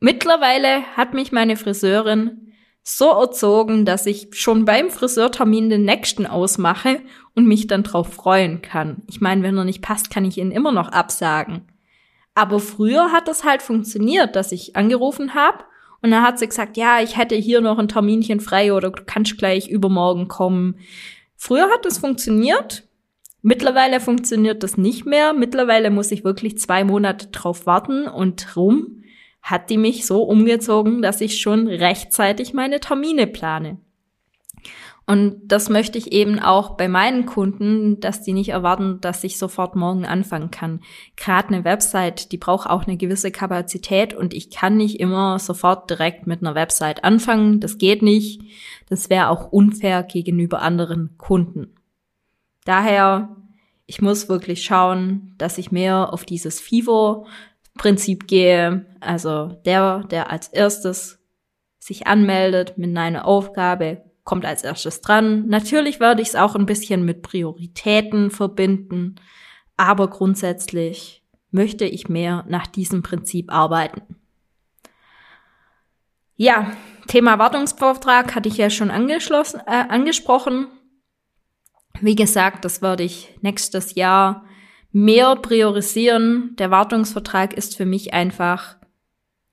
Mittlerweile 0.00 0.82
hat 0.96 1.12
mich 1.12 1.32
meine 1.32 1.56
Friseurin 1.56 2.52
so 2.84 3.10
erzogen, 3.10 3.84
dass 3.84 4.06
ich 4.06 4.28
schon 4.32 4.64
beim 4.64 4.90
Friseurtermin 4.90 5.68
den 5.68 5.84
nächsten 5.84 6.24
ausmache 6.24 7.02
und 7.34 7.46
mich 7.46 7.66
dann 7.66 7.82
drauf 7.82 8.14
freuen 8.14 8.62
kann. 8.62 9.02
Ich 9.08 9.20
meine, 9.20 9.42
wenn 9.42 9.58
er 9.58 9.64
nicht 9.64 9.82
passt, 9.82 10.10
kann 10.10 10.24
ich 10.24 10.38
ihn 10.38 10.52
immer 10.52 10.72
noch 10.72 10.88
absagen. 10.88 11.66
Aber 12.34 12.60
früher 12.60 13.10
hat 13.12 13.26
das 13.26 13.44
halt 13.44 13.60
funktioniert, 13.60 14.36
dass 14.36 14.52
ich 14.52 14.76
angerufen 14.76 15.34
habe 15.34 15.64
und 16.00 16.12
dann 16.12 16.22
hat 16.22 16.38
sie 16.38 16.46
gesagt, 16.46 16.76
ja, 16.76 17.00
ich 17.00 17.16
hätte 17.16 17.34
hier 17.34 17.60
noch 17.60 17.78
ein 17.78 17.88
Terminchen 17.88 18.40
frei 18.40 18.72
oder 18.72 18.90
du 18.90 19.02
kannst 19.04 19.36
gleich 19.36 19.68
übermorgen 19.68 20.28
kommen. 20.28 20.78
Früher 21.40 21.70
hat 21.70 21.84
das 21.84 21.98
funktioniert. 21.98 22.82
Mittlerweile 23.42 24.00
funktioniert 24.00 24.64
das 24.64 24.76
nicht 24.76 25.06
mehr. 25.06 25.32
Mittlerweile 25.32 25.90
muss 25.90 26.10
ich 26.10 26.24
wirklich 26.24 26.58
zwei 26.58 26.82
Monate 26.82 27.28
drauf 27.28 27.64
warten 27.64 28.08
und 28.08 28.56
rum 28.56 29.04
hat 29.40 29.70
die 29.70 29.78
mich 29.78 30.04
so 30.04 30.24
umgezogen, 30.24 31.00
dass 31.00 31.20
ich 31.20 31.40
schon 31.40 31.68
rechtzeitig 31.68 32.54
meine 32.54 32.80
Termine 32.80 33.28
plane. 33.28 33.78
Und 35.08 35.48
das 35.48 35.70
möchte 35.70 35.96
ich 35.96 36.12
eben 36.12 36.38
auch 36.38 36.76
bei 36.76 36.86
meinen 36.86 37.24
Kunden, 37.24 37.98
dass 37.98 38.20
die 38.20 38.34
nicht 38.34 38.50
erwarten, 38.50 39.00
dass 39.00 39.24
ich 39.24 39.38
sofort 39.38 39.74
morgen 39.74 40.04
anfangen 40.04 40.50
kann. 40.50 40.82
Gerade 41.16 41.48
eine 41.48 41.64
Website, 41.64 42.30
die 42.30 42.36
braucht 42.36 42.68
auch 42.68 42.86
eine 42.86 42.98
gewisse 42.98 43.30
Kapazität 43.30 44.12
und 44.12 44.34
ich 44.34 44.50
kann 44.50 44.76
nicht 44.76 45.00
immer 45.00 45.38
sofort 45.38 45.88
direkt 45.88 46.26
mit 46.26 46.42
einer 46.42 46.54
Website 46.54 47.04
anfangen. 47.04 47.58
Das 47.58 47.78
geht 47.78 48.02
nicht. 48.02 48.42
Das 48.90 49.08
wäre 49.08 49.30
auch 49.30 49.50
unfair 49.50 50.02
gegenüber 50.02 50.60
anderen 50.60 51.16
Kunden. 51.16 51.74
Daher, 52.66 53.34
ich 53.86 54.02
muss 54.02 54.28
wirklich 54.28 54.62
schauen, 54.62 55.34
dass 55.38 55.56
ich 55.56 55.72
mehr 55.72 56.12
auf 56.12 56.26
dieses 56.26 56.60
FIVO-Prinzip 56.60 58.28
gehe. 58.28 58.84
Also 59.00 59.58
der, 59.64 60.00
der 60.00 60.30
als 60.30 60.48
erstes 60.48 61.18
sich 61.78 62.06
anmeldet 62.06 62.76
mit 62.76 62.94
einer 62.94 63.24
Aufgabe, 63.24 64.02
kommt 64.28 64.44
als 64.44 64.62
erstes 64.62 65.00
dran. 65.00 65.48
Natürlich 65.48 66.00
werde 66.00 66.20
ich 66.20 66.28
es 66.28 66.34
auch 66.34 66.54
ein 66.54 66.66
bisschen 66.66 67.06
mit 67.06 67.22
Prioritäten 67.22 68.30
verbinden, 68.30 69.14
aber 69.78 70.10
grundsätzlich 70.10 71.24
möchte 71.50 71.86
ich 71.86 72.10
mehr 72.10 72.44
nach 72.46 72.66
diesem 72.66 73.02
Prinzip 73.02 73.50
arbeiten. 73.50 74.02
Ja, 76.36 76.72
Thema 77.06 77.38
Wartungsbeauftrag 77.38 78.34
hatte 78.34 78.50
ich 78.50 78.58
ja 78.58 78.68
schon 78.68 78.90
angeschlossen, 78.90 79.62
äh, 79.66 79.84
angesprochen. 79.88 80.66
Wie 82.02 82.14
gesagt, 82.14 82.66
das 82.66 82.82
werde 82.82 83.04
ich 83.04 83.34
nächstes 83.40 83.94
Jahr 83.94 84.44
mehr 84.92 85.36
priorisieren. 85.36 86.54
Der 86.58 86.70
Wartungsvertrag 86.70 87.54
ist 87.54 87.78
für 87.78 87.86
mich 87.86 88.12
einfach 88.12 88.76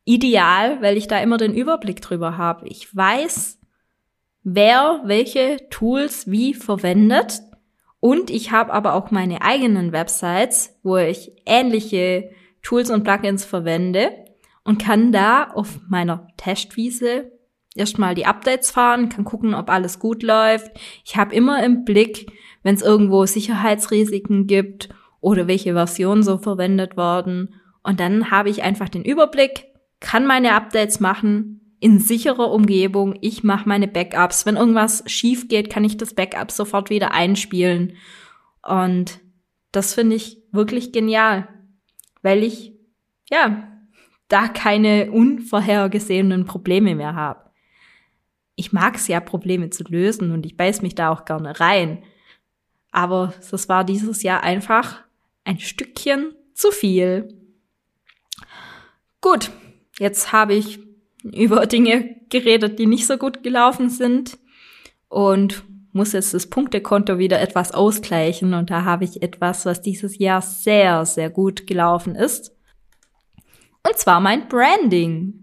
ideal, 0.03 0.81
weil 0.81 0.97
ich 0.97 1.07
da 1.07 1.21
immer 1.21 1.37
den 1.37 1.53
Überblick 1.53 2.01
drüber 2.01 2.37
habe. 2.37 2.67
Ich 2.67 2.93
weiß, 2.93 3.57
wer 4.45 5.01
welche 5.03 5.67
Tools 5.69 6.29
wie 6.29 6.53
verwendet 6.53 7.41
und 7.99 8.29
ich 8.29 8.51
habe 8.51 8.71
aber 8.71 8.93
auch 8.93 9.09
meine 9.09 9.41
eigenen 9.41 9.91
Websites, 9.91 10.79
wo 10.83 10.97
ich 10.97 11.31
ähnliche 11.47 12.29
Tools 12.61 12.91
und 12.91 13.03
Plugins 13.03 13.43
verwende 13.43 14.11
und 14.63 14.79
kann 14.79 15.11
da 15.11 15.45
auf 15.45 15.79
meiner 15.89 16.27
Testwiese 16.37 17.31
erstmal 17.75 18.13
die 18.13 18.27
Updates 18.27 18.69
fahren, 18.69 19.09
kann 19.09 19.25
gucken, 19.25 19.55
ob 19.55 19.71
alles 19.71 19.99
gut 19.99 20.21
läuft. 20.21 20.71
Ich 21.03 21.17
habe 21.17 21.33
immer 21.33 21.63
im 21.63 21.83
Blick, 21.83 22.31
wenn 22.61 22.75
es 22.75 22.83
irgendwo 22.83 23.25
Sicherheitsrisiken 23.25 24.45
gibt 24.45 24.89
oder 25.21 25.47
welche 25.47 25.73
Versionen 25.73 26.21
so 26.21 26.37
verwendet 26.37 26.97
worden. 26.97 27.55
Und 27.81 27.99
dann 27.99 28.29
habe 28.29 28.51
ich 28.51 28.61
einfach 28.61 28.89
den 28.89 29.03
Überblick, 29.03 29.65
kann 29.99 30.27
meine 30.27 30.53
Updates 30.53 30.99
machen 30.99 31.64
in 31.85 31.99
sicherer 31.99 32.51
Umgebung. 32.51 33.15
Ich 33.21 33.43
mache 33.43 33.69
meine 33.69 33.87
Backups. 33.87 34.45
Wenn 34.45 34.55
irgendwas 34.55 35.03
schief 35.05 35.47
geht, 35.47 35.69
kann 35.69 35.83
ich 35.83 35.97
das 35.97 36.13
Backup 36.13 36.51
sofort 36.51 36.89
wieder 36.89 37.11
einspielen. 37.11 37.97
Und 38.63 39.19
das 39.71 39.93
finde 39.93 40.15
ich 40.15 40.41
wirklich 40.51 40.91
genial, 40.91 41.47
weil 42.21 42.43
ich, 42.43 42.73
ja, 43.29 43.67
da 44.27 44.47
keine 44.47 45.11
unvorhergesehenen 45.11 46.45
Probleme 46.45 46.95
mehr 46.95 47.13
habe 47.13 47.45
ich 48.55 48.71
mag 48.71 48.95
es 48.95 49.07
ja, 49.07 49.19
Probleme 49.19 49.69
zu 49.69 49.83
lösen 49.83 50.31
und 50.31 50.45
ich 50.45 50.57
beiß 50.57 50.81
mich 50.81 50.95
da 50.95 51.09
auch 51.09 51.25
gerne 51.25 51.59
rein. 51.59 52.03
Aber 52.91 53.33
das 53.51 53.67
war 53.67 53.83
dieses 53.83 54.23
Jahr 54.23 54.43
einfach 54.43 55.03
ein 55.43 55.59
Stückchen 55.59 56.33
zu 56.53 56.71
viel. 56.71 57.27
Gut, 59.19 59.51
jetzt 59.99 60.31
habe 60.31 60.53
ich 60.53 60.79
über 61.33 61.65
Dinge 61.65 62.15
geredet, 62.29 62.79
die 62.79 62.85
nicht 62.85 63.07
so 63.07 63.17
gut 63.17 63.43
gelaufen 63.43 63.89
sind 63.89 64.37
und 65.07 65.63
muss 65.91 66.11
jetzt 66.11 66.33
das 66.33 66.47
Punktekonto 66.47 67.17
wieder 67.17 67.39
etwas 67.39 67.71
ausgleichen 67.71 68.53
und 68.53 68.69
da 68.69 68.83
habe 68.83 69.05
ich 69.05 69.21
etwas, 69.21 69.65
was 69.65 69.81
dieses 69.81 70.17
Jahr 70.19 70.41
sehr, 70.41 71.05
sehr 71.05 71.29
gut 71.29 71.67
gelaufen 71.67 72.15
ist. 72.15 72.51
Und 73.87 73.97
zwar 73.97 74.19
mein 74.19 74.47
Branding. 74.47 75.41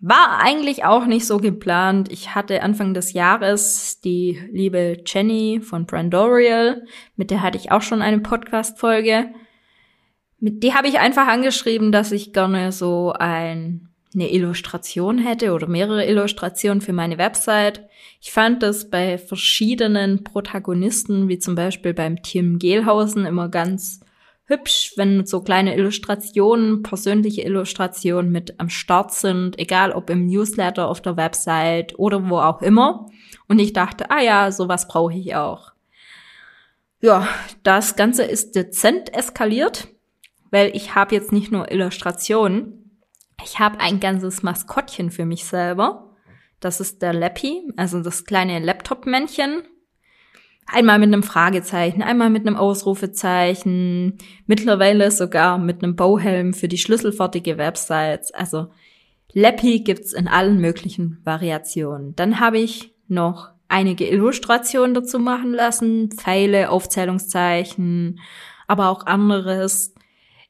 War 0.00 0.38
eigentlich 0.40 0.84
auch 0.84 1.06
nicht 1.06 1.26
so 1.26 1.38
geplant. 1.38 2.10
Ich 2.12 2.36
hatte 2.36 2.62
Anfang 2.62 2.94
des 2.94 3.14
Jahres 3.14 4.00
die 4.00 4.40
liebe 4.52 5.02
Jenny 5.04 5.60
von 5.60 5.86
Brandorial, 5.86 6.84
mit 7.16 7.32
der 7.32 7.42
hatte 7.42 7.58
ich 7.58 7.72
auch 7.72 7.82
schon 7.82 8.00
eine 8.00 8.20
Podcast-Folge. 8.20 9.30
Mit 10.38 10.62
die 10.62 10.72
habe 10.72 10.86
ich 10.86 11.00
einfach 11.00 11.26
angeschrieben, 11.26 11.90
dass 11.90 12.12
ich 12.12 12.32
gerne 12.32 12.70
so 12.70 13.12
ein, 13.12 13.87
eine 14.14 14.32
Illustration 14.32 15.18
hätte 15.18 15.52
oder 15.52 15.66
mehrere 15.66 16.06
Illustrationen 16.06 16.80
für 16.80 16.92
meine 16.92 17.18
Website. 17.18 17.88
Ich 18.20 18.30
fand 18.30 18.62
das 18.62 18.90
bei 18.90 19.18
verschiedenen 19.18 20.24
Protagonisten, 20.24 21.28
wie 21.28 21.38
zum 21.38 21.54
Beispiel 21.54 21.94
beim 21.94 22.22
Tim 22.22 22.58
Gehlhausen, 22.58 23.26
immer 23.26 23.48
ganz 23.48 24.00
hübsch, 24.48 24.94
wenn 24.96 25.26
so 25.26 25.42
kleine 25.42 25.76
Illustrationen, 25.76 26.82
persönliche 26.82 27.42
Illustrationen 27.42 28.32
mit 28.32 28.58
am 28.58 28.70
Start 28.70 29.12
sind, 29.12 29.58
egal 29.58 29.92
ob 29.92 30.08
im 30.10 30.26
Newsletter, 30.26 30.88
auf 30.88 31.02
der 31.02 31.16
Website 31.16 31.98
oder 31.98 32.28
wo 32.28 32.38
auch 32.38 32.62
immer. 32.62 33.06
Und 33.46 33.58
ich 33.58 33.74
dachte, 33.74 34.10
ah 34.10 34.20
ja, 34.20 34.50
sowas 34.50 34.88
brauche 34.88 35.14
ich 35.14 35.34
auch. 35.34 35.72
Ja, 37.00 37.28
das 37.62 37.94
Ganze 37.94 38.24
ist 38.24 38.56
dezent 38.56 39.14
eskaliert, 39.14 39.88
weil 40.50 40.74
ich 40.74 40.94
habe 40.94 41.14
jetzt 41.14 41.30
nicht 41.30 41.52
nur 41.52 41.70
Illustrationen, 41.70 42.87
ich 43.44 43.58
habe 43.58 43.80
ein 43.80 44.00
ganzes 44.00 44.42
Maskottchen 44.42 45.10
für 45.10 45.24
mich 45.24 45.44
selber. 45.44 46.16
Das 46.60 46.80
ist 46.80 47.02
der 47.02 47.12
Lappy, 47.12 47.72
also 47.76 48.02
das 48.02 48.24
kleine 48.24 48.58
Laptop-Männchen, 48.58 49.62
Einmal 50.70 50.98
mit 50.98 51.06
einem 51.06 51.22
Fragezeichen, 51.22 52.02
einmal 52.02 52.28
mit 52.28 52.46
einem 52.46 52.56
Ausrufezeichen, 52.56 54.18
mittlerweile 54.46 55.10
sogar 55.10 55.56
mit 55.56 55.82
einem 55.82 55.96
Bauhelm 55.96 56.52
für 56.52 56.68
die 56.68 56.76
schlüsselfertige 56.76 57.56
Websites. 57.56 58.32
Also 58.32 58.66
Leppy 59.32 59.80
gibt's 59.80 60.12
in 60.12 60.28
allen 60.28 60.60
möglichen 60.60 61.22
Variationen. 61.24 62.14
Dann 62.16 62.38
habe 62.38 62.58
ich 62.58 62.92
noch 63.08 63.48
einige 63.68 64.06
Illustrationen 64.08 64.92
dazu 64.92 65.18
machen 65.18 65.54
lassen, 65.54 66.10
Pfeile, 66.10 66.70
Aufzählungszeichen, 66.70 68.20
aber 68.66 68.90
auch 68.90 69.06
anderes. 69.06 69.94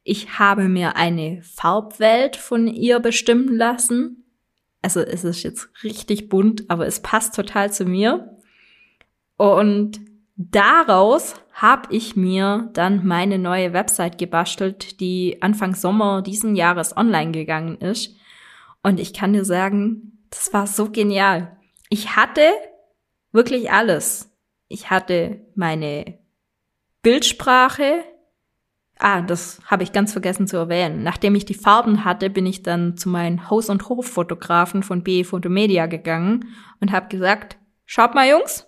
Ich 0.09 0.39
habe 0.39 0.71
mir 0.71 0.97
eine 0.97 1.43
Farbwelt 1.43 2.37
von 2.37 2.67
ihr 2.67 2.99
bestimmen 2.99 3.55
lassen. 3.55 4.25
Also 4.81 5.01
es 5.01 5.23
ist 5.23 5.43
jetzt 5.43 5.69
richtig 5.85 6.31
bunt, 6.31 6.71
aber 6.71 6.87
es 6.87 7.03
passt 7.03 7.35
total 7.35 7.71
zu 7.71 7.85
mir. 7.85 8.39
Und 9.37 10.01
daraus 10.37 11.35
habe 11.53 11.95
ich 11.95 12.17
mir 12.17 12.71
dann 12.73 13.07
meine 13.07 13.39
neue 13.39 13.75
Website 13.75 14.17
gebastelt, 14.17 14.99
die 15.01 15.43
Anfang 15.43 15.75
Sommer 15.75 16.23
diesen 16.23 16.57
Jahres 16.57 16.97
online 16.97 17.33
gegangen 17.33 17.77
ist. 17.77 18.17
Und 18.83 19.01
ich 19.01 19.13
kann 19.13 19.35
dir 19.35 19.45
sagen, 19.45 20.25
das 20.31 20.55
war 20.55 20.67
so 20.67 20.91
genial. 20.91 21.59
Ich 21.91 22.17
hatte 22.17 22.49
wirklich 23.33 23.71
alles. 23.71 24.35
Ich 24.69 24.89
hatte 24.89 25.45
meine 25.55 26.19
Bildsprache. 27.03 28.05
Ah, 28.99 29.21
das 29.21 29.61
habe 29.65 29.85
ich 29.85 29.93
ganz 29.93 30.13
vergessen 30.13 30.49
zu 30.49 30.57
erwähnen. 30.57 31.05
Nachdem 31.05 31.37
ich 31.37 31.45
die 31.45 31.55
Farben 31.55 32.05
hatte, 32.05 32.31
bin 32.31 32.47
ich 32.47 32.65
dann 32.65 32.97
zu 32.97 33.09
meinen 33.09 33.49
Haus- 33.49 33.71
und 33.71 33.89
Hoffotografen 33.89 34.83
von 34.83 35.05
BE 35.05 35.25
Photomedia 35.25 35.87
gegangen 35.87 36.47
und 36.81 36.91
habe 36.91 37.09
gesagt, 37.09 37.59
schaut 37.87 38.17
mal 38.17 38.29
Jungs, 38.29 38.67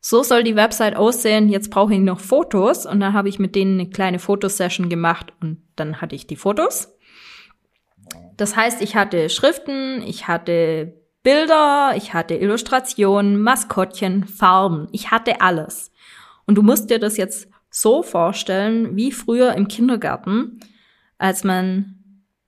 so 0.00 0.22
soll 0.22 0.44
die 0.44 0.54
Website 0.54 0.94
aussehen, 0.96 1.48
jetzt 1.48 1.70
brauche 1.70 1.94
ich 1.94 2.00
noch 2.00 2.20
Fotos 2.20 2.86
und 2.86 3.00
dann 3.00 3.14
habe 3.14 3.28
ich 3.28 3.38
mit 3.40 3.56
denen 3.56 3.80
eine 3.80 3.90
kleine 3.90 4.20
Fotosession 4.20 4.88
gemacht 4.88 5.32
und 5.40 5.62
dann 5.74 6.00
hatte 6.00 6.14
ich 6.14 6.26
die 6.26 6.36
Fotos. 6.36 6.94
Das 8.36 8.54
heißt, 8.54 8.80
ich 8.80 8.94
hatte 8.94 9.28
Schriften, 9.28 10.02
ich 10.02 10.28
hatte 10.28 10.94
Bilder, 11.22 11.94
ich 11.96 12.14
hatte 12.14 12.34
Illustrationen, 12.34 13.40
Maskottchen, 13.40 14.24
Farben, 14.26 14.88
ich 14.92 15.10
hatte 15.10 15.40
alles. 15.40 15.90
Und 16.46 16.56
du 16.56 16.62
musst 16.62 16.90
dir 16.90 16.98
das 16.98 17.16
jetzt 17.16 17.48
so 17.74 18.04
vorstellen, 18.04 18.94
wie 18.94 19.10
früher 19.10 19.54
im 19.54 19.66
Kindergarten, 19.66 20.60
als 21.18 21.42
man 21.42 21.96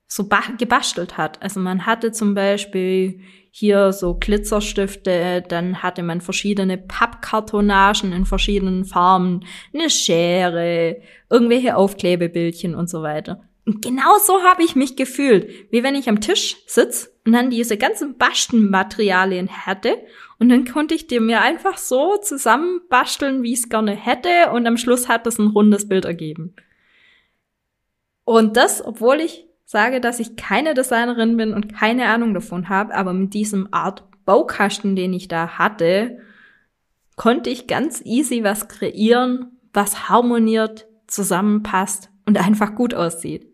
so 0.06 0.28
gebastelt 0.56 1.18
hat. 1.18 1.42
Also 1.42 1.58
man 1.58 1.84
hatte 1.84 2.12
zum 2.12 2.34
Beispiel 2.34 3.20
hier 3.50 3.92
so 3.92 4.14
Glitzerstifte, 4.14 5.42
dann 5.48 5.82
hatte 5.82 6.04
man 6.04 6.20
verschiedene 6.20 6.78
Pappkartonagen 6.78 8.12
in 8.12 8.24
verschiedenen 8.24 8.84
Farben, 8.84 9.40
eine 9.74 9.90
Schere, 9.90 10.98
irgendwelche 11.28 11.76
Aufklebebildchen 11.76 12.76
und 12.76 12.88
so 12.88 13.02
weiter. 13.02 13.42
Und 13.64 13.82
genau 13.82 14.18
so 14.24 14.44
habe 14.44 14.62
ich 14.62 14.76
mich 14.76 14.94
gefühlt, 14.94 15.72
wie 15.72 15.82
wenn 15.82 15.96
ich 15.96 16.08
am 16.08 16.20
Tisch 16.20 16.56
sitz 16.68 17.10
und 17.24 17.32
dann 17.32 17.50
diese 17.50 17.76
ganzen 17.76 18.16
Bastelmaterialien 18.16 19.48
hätte 19.48 19.98
und 20.38 20.48
dann 20.48 20.64
konnte 20.66 20.94
ich 20.94 21.06
dir 21.06 21.20
mir 21.20 21.40
einfach 21.40 21.78
so 21.78 22.16
zusammenbasteln, 22.18 23.42
wie 23.42 23.52
ich 23.52 23.60
es 23.60 23.68
gerne 23.68 23.92
hätte 23.92 24.50
und 24.52 24.66
am 24.66 24.76
Schluss 24.76 25.08
hat 25.08 25.26
das 25.26 25.38
ein 25.38 25.48
rundes 25.48 25.88
Bild 25.88 26.04
ergeben. 26.04 26.54
Und 28.24 28.56
das, 28.56 28.84
obwohl 28.84 29.20
ich 29.20 29.46
sage, 29.64 30.00
dass 30.00 30.20
ich 30.20 30.36
keine 30.36 30.74
Designerin 30.74 31.36
bin 31.36 31.54
und 31.54 31.74
keine 31.74 32.06
Ahnung 32.06 32.34
davon 32.34 32.68
habe, 32.68 32.94
aber 32.94 33.12
mit 33.12 33.34
diesem 33.34 33.68
Art 33.72 34.04
Baukasten, 34.24 34.96
den 34.96 35.12
ich 35.12 35.28
da 35.28 35.58
hatte, 35.58 36.18
konnte 37.16 37.50
ich 37.50 37.66
ganz 37.66 38.02
easy 38.04 38.44
was 38.44 38.68
kreieren, 38.68 39.58
was 39.72 40.08
harmoniert, 40.08 40.86
zusammenpasst 41.06 42.10
und 42.26 42.36
einfach 42.36 42.74
gut 42.74 42.94
aussieht. 42.94 43.46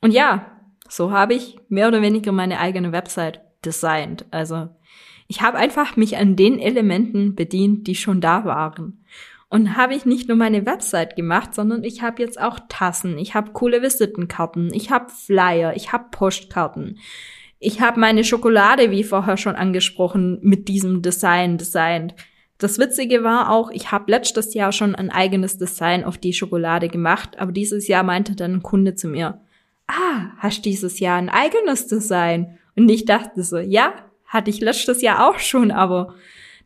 Und 0.00 0.12
ja, 0.12 0.46
so 0.88 1.12
habe 1.12 1.34
ich 1.34 1.60
mehr 1.68 1.88
oder 1.88 2.02
weniger 2.02 2.32
meine 2.32 2.58
eigene 2.58 2.92
Website 2.92 3.42
designt. 3.64 4.24
Also 4.30 4.70
ich 5.30 5.42
habe 5.42 5.58
einfach 5.58 5.96
mich 5.96 6.16
an 6.16 6.34
den 6.34 6.58
Elementen 6.58 7.36
bedient, 7.36 7.86
die 7.86 7.94
schon 7.94 8.20
da 8.20 8.44
waren. 8.44 9.04
Und 9.48 9.76
habe 9.76 9.94
ich 9.94 10.04
nicht 10.04 10.26
nur 10.26 10.36
meine 10.36 10.66
Website 10.66 11.14
gemacht, 11.14 11.54
sondern 11.54 11.84
ich 11.84 12.02
habe 12.02 12.20
jetzt 12.20 12.40
auch 12.40 12.58
Tassen, 12.68 13.16
ich 13.16 13.32
habe 13.32 13.52
coole 13.52 13.80
Visitenkarten, 13.80 14.74
ich 14.74 14.90
habe 14.90 15.08
Flyer, 15.08 15.76
ich 15.76 15.92
habe 15.92 16.06
Postkarten. 16.10 16.98
Ich 17.60 17.80
habe 17.80 18.00
meine 18.00 18.24
Schokolade, 18.24 18.90
wie 18.90 19.04
vorher 19.04 19.36
schon 19.36 19.54
angesprochen, 19.54 20.40
mit 20.42 20.66
diesem 20.66 21.00
Design 21.00 21.58
designt. 21.58 22.16
Das 22.58 22.80
Witzige 22.80 23.22
war 23.22 23.52
auch, 23.52 23.70
ich 23.70 23.92
habe 23.92 24.10
letztes 24.10 24.52
Jahr 24.54 24.72
schon 24.72 24.96
ein 24.96 25.10
eigenes 25.10 25.58
Design 25.58 26.02
auf 26.02 26.18
die 26.18 26.32
Schokolade 26.32 26.88
gemacht, 26.88 27.38
aber 27.38 27.52
dieses 27.52 27.86
Jahr 27.86 28.02
meinte 28.02 28.34
dann 28.34 28.54
ein 28.54 28.62
Kunde 28.64 28.96
zu 28.96 29.06
mir, 29.06 29.40
ah, 29.86 30.32
hast 30.38 30.64
dieses 30.64 30.98
Jahr 30.98 31.18
ein 31.18 31.28
eigenes 31.28 31.86
Design? 31.86 32.58
Und 32.74 32.88
ich 32.88 33.04
dachte 33.04 33.44
so, 33.44 33.58
ja, 33.58 33.92
hatte 34.30 34.48
ich 34.48 34.60
letztes 34.60 35.02
Jahr 35.02 35.28
auch 35.28 35.38
schon, 35.38 35.70
aber 35.70 36.14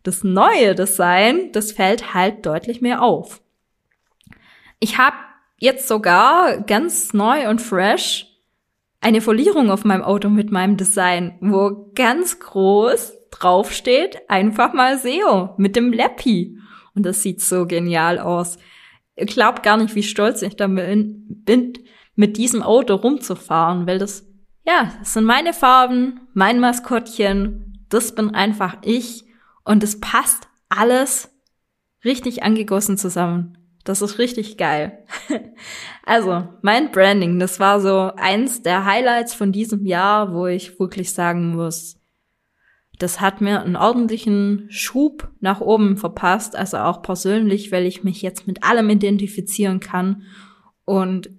das 0.05 0.23
neue 0.23 0.75
Design, 0.75 1.51
das 1.53 1.73
fällt 1.73 2.15
halt 2.15 2.47
deutlich 2.47 2.81
mehr 2.81 3.03
auf. 3.03 3.41
Ich 4.79 4.99
habe 4.99 5.17
jetzt 5.59 5.89
sogar 5.89 6.61
ganz 6.61 7.15
neu 7.15 7.49
und 7.49 7.61
fresh 7.61 8.27
eine 9.01 9.21
Folierung 9.21 9.71
auf 9.71 9.85
meinem 9.85 10.03
Auto 10.03 10.29
mit 10.29 10.53
meinem 10.53 10.77
Design, 10.77 11.37
wo 11.41 11.91
ganz 11.95 12.39
groß 12.39 13.15
draufsteht, 13.31 14.19
einfach 14.29 14.73
mal 14.75 14.99
SEO 14.99 15.55
mit 15.57 15.75
dem 15.75 15.93
Leppi. 15.93 16.59
Und 16.95 17.05
das 17.05 17.23
sieht 17.23 17.41
so 17.41 17.67
genial 17.67 18.19
aus. 18.19 18.59
Ich 19.17 19.27
glaub 19.27 19.63
gar 19.63 19.79
nicht, 19.79 19.95
wie 19.95 20.03
stolz 20.03 20.43
ich 20.43 20.57
damit 20.57 20.87
bin, 21.45 21.73
mit 22.15 22.37
diesem 22.37 22.63
Auto 22.63 22.95
rumzufahren, 22.95 23.87
weil 23.87 23.99
das, 23.99 24.27
ja, 24.65 24.93
das 24.99 25.15
sind 25.15 25.25
meine 25.25 25.53
Farben, 25.53 26.29
mein 26.33 26.61
Maskottchen, 26.61 27.85
das 27.89 28.15
bin 28.15 28.35
einfach 28.35 28.79
ich 28.83 29.25
und 29.65 29.83
es 29.85 30.01
passt 30.01 30.49
alles 30.69 31.31
richtig 32.05 32.43
angegossen 32.43 32.99
zusammen. 32.99 33.59
Das 33.85 34.01
ist 34.01 34.19
richtig 34.19 34.57
geil. 34.57 35.05
also, 36.07 36.49
mein 36.63 36.91
Branding, 36.91 37.39
das 37.39 37.61
war 37.61 37.81
so 37.81 38.13
eins 38.17 38.63
der 38.63 38.87
Highlights 38.87 39.35
von 39.35 39.53
diesem 39.53 39.85
Jahr, 39.85 40.33
wo 40.33 40.47
ich 40.47 40.81
wirklich 40.81 41.13
sagen 41.13 41.55
muss, 41.55 42.01
das 42.99 43.21
hat 43.21 43.41
mir 43.41 43.61
einen 43.61 43.77
ordentlichen 43.77 44.67
Schub 44.71 45.31
nach 45.41 45.61
oben 45.61 45.97
verpasst, 45.97 46.57
also 46.57 46.79
auch 46.79 47.03
persönlich, 47.03 47.73
weil 47.73 47.85
ich 47.87 48.05
mich 48.05 48.23
jetzt 48.23 48.47
mit 48.47 48.63
allem 48.63 48.89
identifizieren 48.89 49.81
kann 49.81 50.23
und 50.85 51.31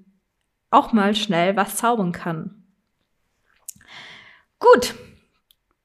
auch 0.70 0.92
mal 0.94 1.16
schnell 1.16 1.56
was 1.56 1.78
zaubern 1.78 2.12
kann. 2.12 2.55
Gut. 4.60 4.96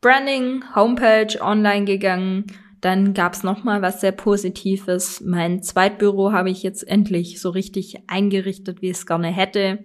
Branding, 0.00 0.64
Homepage, 0.74 1.40
online 1.40 1.84
gegangen, 1.84 2.46
dann 2.80 3.12
gab's 3.12 3.42
noch 3.42 3.64
mal 3.64 3.82
was 3.82 4.00
sehr 4.00 4.12
Positives. 4.12 5.20
Mein 5.20 5.62
Zweitbüro 5.62 6.32
habe 6.32 6.50
ich 6.50 6.62
jetzt 6.62 6.86
endlich 6.88 7.40
so 7.40 7.50
richtig 7.50 7.98
eingerichtet, 8.06 8.80
wie 8.80 8.90
ich 8.90 8.96
es 8.96 9.06
gerne 9.06 9.28
hätte. 9.28 9.84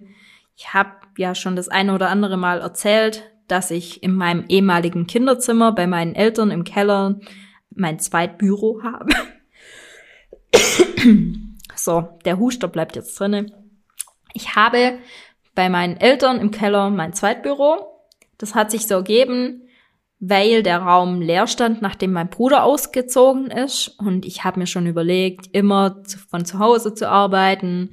Ich 0.56 0.72
habe 0.72 0.92
ja 1.18 1.34
schon 1.34 1.56
das 1.56 1.68
eine 1.68 1.94
oder 1.94 2.08
andere 2.08 2.38
Mal 2.38 2.60
erzählt, 2.60 3.30
dass 3.48 3.70
ich 3.70 4.02
in 4.02 4.14
meinem 4.14 4.46
ehemaligen 4.48 5.06
Kinderzimmer 5.06 5.72
bei 5.72 5.86
meinen 5.86 6.14
Eltern 6.14 6.50
im 6.50 6.64
Keller 6.64 7.20
mein 7.70 7.98
Zweitbüro 7.98 8.80
habe. 8.82 9.12
so, 11.74 12.08
der 12.24 12.38
Huster 12.38 12.68
bleibt 12.68 12.96
jetzt 12.96 13.20
drinne. 13.20 13.46
Ich 14.32 14.56
habe 14.56 14.98
bei 15.54 15.68
meinen 15.68 15.98
Eltern 15.98 16.40
im 16.40 16.50
Keller 16.50 16.88
mein 16.88 17.12
Zweitbüro. 17.12 17.95
Das 18.38 18.54
hat 18.54 18.70
sich 18.70 18.86
so 18.86 18.94
ergeben, 18.94 19.62
weil 20.18 20.62
der 20.62 20.78
Raum 20.78 21.20
leer 21.20 21.46
stand, 21.46 21.82
nachdem 21.82 22.12
mein 22.12 22.30
Bruder 22.30 22.64
ausgezogen 22.64 23.50
ist. 23.50 23.88
Und 23.98 24.24
ich 24.24 24.44
habe 24.44 24.60
mir 24.60 24.66
schon 24.66 24.86
überlegt, 24.86 25.48
immer 25.52 26.02
von 26.28 26.44
zu 26.44 26.58
Hause 26.58 26.94
zu 26.94 27.08
arbeiten. 27.08 27.90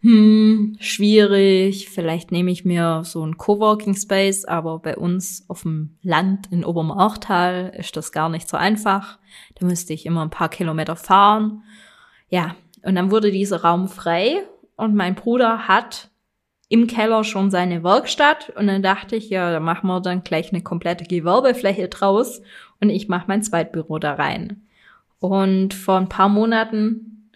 Hm, 0.00 0.76
schwierig. 0.78 1.88
Vielleicht 1.88 2.30
nehme 2.30 2.50
ich 2.52 2.64
mir 2.64 3.02
so 3.04 3.26
ein 3.26 3.38
Coworking 3.38 3.96
Space, 3.96 4.44
aber 4.44 4.78
bei 4.78 4.96
uns 4.96 5.44
auf 5.48 5.62
dem 5.62 5.98
Land 6.02 6.52
in 6.52 6.64
Obermarchtal 6.64 7.72
ist 7.76 7.96
das 7.96 8.12
gar 8.12 8.28
nicht 8.28 8.48
so 8.48 8.56
einfach. 8.56 9.18
Da 9.58 9.66
müsste 9.66 9.92
ich 9.92 10.06
immer 10.06 10.22
ein 10.22 10.30
paar 10.30 10.48
Kilometer 10.48 10.94
fahren. 10.94 11.64
Ja, 12.28 12.54
und 12.82 12.94
dann 12.94 13.10
wurde 13.10 13.32
dieser 13.32 13.62
Raum 13.62 13.88
frei 13.88 14.44
und 14.76 14.94
mein 14.94 15.16
Bruder 15.16 15.66
hat 15.66 16.10
im 16.68 16.86
Keller 16.86 17.22
schon 17.24 17.50
seine 17.50 17.84
Werkstatt 17.84 18.52
und 18.56 18.66
dann 18.66 18.82
dachte 18.82 19.16
ich, 19.16 19.30
ja, 19.30 19.52
da 19.52 19.60
machen 19.60 19.86
wir 19.86 20.00
dann 20.00 20.24
gleich 20.24 20.52
eine 20.52 20.62
komplette 20.62 21.04
Gewerbefläche 21.04 21.88
draus 21.88 22.42
und 22.80 22.90
ich 22.90 23.08
mache 23.08 23.26
mein 23.28 23.42
Zweitbüro 23.42 23.98
da 23.98 24.14
rein. 24.14 24.66
Und 25.20 25.74
vor 25.74 25.96
ein 25.96 26.08
paar 26.08 26.28
Monaten 26.28 27.30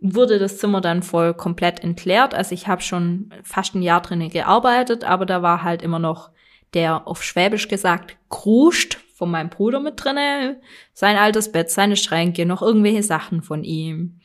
wurde 0.00 0.38
das 0.38 0.58
Zimmer 0.58 0.80
dann 0.80 1.02
voll 1.02 1.34
komplett 1.34 1.82
entleert. 1.82 2.34
Also 2.34 2.54
ich 2.54 2.68
habe 2.68 2.82
schon 2.82 3.32
fast 3.42 3.74
ein 3.74 3.82
Jahr 3.82 4.02
drinnen 4.02 4.30
gearbeitet, 4.30 5.02
aber 5.02 5.26
da 5.26 5.42
war 5.42 5.62
halt 5.62 5.82
immer 5.82 5.98
noch 5.98 6.30
der 6.74 7.06
auf 7.06 7.22
Schwäbisch 7.22 7.68
gesagt 7.68 8.16
Kruscht 8.28 8.98
von 9.14 9.30
meinem 9.30 9.48
Bruder 9.48 9.80
mit 9.80 10.02
drinne, 10.02 10.60
sein 10.92 11.16
altes 11.16 11.52
Bett, 11.52 11.70
seine 11.70 11.96
Schränke, 11.96 12.46
noch 12.46 12.62
irgendwelche 12.62 13.02
Sachen 13.02 13.42
von 13.42 13.64
ihm. 13.64 14.20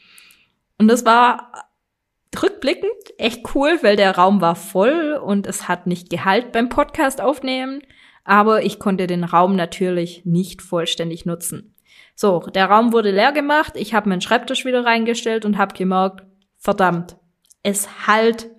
Und 0.77 0.87
das 0.87 1.05
war 1.05 1.68
rückblickend 2.43 2.91
echt 3.17 3.55
cool, 3.55 3.79
weil 3.81 3.95
der 3.95 4.15
Raum 4.15 4.41
war 4.41 4.55
voll 4.55 5.19
und 5.23 5.47
es 5.47 5.67
hat 5.67 5.87
nicht 5.87 6.09
Gehalt 6.09 6.51
beim 6.51 6.69
Podcast 6.69 7.21
aufnehmen, 7.21 7.81
aber 8.23 8.63
ich 8.63 8.79
konnte 8.79 9.07
den 9.07 9.23
Raum 9.23 9.55
natürlich 9.55 10.25
nicht 10.25 10.61
vollständig 10.61 11.25
nutzen. 11.25 11.75
So, 12.15 12.39
der 12.53 12.65
Raum 12.65 12.93
wurde 12.93 13.11
leer 13.11 13.31
gemacht, 13.31 13.73
ich 13.75 13.93
habe 13.93 14.09
meinen 14.09 14.21
Schreibtisch 14.21 14.65
wieder 14.65 14.85
reingestellt 14.85 15.45
und 15.45 15.57
habe 15.57 15.73
gemerkt, 15.73 16.25
verdammt, 16.57 17.17
es 17.63 18.07
halt, 18.07 18.49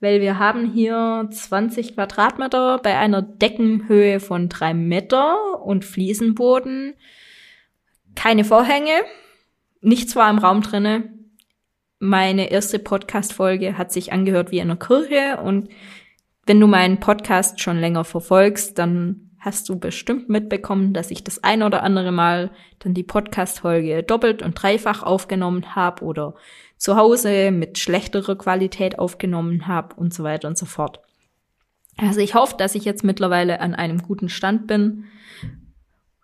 weil 0.00 0.20
wir 0.20 0.38
haben 0.38 0.72
hier 0.72 1.28
20 1.30 1.94
Quadratmeter 1.94 2.78
bei 2.78 2.96
einer 2.96 3.20
Deckenhöhe 3.20 4.20
von 4.20 4.48
drei 4.48 4.74
Meter 4.74 5.60
und 5.62 5.84
Fliesenboden, 5.84 6.94
keine 8.14 8.44
Vorhänge, 8.44 9.02
nichts 9.80 10.16
war 10.16 10.30
im 10.30 10.38
Raum 10.38 10.62
drinne, 10.62 11.12
meine 12.00 12.50
erste 12.50 12.78
Podcast-Folge 12.78 13.78
hat 13.78 13.92
sich 13.92 14.12
angehört 14.12 14.50
wie 14.50 14.58
in 14.58 14.70
einer 14.70 14.76
Kirche 14.78 15.38
und 15.42 15.68
wenn 16.46 16.58
du 16.58 16.66
meinen 16.66 16.98
Podcast 16.98 17.60
schon 17.60 17.78
länger 17.78 18.04
verfolgst, 18.04 18.78
dann 18.78 19.30
hast 19.38 19.68
du 19.68 19.78
bestimmt 19.78 20.28
mitbekommen, 20.28 20.92
dass 20.92 21.10
ich 21.10 21.22
das 21.22 21.44
ein 21.44 21.62
oder 21.62 21.82
andere 21.82 22.10
Mal 22.10 22.50
dann 22.78 22.94
die 22.94 23.02
Podcast-Folge 23.02 24.02
doppelt 24.02 24.42
und 24.42 24.54
dreifach 24.60 25.02
aufgenommen 25.02 25.76
habe 25.76 26.04
oder 26.04 26.34
zu 26.76 26.96
Hause 26.96 27.50
mit 27.50 27.78
schlechterer 27.78 28.36
Qualität 28.36 28.98
aufgenommen 28.98 29.66
habe 29.66 29.94
und 29.96 30.12
so 30.12 30.24
weiter 30.24 30.48
und 30.48 30.58
so 30.58 30.66
fort. 30.66 31.00
Also 31.98 32.20
ich 32.20 32.34
hoffe, 32.34 32.54
dass 32.56 32.74
ich 32.74 32.84
jetzt 32.84 33.04
mittlerweile 33.04 33.60
an 33.60 33.74
einem 33.74 34.02
guten 34.02 34.30
Stand 34.30 34.66
bin. 34.66 35.04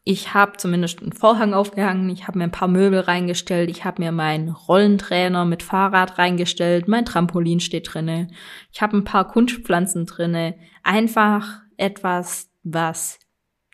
Ich 0.08 0.34
habe 0.34 0.56
zumindest 0.56 1.02
einen 1.02 1.10
Vorhang 1.10 1.52
aufgehangen, 1.52 2.08
ich 2.10 2.28
habe 2.28 2.38
mir 2.38 2.44
ein 2.44 2.52
paar 2.52 2.68
Möbel 2.68 3.00
reingestellt, 3.00 3.68
ich 3.68 3.84
habe 3.84 4.00
mir 4.00 4.12
meinen 4.12 4.50
Rollentrainer 4.50 5.44
mit 5.44 5.64
Fahrrad 5.64 6.16
reingestellt, 6.16 6.86
mein 6.86 7.04
Trampolin 7.04 7.58
steht 7.58 7.92
drinne, 7.92 8.28
ich 8.72 8.82
habe 8.82 8.96
ein 8.96 9.02
paar 9.02 9.26
Kunstpflanzen 9.26 10.06
drinne, 10.06 10.54
einfach 10.84 11.62
etwas, 11.76 12.52
was 12.62 13.18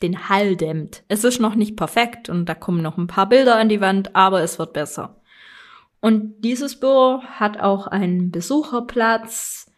den 0.02 0.30
Hall 0.30 0.56
dämmt. 0.56 1.04
Es 1.08 1.22
ist 1.24 1.38
noch 1.38 1.54
nicht 1.54 1.76
perfekt 1.76 2.30
und 2.30 2.46
da 2.46 2.54
kommen 2.54 2.80
noch 2.80 2.96
ein 2.96 3.08
paar 3.08 3.28
Bilder 3.28 3.58
an 3.58 3.68
die 3.68 3.82
Wand, 3.82 4.16
aber 4.16 4.40
es 4.40 4.58
wird 4.58 4.72
besser. 4.72 5.20
Und 6.00 6.40
dieses 6.40 6.80
Büro 6.80 7.20
hat 7.22 7.60
auch 7.60 7.88
einen 7.88 8.30
Besucherplatz, 8.30 9.70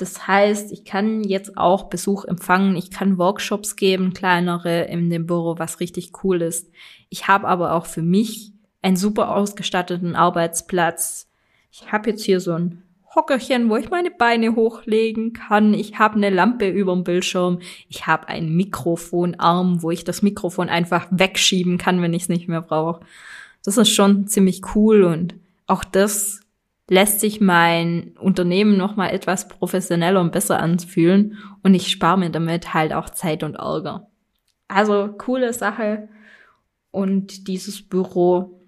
das 0.00 0.26
heißt, 0.26 0.72
ich 0.72 0.84
kann 0.84 1.22
jetzt 1.22 1.56
auch 1.58 1.84
Besuch 1.84 2.24
empfangen, 2.24 2.76
ich 2.76 2.90
kann 2.90 3.18
Workshops 3.18 3.76
geben, 3.76 4.14
kleinere 4.14 4.84
in 4.84 5.10
dem 5.10 5.26
Büro, 5.26 5.58
was 5.58 5.80
richtig 5.80 6.12
cool 6.24 6.40
ist. 6.40 6.70
Ich 7.08 7.28
habe 7.28 7.46
aber 7.48 7.74
auch 7.74 7.86
für 7.86 8.02
mich 8.02 8.52
einen 8.82 8.96
super 8.96 9.34
ausgestatteten 9.34 10.16
Arbeitsplatz. 10.16 11.28
Ich 11.70 11.92
habe 11.92 12.10
jetzt 12.10 12.24
hier 12.24 12.40
so 12.40 12.52
ein 12.52 12.82
Hockerchen, 13.14 13.68
wo 13.68 13.76
ich 13.76 13.90
meine 13.90 14.10
Beine 14.10 14.54
hochlegen 14.54 15.32
kann. 15.32 15.74
Ich 15.74 15.98
habe 15.98 16.14
eine 16.14 16.30
Lampe 16.30 16.68
über 16.68 16.94
dem 16.94 17.04
Bildschirm. 17.04 17.58
Ich 17.88 18.06
habe 18.06 18.28
einen 18.28 18.56
Mikrofonarm, 18.56 19.82
wo 19.82 19.90
ich 19.90 20.04
das 20.04 20.22
Mikrofon 20.22 20.68
einfach 20.68 21.08
wegschieben 21.10 21.76
kann, 21.76 22.00
wenn 22.02 22.14
ich 22.14 22.22
es 22.22 22.28
nicht 22.28 22.48
mehr 22.48 22.62
brauche. 22.62 23.00
Das 23.64 23.76
ist 23.76 23.90
schon 23.90 24.28
ziemlich 24.28 24.62
cool 24.74 25.02
und 25.02 25.34
auch 25.66 25.84
das 25.84 26.39
lässt 26.90 27.20
sich 27.20 27.40
mein 27.40 28.16
Unternehmen 28.18 28.76
noch 28.76 28.96
mal 28.96 29.10
etwas 29.10 29.46
professioneller 29.46 30.20
und 30.20 30.32
besser 30.32 30.58
anfühlen 30.58 31.38
und 31.62 31.72
ich 31.72 31.88
spare 31.88 32.18
mir 32.18 32.30
damit 32.30 32.74
halt 32.74 32.92
auch 32.92 33.08
Zeit 33.10 33.44
und 33.44 33.54
Ärger. 33.54 34.08
Also 34.66 35.14
coole 35.16 35.52
Sache 35.52 36.08
und 36.90 37.46
dieses 37.46 37.80
Büro 37.80 38.60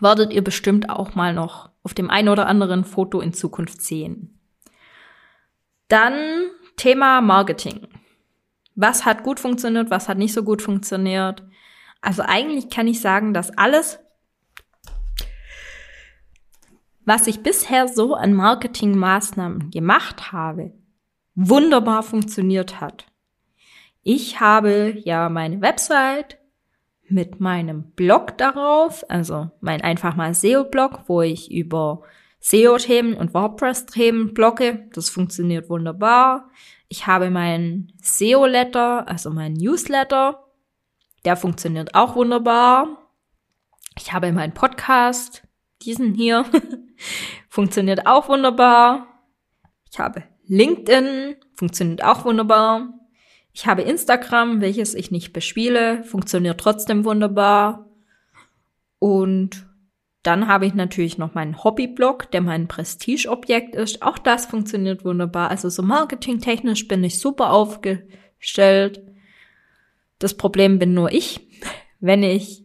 werdet 0.00 0.32
ihr 0.32 0.42
bestimmt 0.42 0.88
auch 0.88 1.14
mal 1.14 1.34
noch 1.34 1.68
auf 1.82 1.92
dem 1.92 2.08
ein 2.08 2.30
oder 2.30 2.46
anderen 2.46 2.84
Foto 2.84 3.20
in 3.20 3.34
Zukunft 3.34 3.82
sehen. 3.82 4.40
Dann 5.88 6.14
Thema 6.76 7.20
Marketing. 7.20 7.88
Was 8.74 9.04
hat 9.04 9.22
gut 9.22 9.38
funktioniert, 9.38 9.90
was 9.90 10.08
hat 10.08 10.16
nicht 10.16 10.32
so 10.32 10.42
gut 10.42 10.62
funktioniert? 10.62 11.42
Also 12.00 12.22
eigentlich 12.22 12.70
kann 12.70 12.86
ich 12.86 13.02
sagen, 13.02 13.34
dass 13.34 13.50
alles 13.58 13.98
was 17.08 17.26
ich 17.26 17.42
bisher 17.42 17.88
so 17.88 18.14
an 18.14 18.34
Marketingmaßnahmen 18.34 19.70
gemacht 19.70 20.30
habe, 20.30 20.74
wunderbar 21.34 22.02
funktioniert 22.02 22.82
hat. 22.82 23.06
Ich 24.02 24.40
habe 24.40 24.94
ja 25.04 25.30
meine 25.30 25.62
Website 25.62 26.38
mit 27.08 27.40
meinem 27.40 27.92
Blog 27.92 28.36
darauf, 28.36 29.08
also 29.08 29.50
mein 29.60 29.80
einfach 29.80 30.16
mal 30.16 30.34
SEO-Blog, 30.34 31.04
wo 31.06 31.22
ich 31.22 31.50
über 31.50 32.02
SEO-Themen 32.40 33.14
und 33.14 33.32
WordPress-Themen 33.32 34.34
blogge. 34.34 34.86
Das 34.92 35.08
funktioniert 35.08 35.70
wunderbar. 35.70 36.50
Ich 36.88 37.06
habe 37.06 37.30
meinen 37.30 37.90
SEO-Letter, 38.02 39.08
also 39.08 39.30
meinen 39.30 39.54
Newsletter. 39.54 40.44
Der 41.24 41.38
funktioniert 41.38 41.94
auch 41.94 42.16
wunderbar. 42.16 43.10
Ich 43.96 44.12
habe 44.12 44.30
meinen 44.30 44.52
Podcast, 44.52 45.47
diesen 45.82 46.14
hier, 46.14 46.44
funktioniert 47.48 48.06
auch 48.06 48.28
wunderbar. 48.28 49.06
Ich 49.90 49.98
habe 49.98 50.24
LinkedIn 50.46 51.36
funktioniert 51.54 52.02
auch 52.02 52.24
wunderbar. 52.24 52.94
Ich 53.52 53.66
habe 53.66 53.82
Instagram, 53.82 54.60
welches 54.60 54.94
ich 54.94 55.10
nicht 55.10 55.32
bespiele, 55.32 56.04
funktioniert 56.04 56.60
trotzdem 56.60 57.04
wunderbar. 57.04 57.86
Und 58.98 59.66
dann 60.22 60.48
habe 60.48 60.66
ich 60.66 60.74
natürlich 60.74 61.18
noch 61.18 61.34
meinen 61.34 61.62
Hobbyblog, 61.62 62.30
der 62.30 62.40
mein 62.40 62.68
Prestigeobjekt 62.68 63.74
ist. 63.74 64.02
Auch 64.02 64.18
das 64.18 64.46
funktioniert 64.46 65.04
wunderbar. 65.04 65.50
Also 65.50 65.68
so 65.68 65.82
marketingtechnisch 65.82 66.88
bin 66.88 67.04
ich 67.04 67.18
super 67.18 67.50
aufgestellt. 67.50 69.02
Das 70.18 70.36
Problem 70.36 70.78
bin 70.78 70.94
nur 70.94 71.12
ich. 71.12 71.48
Wenn 72.00 72.22
ich 72.22 72.64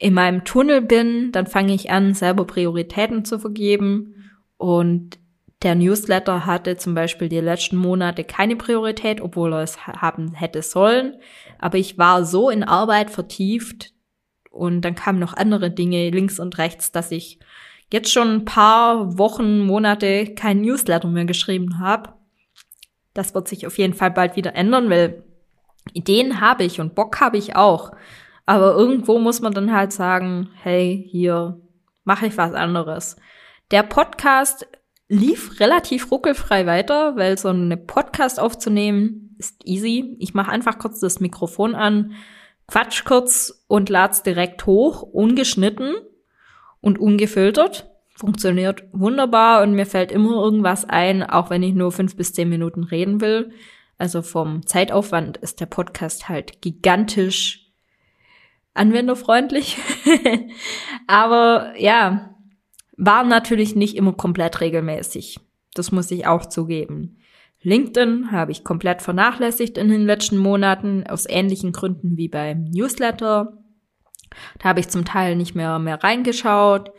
in 0.00 0.14
meinem 0.14 0.44
Tunnel 0.44 0.80
bin, 0.80 1.30
dann 1.30 1.46
fange 1.46 1.74
ich 1.74 1.90
an, 1.90 2.14
selber 2.14 2.46
Prioritäten 2.46 3.26
zu 3.26 3.38
vergeben. 3.38 4.32
Und 4.56 5.18
der 5.62 5.74
Newsletter 5.74 6.46
hatte 6.46 6.78
zum 6.78 6.94
Beispiel 6.94 7.28
die 7.28 7.40
letzten 7.40 7.76
Monate 7.76 8.24
keine 8.24 8.56
Priorität, 8.56 9.20
obwohl 9.20 9.52
er 9.52 9.60
es 9.62 9.86
haben 9.86 10.32
hätte 10.32 10.62
sollen. 10.62 11.16
Aber 11.58 11.76
ich 11.76 11.98
war 11.98 12.24
so 12.24 12.48
in 12.48 12.64
Arbeit 12.64 13.10
vertieft 13.10 13.92
und 14.50 14.80
dann 14.80 14.94
kamen 14.94 15.18
noch 15.18 15.34
andere 15.34 15.70
Dinge 15.70 16.08
links 16.08 16.40
und 16.40 16.56
rechts, 16.56 16.92
dass 16.92 17.10
ich 17.10 17.38
jetzt 17.92 18.10
schon 18.10 18.28
ein 18.28 18.44
paar 18.46 19.18
Wochen, 19.18 19.60
Monate 19.60 20.34
kein 20.34 20.62
Newsletter 20.62 21.08
mehr 21.08 21.26
geschrieben 21.26 21.78
habe. 21.78 22.14
Das 23.12 23.34
wird 23.34 23.48
sich 23.48 23.66
auf 23.66 23.76
jeden 23.76 23.94
Fall 23.94 24.12
bald 24.12 24.34
wieder 24.34 24.54
ändern, 24.54 24.88
weil 24.88 25.24
Ideen 25.92 26.40
habe 26.40 26.64
ich 26.64 26.80
und 26.80 26.94
Bock 26.94 27.20
habe 27.20 27.36
ich 27.36 27.54
auch. 27.54 27.92
Aber 28.50 28.74
irgendwo 28.74 29.20
muss 29.20 29.40
man 29.40 29.52
dann 29.52 29.72
halt 29.72 29.92
sagen, 29.92 30.50
hey, 30.60 31.06
hier 31.08 31.60
mache 32.02 32.26
ich 32.26 32.36
was 32.36 32.52
anderes. 32.52 33.14
Der 33.70 33.84
Podcast 33.84 34.66
lief 35.06 35.60
relativ 35.60 36.10
ruckelfrei 36.10 36.66
weiter, 36.66 37.14
weil 37.14 37.38
so 37.38 37.50
eine 37.50 37.76
Podcast 37.76 38.40
aufzunehmen 38.40 39.36
ist 39.38 39.64
easy. 39.64 40.16
Ich 40.18 40.34
mache 40.34 40.50
einfach 40.50 40.80
kurz 40.80 40.98
das 40.98 41.20
Mikrofon 41.20 41.76
an, 41.76 42.14
quatsch 42.66 43.04
kurz 43.04 43.64
und 43.68 43.88
lad's 43.88 44.24
direkt 44.24 44.66
hoch, 44.66 45.02
ungeschnitten 45.02 45.94
und 46.80 46.98
ungefiltert. 46.98 47.88
Funktioniert 48.16 48.82
wunderbar 48.90 49.62
und 49.62 49.74
mir 49.74 49.86
fällt 49.86 50.10
immer 50.10 50.42
irgendwas 50.42 50.84
ein, 50.86 51.22
auch 51.22 51.50
wenn 51.50 51.62
ich 51.62 51.74
nur 51.74 51.92
fünf 51.92 52.16
bis 52.16 52.32
zehn 52.32 52.48
Minuten 52.48 52.82
reden 52.82 53.20
will. 53.20 53.52
Also 53.96 54.22
vom 54.22 54.66
Zeitaufwand 54.66 55.36
ist 55.36 55.60
der 55.60 55.66
Podcast 55.66 56.28
halt 56.28 56.60
gigantisch 56.62 57.59
anwenderfreundlich. 58.74 59.78
Aber 61.06 61.74
ja, 61.78 62.34
war 62.96 63.24
natürlich 63.24 63.74
nicht 63.74 63.96
immer 63.96 64.12
komplett 64.12 64.60
regelmäßig. 64.60 65.40
Das 65.74 65.92
muss 65.92 66.10
ich 66.10 66.26
auch 66.26 66.46
zugeben. 66.46 67.18
LinkedIn 67.62 68.32
habe 68.32 68.52
ich 68.52 68.64
komplett 68.64 69.02
vernachlässigt 69.02 69.76
in 69.76 69.88
den 69.88 70.06
letzten 70.06 70.38
Monaten, 70.38 71.06
aus 71.06 71.26
ähnlichen 71.28 71.72
Gründen 71.72 72.16
wie 72.16 72.28
beim 72.28 72.64
Newsletter. 72.64 73.58
Da 74.58 74.68
habe 74.68 74.80
ich 74.80 74.88
zum 74.88 75.04
Teil 75.04 75.36
nicht 75.36 75.54
mehr, 75.54 75.78
mehr 75.78 76.02
reingeschaut. 76.02 76.90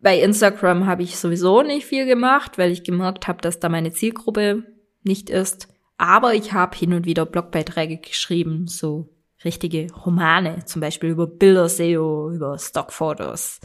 Bei 0.00 0.18
Instagram 0.20 0.86
habe 0.86 1.02
ich 1.02 1.16
sowieso 1.16 1.62
nicht 1.62 1.86
viel 1.86 2.06
gemacht, 2.06 2.58
weil 2.58 2.70
ich 2.70 2.84
gemerkt 2.84 3.26
habe, 3.28 3.40
dass 3.40 3.60
da 3.60 3.68
meine 3.68 3.90
Zielgruppe 3.90 4.64
nicht 5.02 5.30
ist. 5.30 5.68
Aber 5.96 6.34
ich 6.34 6.52
habe 6.52 6.76
hin 6.76 6.92
und 6.92 7.06
wieder 7.06 7.26
Blogbeiträge 7.26 7.98
geschrieben, 7.98 8.66
so 8.66 9.13
richtige 9.44 9.92
Romane, 9.92 10.64
zum 10.64 10.80
Beispiel 10.80 11.10
über 11.10 11.26
Bilder-SEO, 11.26 12.30
über 12.32 12.58
Stockfotos, 12.58 13.60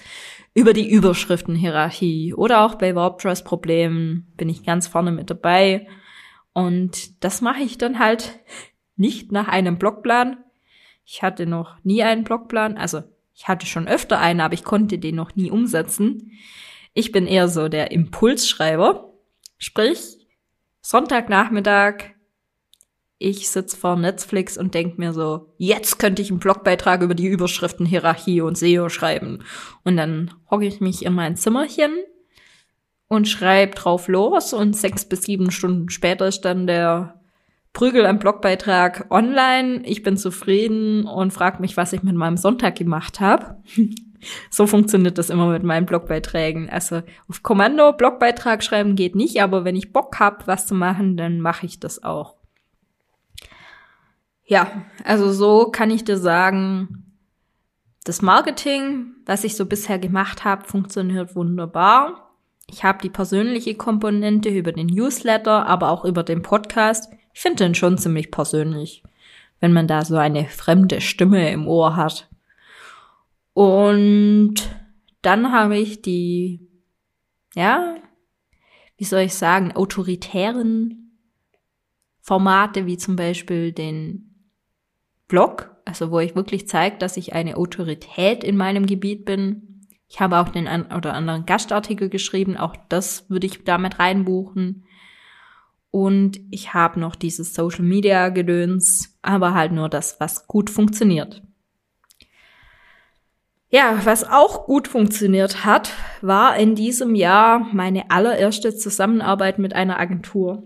über 0.54 0.74
die 0.74 0.90
Überschriftenhierarchie 0.90 2.34
oder 2.34 2.66
auch 2.66 2.76
bei 2.76 2.96
WordPress-Problemen 2.96 4.32
bin 4.36 4.50
ich 4.50 4.64
ganz 4.64 4.88
vorne 4.88 5.12
mit 5.12 5.30
dabei. 5.30 5.88
Und 6.54 7.24
das 7.24 7.42
mache 7.42 7.62
ich 7.62 7.78
dann 7.78 8.00
halt 8.00 8.40
nicht 8.96 9.32
nach 9.32 9.48
einem 9.48 9.78
Blogplan. 9.78 10.38
Ich 11.06 11.24
hatte 11.24 11.46
noch 11.46 11.78
nie 11.84 12.04
einen 12.04 12.24
Blogplan, 12.24 12.78
also 12.78 13.04
ich 13.34 13.48
hatte 13.48 13.66
schon 13.66 13.88
öfter 13.88 14.20
einen, 14.20 14.42
aber 14.42 14.54
ich 14.54 14.64
konnte 14.64 15.00
den 15.00 15.16
noch 15.16 15.36
nie 15.36 15.50
umsetzen. 15.50 16.34
Ich 16.94 17.12
bin 17.12 17.26
eher 17.26 17.48
so 17.48 17.70
der 17.70 17.92
Impulsschreiber. 17.92 19.14
Sprich, 19.58 20.18
Sonntagnachmittag 20.82 22.16
ich 23.20 23.49
sitze 23.49 23.76
vor 23.76 23.97
Netflix 23.97 24.57
und 24.57 24.74
denk 24.74 24.97
mir 24.97 25.11
so, 25.11 25.53
jetzt 25.57 25.99
könnte 25.99 26.22
ich 26.22 26.32
einen 26.32 26.39
Blogbeitrag 26.39 27.01
über 27.01 27.13
die 27.13 27.28
Überschriftenhierarchie 27.28 28.39
und 28.39 28.57
SEO 28.57 28.88
schreiben. 28.88 29.43
Und 29.84 29.97
dann 29.97 30.34
hocke 30.49 30.65
ich 30.65 30.80
mich 30.80 31.05
in 31.05 31.13
mein 31.13 31.36
Zimmerchen 31.36 31.91
und 33.09 33.28
schreibe 33.28 33.76
drauf 33.76 34.07
los 34.07 34.53
und 34.53 34.76
sechs 34.76 35.03
bis 35.03 35.24
sieben 35.24 35.51
Stunden 35.51 35.89
später 35.89 36.28
ist 36.28 36.41
dann 36.41 36.65
der 36.65 37.20
Prügel 37.74 38.05
am 38.05 38.20
Blogbeitrag 38.20 39.07
online. 39.09 39.82
Ich 39.84 40.01
bin 40.01 40.15
zufrieden 40.15 41.05
und 41.05 41.34
frage 41.34 41.61
mich, 41.61 41.76
was 41.76 41.91
ich 41.91 42.03
mit 42.03 42.15
meinem 42.15 42.38
Sonntag 42.38 42.76
gemacht 42.76 43.20
habe. 43.20 43.57
so 44.49 44.65
funktioniert 44.65 45.17
das 45.17 45.30
immer 45.30 45.47
mit 45.47 45.63
meinen 45.63 45.86
Blogbeiträgen. 45.86 46.70
Also 46.70 47.01
auf 47.28 47.43
Kommando 47.43 47.91
Blogbeitrag 47.91 48.63
schreiben 48.63 48.95
geht 48.95 49.15
nicht, 49.15 49.41
aber 49.41 49.65
wenn 49.65 49.76
ich 49.76 49.91
Bock 49.91 50.22
hab, 50.22 50.47
was 50.47 50.67
zu 50.67 50.74
machen, 50.74 51.17
dann 51.17 51.41
mache 51.41 51.65
ich 51.65 51.82
das 51.82 52.01
auch. 52.01 52.39
Ja, 54.50 54.84
also 55.04 55.32
so 55.32 55.70
kann 55.70 55.91
ich 55.91 56.06
dir 56.06 56.18
sagen, 56.18 57.06
das 58.04 58.24
Marketing, 58.24 59.14
was 59.28 59.43
ich 59.43 59.56
so 59.56 59.68
bisher 59.68 60.00
gemacht 60.00 60.43
habe, 60.43 60.66
funktioniert 60.66 61.36
wunderbar. 61.36 62.34
Ich 62.66 62.84
habe 62.84 62.97
die 63.04 63.12
persönliche 63.12 63.76
Komponente 63.76 64.50
über 64.50 64.72
den 64.72 64.88
Newsletter, 64.88 65.68
aber 65.68 65.91
auch 65.91 66.04
über 66.04 66.24
den 66.24 66.41
Podcast. 66.41 67.14
Ich 67.32 67.41
finde 67.41 67.64
den 67.64 67.76
schon 67.76 68.00
ziemlich 68.00 68.32
persönlich, 68.32 69.04
wenn 69.60 69.72
man 69.72 69.86
da 69.86 70.04
so 70.04 70.18
eine 70.18 70.45
fremde 70.45 71.00
Stimme 71.00 71.52
im 71.52 71.68
Ohr 71.68 71.95
hat. 71.95 72.28
Und 73.54 74.56
dann 75.22 75.52
habe 75.52 75.78
ich 75.78 76.02
die, 76.02 76.68
ja, 77.54 77.97
wie 78.97 79.06
soll 79.06 79.22
ich 79.22 79.36
sagen, 79.36 79.74
autoritären 79.76 81.20
Formate 82.20 82.88
wie 82.88 82.97
zum 82.97 83.16
Beispiel 83.16 83.74
den 83.74 84.29
Blog, 85.30 85.74
also 85.86 86.12
wo 86.12 86.20
ich 86.20 86.36
wirklich 86.36 86.68
zeige, 86.68 86.98
dass 86.98 87.16
ich 87.16 87.32
eine 87.32 87.56
Autorität 87.56 88.44
in 88.44 88.58
meinem 88.58 88.86
Gebiet 88.86 89.24
bin. 89.24 89.86
Ich 90.10 90.20
habe 90.20 90.40
auch 90.40 90.50
den 90.50 90.68
ein 90.68 90.92
oder 90.92 91.14
anderen 91.14 91.46
Gastartikel 91.46 92.10
geschrieben, 92.10 92.58
auch 92.58 92.76
das 92.90 93.30
würde 93.30 93.48
ich 93.48 93.64
damit 93.64 94.00
reinbuchen. 94.00 94.84
Und 95.92 96.40
ich 96.52 96.74
habe 96.74 97.00
noch 97.00 97.16
dieses 97.16 97.54
Social 97.54 97.86
Media 97.86 98.30
Gedöns, 98.30 99.18
aber 99.22 99.54
halt 99.54 99.72
nur 99.72 99.88
das, 99.88 100.20
was 100.20 100.48
gut 100.48 100.70
funktioniert. 100.70 101.42
Ja, 103.72 104.00
was 104.04 104.24
auch 104.24 104.66
gut 104.66 104.88
funktioniert 104.88 105.64
hat, 105.64 105.92
war 106.22 106.58
in 106.58 106.74
diesem 106.74 107.14
Jahr 107.14 107.68
meine 107.72 108.10
allererste 108.10 108.76
Zusammenarbeit 108.76 109.60
mit 109.60 109.74
einer 109.74 110.00
Agentur. 110.00 110.64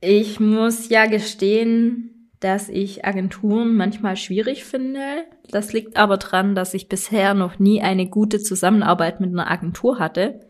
Ich 0.00 0.40
muss 0.40 0.90
ja 0.90 1.06
gestehen, 1.06 2.15
dass 2.40 2.68
ich 2.68 3.04
Agenturen 3.04 3.76
manchmal 3.76 4.16
schwierig 4.16 4.64
finde. 4.64 5.24
Das 5.50 5.72
liegt 5.72 5.96
aber 5.96 6.18
dran, 6.18 6.54
dass 6.54 6.74
ich 6.74 6.88
bisher 6.88 7.34
noch 7.34 7.58
nie 7.58 7.80
eine 7.80 8.06
gute 8.06 8.40
Zusammenarbeit 8.40 9.20
mit 9.20 9.30
einer 9.30 9.50
Agentur 9.50 9.98
hatte. 9.98 10.40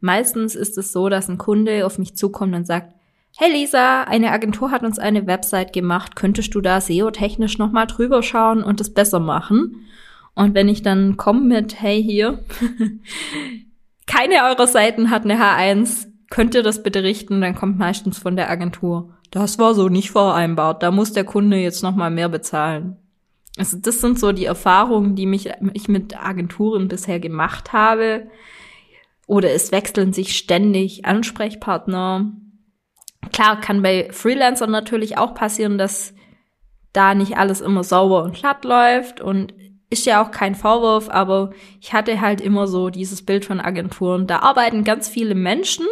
Meistens 0.00 0.54
ist 0.54 0.78
es 0.78 0.92
so, 0.92 1.08
dass 1.08 1.28
ein 1.28 1.38
Kunde 1.38 1.86
auf 1.86 1.98
mich 1.98 2.16
zukommt 2.16 2.54
und 2.54 2.66
sagt, 2.66 2.94
Hey 3.36 3.52
Lisa, 3.52 4.02
eine 4.04 4.32
Agentur 4.32 4.70
hat 4.70 4.82
uns 4.82 4.98
eine 4.98 5.26
Website 5.26 5.72
gemacht. 5.72 6.16
Könntest 6.16 6.54
du 6.54 6.60
da 6.60 6.80
SEO-technisch 6.80 7.58
nochmal 7.58 7.86
drüber 7.86 8.22
schauen 8.22 8.64
und 8.64 8.80
es 8.80 8.92
besser 8.92 9.20
machen? 9.20 9.86
Und 10.34 10.54
wenn 10.54 10.68
ich 10.68 10.82
dann 10.82 11.16
komme 11.16 11.40
mit, 11.42 11.80
hey 11.80 12.02
hier, 12.02 12.42
keine 14.06 14.44
eurer 14.44 14.66
Seiten 14.66 15.10
hat 15.10 15.24
eine 15.24 15.36
H1, 15.36 16.08
könnt 16.30 16.54
ihr 16.54 16.62
das 16.62 16.82
bitte 16.82 17.02
richten? 17.02 17.40
Dann 17.40 17.54
kommt 17.54 17.78
meistens 17.78 18.18
von 18.18 18.34
der 18.34 18.50
Agentur 18.50 19.17
das 19.30 19.58
war 19.58 19.74
so 19.74 19.88
nicht 19.88 20.10
vereinbart, 20.10 20.82
da 20.82 20.90
muss 20.90 21.12
der 21.12 21.24
Kunde 21.24 21.58
jetzt 21.58 21.82
noch 21.82 21.94
mal 21.94 22.10
mehr 22.10 22.28
bezahlen. 22.28 22.96
Also 23.58 23.76
das 23.76 24.00
sind 24.00 24.18
so 24.18 24.32
die 24.32 24.44
Erfahrungen, 24.44 25.16
die 25.16 25.26
mich 25.26 25.50
ich 25.74 25.88
mit 25.88 26.16
Agenturen 26.16 26.88
bisher 26.88 27.18
gemacht 27.18 27.72
habe. 27.72 28.28
Oder 29.26 29.52
es 29.52 29.72
wechseln 29.72 30.12
sich 30.12 30.36
ständig 30.36 31.04
Ansprechpartner. 31.04 32.32
Klar, 33.32 33.60
kann 33.60 33.82
bei 33.82 34.08
Freelancern 34.12 34.70
natürlich 34.70 35.18
auch 35.18 35.34
passieren, 35.34 35.76
dass 35.76 36.14
da 36.92 37.14
nicht 37.14 37.36
alles 37.36 37.60
immer 37.60 37.84
sauber 37.84 38.22
und 38.22 38.34
glatt 38.34 38.64
läuft 38.64 39.20
und 39.20 39.52
ist 39.90 40.06
ja 40.06 40.22
auch 40.22 40.30
kein 40.30 40.54
Vorwurf, 40.54 41.08
aber 41.08 41.50
ich 41.80 41.92
hatte 41.92 42.20
halt 42.20 42.40
immer 42.40 42.66
so 42.66 42.90
dieses 42.90 43.24
Bild 43.24 43.44
von 43.44 43.60
Agenturen. 43.60 44.26
Da 44.26 44.40
arbeiten 44.40 44.84
ganz 44.84 45.08
viele 45.08 45.34
Menschen, 45.34 45.86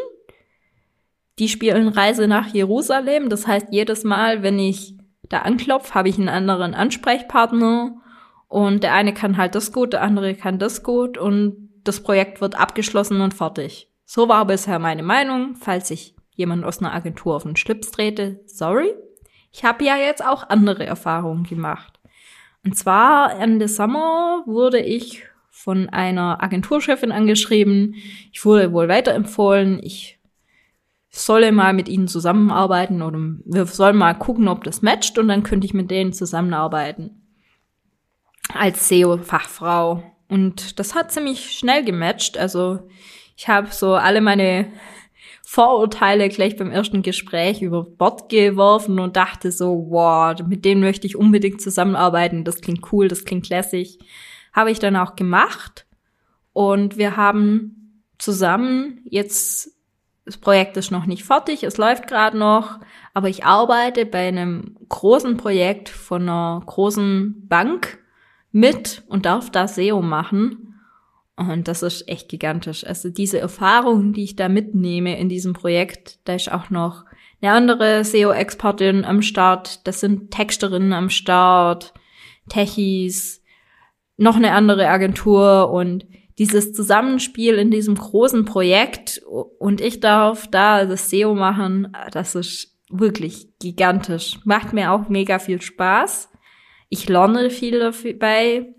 die 1.39 1.49
spielen 1.49 1.89
Reise 1.89 2.29
nach 2.29 2.49
Jerusalem. 2.49 3.29
Das 3.29 3.47
heißt, 3.47 3.69
jedes 3.71 4.05
Mal, 4.05 4.43
wenn 4.43 4.59
ich 4.59 4.97
da 5.29 5.41
anklopfe, 5.41 5.95
habe 5.95 6.09
ich 6.09 6.19
einen 6.19 6.29
anderen 6.29 6.75
Ansprechpartner. 6.75 7.97
Und 8.49 8.83
der 8.83 8.95
eine 8.95 9.13
kann 9.13 9.37
halt 9.37 9.55
das 9.55 9.73
gut, 9.73 9.93
der 9.93 10.03
andere 10.03 10.35
kann 10.35 10.59
das 10.59 10.83
gut. 10.83 11.19
Und 11.19 11.71
das 11.85 12.03
Projekt 12.03 12.41
wird 12.41 12.55
abgeschlossen 12.55 13.21
und 13.21 13.35
fertig. 13.35 13.91
So 14.05 14.29
war 14.29 14.47
bisher 14.47 14.79
meine 14.79 15.03
Meinung. 15.03 15.57
Falls 15.57 15.91
ich 15.91 16.15
jemand 16.35 16.65
aus 16.65 16.79
einer 16.79 16.95
Agentur 16.95 17.37
auf 17.37 17.43
den 17.43 17.57
Schlips 17.57 17.91
trete, 17.91 18.41
sorry. 18.47 18.95
Ich 19.53 19.65
habe 19.65 19.85
ja 19.85 19.97
jetzt 19.97 20.25
auch 20.25 20.49
andere 20.49 20.87
Erfahrungen 20.87 21.45
gemacht. 21.45 21.99
Und 22.65 22.77
zwar 22.77 23.39
Ende 23.39 23.69
Sommer 23.69 24.43
wurde 24.47 24.81
ich 24.81 25.25
von 25.51 25.89
einer 25.89 26.43
Agenturchefin 26.43 27.11
angeschrieben. 27.11 27.95
Ich 28.33 28.45
wurde 28.45 28.73
wohl 28.73 28.89
weiterempfohlen. 28.89 29.81
Ich 29.83 30.16
solle 31.25 31.53
mal 31.53 31.73
mit 31.73 31.89
ihnen 31.89 32.09
zusammenarbeiten 32.09 33.03
oder 33.03 33.19
wir 33.45 33.67
sollen 33.67 33.97
mal 33.97 34.15
gucken, 34.15 34.49
ob 34.49 34.65
das 34.65 34.83
matcht 34.83 35.19
und 35.19 35.29
dann 35.29 35.43
könnte 35.43 35.67
ich 35.67 35.75
mit 35.75 35.91
denen 35.91 36.13
zusammenarbeiten. 36.13 37.23
Als 38.53 38.89
SEO-Fachfrau. 38.89 40.03
Und 40.29 40.79
das 40.79 40.95
hat 40.95 41.13
ziemlich 41.13 41.53
schnell 41.53 41.85
gematcht. 41.85 42.39
Also 42.39 42.89
ich 43.37 43.49
habe 43.49 43.69
so 43.71 43.95
alle 43.95 44.21
meine 44.21 44.73
Vorurteile 45.49 46.29
gleich 46.29 46.57
beim 46.57 46.73
ersten 46.73 47.03
Gespräch 47.03 47.63
über 47.63 47.85
Bord 47.85 48.29
geworfen 48.29 48.99
und 48.99 49.17
dachte 49.17 49.53
so, 49.53 49.87
wow, 49.91 50.35
mit 50.47 50.65
denen 50.65 50.81
möchte 50.81 51.07
ich 51.07 51.17
unbedingt 51.17 51.61
zusammenarbeiten. 51.61 52.45
Das 52.45 52.61
klingt 52.61 52.93
cool, 52.93 53.07
das 53.07 53.25
klingt 53.25 53.49
lässig. 53.49 53.99
Habe 54.53 54.73
ich 54.73 54.81
dann 54.81 54.97
auch 54.97 55.15
gemacht. 55.15 55.87
Und 56.53 56.97
wir 56.97 57.17
haben 57.17 58.03
zusammen 58.19 59.03
jetzt, 59.05 59.76
das 60.27 60.37
Projekt 60.37 60.77
ist 60.77 60.91
noch 60.91 61.07
nicht 61.07 61.25
fertig, 61.25 61.63
es 61.63 61.79
läuft 61.79 62.09
gerade 62.09 62.37
noch, 62.37 62.81
aber 63.15 63.29
ich 63.29 63.45
arbeite 63.45 64.05
bei 64.05 64.27
einem 64.27 64.77
großen 64.89 65.37
Projekt 65.37 65.89
von 65.89 66.23
einer 66.23 66.63
großen 66.67 67.47
Bank 67.49 67.99
mit 68.51 69.05
und 69.09 69.25
darf 69.25 69.51
da 69.51 69.69
SEO 69.69 70.03
machen. 70.03 70.75
Und 71.37 71.69
das 71.69 71.83
ist 71.83 72.09
echt 72.09 72.29
gigantisch. 72.29 72.85
Also 72.85 73.09
diese 73.09 73.39
Erfahrung, 73.39 74.15
die 74.15 74.25
ich 74.25 74.37
da 74.37 74.49
mitnehme 74.49 75.19
in 75.19 75.29
diesem 75.29 75.53
Projekt, 75.53 76.19
da 76.25 76.35
ist 76.35 76.51
auch 76.51 76.71
noch 76.71 77.05
eine 77.41 77.53
andere 77.53 78.05
SEO-Expertin 78.05 79.05
am 79.05 79.23
Start, 79.23 79.87
das 79.87 80.01
sind 80.01 80.33
Texterinnen 80.33 80.93
am 80.93 81.11
Start, 81.11 81.95
Techies, 82.49 83.43
noch 84.17 84.37
eine 84.37 84.53
andere 84.53 84.89
Agentur 84.89 85.71
und 85.71 86.07
dieses 86.39 86.73
Zusammenspiel 86.73 87.55
in 87.55 87.71
diesem 87.71 87.95
großen 87.95 88.45
Projekt 88.45 89.23
und 89.59 89.81
ich 89.81 90.01
darf 90.01 90.49
da 90.49 90.85
das 90.85 91.11
SEO 91.11 91.35
machen, 91.35 91.97
das 92.13 92.35
ist 92.35 92.77
wirklich 92.91 93.49
gigantisch. 93.59 94.39
Macht 94.45 94.73
mir 94.73 94.93
auch 94.93 95.09
mega 95.09 95.39
viel 95.39 95.61
Spaß. 95.61 96.29
Ich 96.89 97.09
lerne 97.09 97.51
viel 97.51 97.81
dabei 97.81 98.75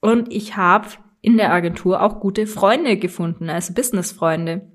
und 0.00 0.32
ich 0.32 0.56
habe 0.56 0.88
in 1.20 1.36
der 1.36 1.52
Agentur 1.52 2.02
auch 2.02 2.20
gute 2.20 2.46
Freunde 2.46 2.96
gefunden, 2.96 3.50
also 3.50 3.74
Businessfreunde. 3.74 4.70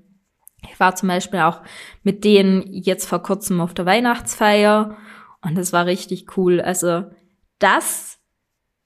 Ich 0.70 0.78
war 0.80 0.94
zum 0.96 1.08
Beispiel 1.08 1.40
auch 1.40 1.62
mit 2.02 2.24
denen 2.24 2.72
jetzt 2.72 3.06
vor 3.08 3.22
kurzem 3.22 3.60
auf 3.60 3.74
der 3.74 3.86
Weihnachtsfeier 3.86 4.96
und 5.40 5.56
das 5.56 5.72
war 5.72 5.86
richtig 5.86 6.36
cool. 6.36 6.60
Also 6.60 7.04
das 7.58 8.18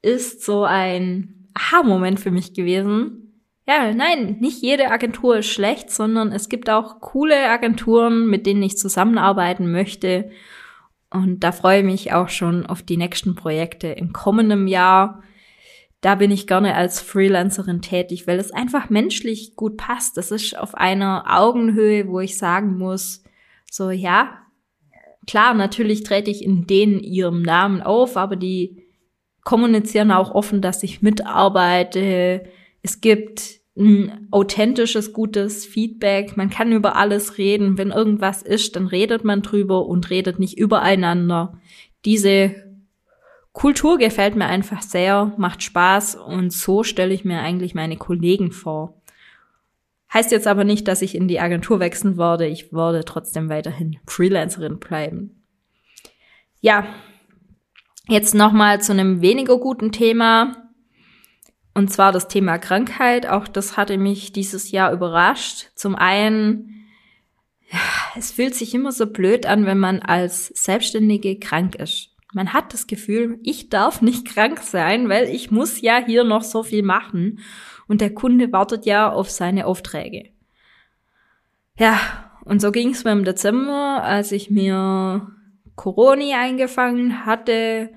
ist 0.02 0.44
so 0.44 0.64
ein 0.64 1.48
Aha-Moment 1.54 2.20
für 2.20 2.30
mich 2.30 2.54
gewesen. 2.54 3.27
Ja, 3.68 3.92
nein, 3.92 4.38
nicht 4.40 4.62
jede 4.62 4.90
Agentur 4.90 5.38
ist 5.38 5.50
schlecht, 5.50 5.90
sondern 5.90 6.32
es 6.32 6.48
gibt 6.48 6.70
auch 6.70 7.00
coole 7.00 7.50
Agenturen, 7.50 8.26
mit 8.26 8.46
denen 8.46 8.62
ich 8.62 8.78
zusammenarbeiten 8.78 9.70
möchte. 9.70 10.30
Und 11.10 11.44
da 11.44 11.52
freue 11.52 11.80
ich 11.80 11.84
mich 11.84 12.12
auch 12.14 12.30
schon 12.30 12.64
auf 12.66 12.82
die 12.82 12.96
nächsten 12.96 13.34
Projekte 13.34 13.88
im 13.88 14.12
kommenden 14.12 14.66
Jahr 14.66 15.22
da 16.00 16.14
bin 16.14 16.30
ich 16.30 16.46
gerne 16.46 16.74
als 16.74 17.00
Freelancerin 17.00 17.82
tätig, 17.82 18.26
weil 18.26 18.38
es 18.38 18.52
einfach 18.52 18.88
menschlich 18.88 19.56
gut 19.56 19.76
passt. 19.76 20.16
Das 20.16 20.30
ist 20.30 20.56
auf 20.56 20.74
einer 20.74 21.24
Augenhöhe, 21.28 22.06
wo 22.06 22.20
ich 22.20 22.38
sagen 22.38 22.78
muss, 22.78 23.24
so 23.70 23.90
ja, 23.90 24.38
klar, 25.26 25.54
natürlich 25.54 26.04
trete 26.04 26.30
ich 26.30 26.44
in 26.44 26.66
denen 26.66 27.00
ihrem 27.00 27.42
Namen 27.42 27.82
auf, 27.82 28.16
aber 28.16 28.36
die 28.36 28.84
kommunizieren 29.42 30.12
auch 30.12 30.30
offen, 30.30 30.62
dass 30.62 30.82
ich 30.82 31.02
mitarbeite. 31.02 32.48
Es 32.82 33.00
gibt 33.00 33.57
ein 33.78 34.28
authentisches, 34.30 35.12
gutes 35.12 35.64
Feedback. 35.64 36.36
Man 36.36 36.50
kann 36.50 36.72
über 36.72 36.96
alles 36.96 37.38
reden. 37.38 37.78
Wenn 37.78 37.90
irgendwas 37.90 38.42
ist, 38.42 38.76
dann 38.76 38.86
redet 38.86 39.24
man 39.24 39.42
drüber 39.42 39.86
und 39.86 40.10
redet 40.10 40.38
nicht 40.38 40.58
übereinander. 40.58 41.58
Diese 42.04 42.54
Kultur 43.52 43.98
gefällt 43.98 44.36
mir 44.36 44.46
einfach 44.46 44.82
sehr, 44.82 45.32
macht 45.36 45.62
Spaß 45.62 46.14
und 46.16 46.52
so 46.52 46.84
stelle 46.84 47.14
ich 47.14 47.24
mir 47.24 47.40
eigentlich 47.40 47.74
meine 47.74 47.96
Kollegen 47.96 48.52
vor. 48.52 49.00
Heißt 50.12 50.30
jetzt 50.32 50.46
aber 50.46 50.64
nicht, 50.64 50.88
dass 50.88 51.02
ich 51.02 51.14
in 51.14 51.28
die 51.28 51.40
Agentur 51.40 51.80
wechseln 51.80 52.16
werde. 52.16 52.46
Ich 52.46 52.72
werde 52.72 53.04
trotzdem 53.04 53.48
weiterhin 53.48 53.98
Freelancerin 54.06 54.78
bleiben. 54.78 55.42
Ja, 56.60 56.86
jetzt 58.08 58.34
nochmal 58.34 58.80
zu 58.80 58.92
einem 58.92 59.22
weniger 59.22 59.58
guten 59.58 59.92
Thema. 59.92 60.67
Und 61.78 61.92
zwar 61.92 62.10
das 62.10 62.26
Thema 62.26 62.58
Krankheit. 62.58 63.28
Auch 63.28 63.46
das 63.46 63.76
hatte 63.76 63.98
mich 63.98 64.32
dieses 64.32 64.72
Jahr 64.72 64.92
überrascht. 64.92 65.68
Zum 65.76 65.94
einen, 65.94 66.88
ja, 67.70 67.78
es 68.16 68.32
fühlt 68.32 68.56
sich 68.56 68.74
immer 68.74 68.90
so 68.90 69.06
blöd 69.06 69.46
an, 69.46 69.64
wenn 69.64 69.78
man 69.78 70.00
als 70.00 70.48
Selbstständige 70.48 71.38
krank 71.38 71.76
ist. 71.76 72.16
Man 72.32 72.52
hat 72.52 72.74
das 72.74 72.88
Gefühl, 72.88 73.38
ich 73.44 73.68
darf 73.68 74.02
nicht 74.02 74.26
krank 74.26 74.58
sein, 74.58 75.08
weil 75.08 75.28
ich 75.28 75.52
muss 75.52 75.80
ja 75.80 76.04
hier 76.04 76.24
noch 76.24 76.42
so 76.42 76.64
viel 76.64 76.82
machen 76.82 77.38
und 77.86 78.00
der 78.00 78.12
Kunde 78.12 78.50
wartet 78.50 78.84
ja 78.84 79.12
auf 79.12 79.30
seine 79.30 79.64
Aufträge. 79.64 80.30
Ja, 81.78 82.00
und 82.44 82.60
so 82.60 82.72
ging 82.72 82.90
es 82.90 83.04
mir 83.04 83.12
im 83.12 83.22
Dezember, 83.22 84.02
als 84.02 84.32
ich 84.32 84.50
mir 84.50 85.30
Corona 85.76 86.40
eingefangen 86.40 87.24
hatte 87.24 87.90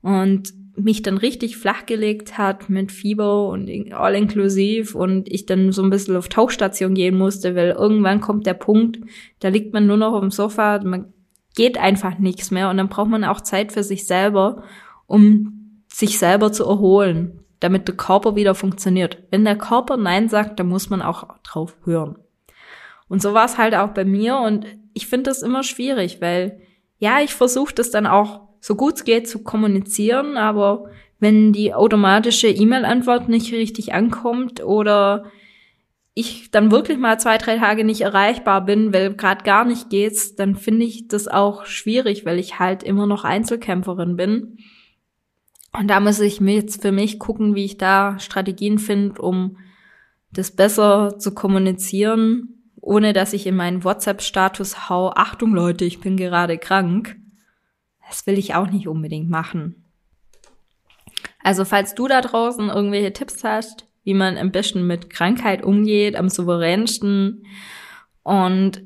und 0.00 0.61
mich 0.84 1.02
dann 1.02 1.18
richtig 1.18 1.56
flachgelegt 1.56 2.38
hat 2.38 2.68
mit 2.68 2.92
Fieber 2.92 3.48
und 3.48 3.70
all 3.92 4.14
inklusiv 4.14 4.94
und 4.94 5.30
ich 5.30 5.46
dann 5.46 5.72
so 5.72 5.82
ein 5.82 5.90
bisschen 5.90 6.16
auf 6.16 6.28
Tauchstation 6.28 6.94
gehen 6.94 7.16
musste, 7.16 7.54
weil 7.54 7.70
irgendwann 7.70 8.20
kommt 8.20 8.46
der 8.46 8.54
Punkt, 8.54 8.98
da 9.40 9.48
liegt 9.48 9.72
man 9.72 9.86
nur 9.86 9.96
noch 9.96 10.12
auf 10.12 10.20
dem 10.20 10.30
Sofa, 10.30 10.80
man 10.82 11.12
geht 11.54 11.78
einfach 11.78 12.18
nichts 12.18 12.50
mehr 12.50 12.70
und 12.70 12.78
dann 12.78 12.88
braucht 12.88 13.10
man 13.10 13.24
auch 13.24 13.40
Zeit 13.40 13.72
für 13.72 13.82
sich 13.82 14.06
selber, 14.06 14.64
um 15.06 15.82
sich 15.88 16.18
selber 16.18 16.52
zu 16.52 16.64
erholen, 16.64 17.40
damit 17.60 17.88
der 17.88 17.96
Körper 17.96 18.34
wieder 18.34 18.54
funktioniert. 18.54 19.18
Wenn 19.30 19.44
der 19.44 19.58
Körper 19.58 19.96
Nein 19.96 20.28
sagt, 20.28 20.58
dann 20.58 20.68
muss 20.68 20.90
man 20.90 21.02
auch 21.02 21.38
drauf 21.42 21.76
hören. 21.84 22.16
Und 23.08 23.20
so 23.20 23.34
war 23.34 23.44
es 23.44 23.58
halt 23.58 23.74
auch 23.74 23.90
bei 23.90 24.04
mir 24.04 24.38
und 24.38 24.64
ich 24.94 25.06
finde 25.06 25.30
das 25.30 25.42
immer 25.42 25.62
schwierig, 25.62 26.20
weil 26.20 26.60
ja, 26.98 27.20
ich 27.20 27.34
versuche 27.34 27.74
das 27.74 27.90
dann 27.90 28.06
auch 28.06 28.51
so 28.62 28.76
gut 28.76 28.94
es 28.94 29.04
geht 29.04 29.28
zu 29.28 29.42
kommunizieren, 29.42 30.36
aber 30.36 30.88
wenn 31.18 31.52
die 31.52 31.74
automatische 31.74 32.48
E-Mail-Antwort 32.48 33.28
nicht 33.28 33.52
richtig 33.52 33.92
ankommt 33.92 34.62
oder 34.62 35.24
ich 36.14 36.52
dann 36.52 36.70
wirklich 36.70 36.96
mal 36.96 37.18
zwei, 37.18 37.38
drei 37.38 37.58
Tage 37.58 37.84
nicht 37.84 38.02
erreichbar 38.02 38.64
bin, 38.64 38.92
weil 38.92 39.14
gerade 39.14 39.42
gar 39.42 39.64
nicht 39.64 39.90
geht's, 39.90 40.36
dann 40.36 40.54
finde 40.54 40.84
ich 40.84 41.08
das 41.08 41.26
auch 41.26 41.66
schwierig, 41.66 42.24
weil 42.24 42.38
ich 42.38 42.60
halt 42.60 42.84
immer 42.84 43.06
noch 43.06 43.24
Einzelkämpferin 43.24 44.14
bin. 44.14 44.58
Und 45.76 45.88
da 45.88 45.98
muss 45.98 46.20
ich 46.20 46.40
mir 46.40 46.54
jetzt 46.54 46.82
für 46.82 46.92
mich 46.92 47.18
gucken, 47.18 47.56
wie 47.56 47.64
ich 47.64 47.78
da 47.78 48.20
Strategien 48.20 48.78
finde, 48.78 49.20
um 49.20 49.56
das 50.30 50.52
besser 50.52 51.18
zu 51.18 51.34
kommunizieren, 51.34 52.62
ohne 52.80 53.12
dass 53.12 53.32
ich 53.32 53.44
in 53.44 53.56
meinen 53.56 53.82
WhatsApp-Status 53.82 54.88
hau, 54.88 55.10
Achtung 55.10 55.52
Leute, 55.52 55.84
ich 55.84 55.98
bin 55.98 56.16
gerade 56.16 56.58
krank. 56.58 57.16
Das 58.12 58.26
will 58.26 58.38
ich 58.38 58.54
auch 58.54 58.68
nicht 58.68 58.88
unbedingt 58.88 59.30
machen. 59.30 59.86
Also 61.42 61.64
falls 61.64 61.94
du 61.94 62.08
da 62.08 62.20
draußen 62.20 62.68
irgendwelche 62.68 63.14
Tipps 63.14 63.42
hast, 63.42 63.86
wie 64.04 64.12
man 64.12 64.36
am 64.36 64.52
besten 64.52 64.86
mit 64.86 65.08
Krankheit 65.08 65.64
umgeht, 65.64 66.14
am 66.14 66.28
souveränsten 66.28 67.46
und 68.22 68.82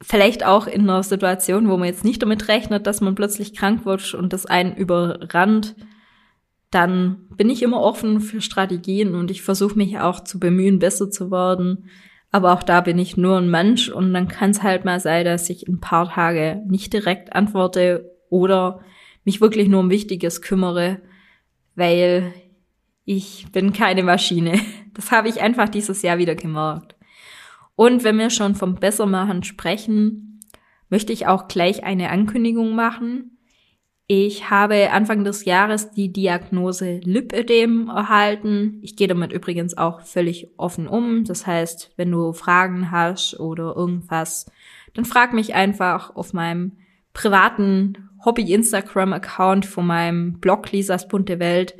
vielleicht 0.00 0.42
auch 0.46 0.66
in 0.66 0.82
einer 0.82 1.02
Situation, 1.02 1.68
wo 1.68 1.76
man 1.76 1.88
jetzt 1.88 2.02
nicht 2.02 2.22
damit 2.22 2.48
rechnet, 2.48 2.86
dass 2.86 3.02
man 3.02 3.14
plötzlich 3.14 3.54
krank 3.54 3.84
wird 3.84 4.14
und 4.14 4.32
das 4.32 4.46
einen 4.46 4.74
überrannt, 4.74 5.76
dann 6.70 7.26
bin 7.36 7.50
ich 7.50 7.62
immer 7.62 7.82
offen 7.82 8.20
für 8.22 8.40
Strategien 8.40 9.14
und 9.14 9.30
ich 9.30 9.42
versuche 9.42 9.76
mich 9.76 9.98
auch 9.98 10.24
zu 10.24 10.40
bemühen, 10.40 10.78
besser 10.78 11.10
zu 11.10 11.30
werden. 11.30 11.90
Aber 12.32 12.54
auch 12.54 12.62
da 12.62 12.80
bin 12.80 12.98
ich 12.98 13.18
nur 13.18 13.36
ein 13.36 13.50
Mensch 13.50 13.90
und 13.90 14.14
dann 14.14 14.28
kann 14.28 14.50
es 14.50 14.62
halt 14.62 14.86
mal 14.86 14.98
sein, 14.98 15.26
dass 15.26 15.50
ich 15.50 15.68
ein 15.68 15.78
paar 15.78 16.08
Tage 16.08 16.62
nicht 16.66 16.94
direkt 16.94 17.34
antworte 17.34 18.15
oder 18.30 18.80
mich 19.24 19.40
wirklich 19.40 19.68
nur 19.68 19.80
um 19.80 19.90
Wichtiges 19.90 20.42
kümmere, 20.42 21.00
weil 21.74 22.32
ich 23.04 23.46
bin 23.52 23.72
keine 23.72 24.02
Maschine. 24.02 24.60
Das 24.96 25.12
habe 25.12 25.28
ich 25.28 25.42
einfach 25.42 25.68
dieses 25.68 26.00
Jahr 26.00 26.16
wieder 26.16 26.34
gemerkt. 26.34 26.96
Und 27.74 28.02
wenn 28.02 28.16
wir 28.18 28.30
schon 28.30 28.54
vom 28.54 28.76
Bessermachen 28.76 29.42
sprechen, 29.42 30.40
möchte 30.88 31.12
ich 31.12 31.26
auch 31.26 31.48
gleich 31.48 31.84
eine 31.84 32.08
Ankündigung 32.08 32.74
machen. 32.74 33.36
Ich 34.08 34.50
habe 34.50 34.92
Anfang 34.92 35.24
des 35.24 35.44
Jahres 35.44 35.90
die 35.90 36.12
Diagnose 36.12 37.00
Lipödem 37.04 37.88
erhalten. 37.88 38.78
Ich 38.82 38.96
gehe 38.96 39.08
damit 39.08 39.32
übrigens 39.32 39.76
auch 39.76 40.00
völlig 40.00 40.48
offen 40.56 40.86
um. 40.86 41.24
Das 41.24 41.46
heißt, 41.46 41.92
wenn 41.96 42.12
du 42.12 42.32
Fragen 42.32 42.90
hast 42.90 43.38
oder 43.38 43.74
irgendwas, 43.76 44.50
dann 44.94 45.04
frag 45.04 45.32
mich 45.32 45.54
einfach 45.54 46.14
auf 46.14 46.32
meinem 46.32 46.78
privaten 47.16 48.10
Hobby-Instagram-Account 48.26 49.64
von 49.64 49.86
meinem 49.86 50.38
Blog 50.38 50.70
Lisas 50.70 51.08
bunte 51.08 51.38
Welt. 51.38 51.74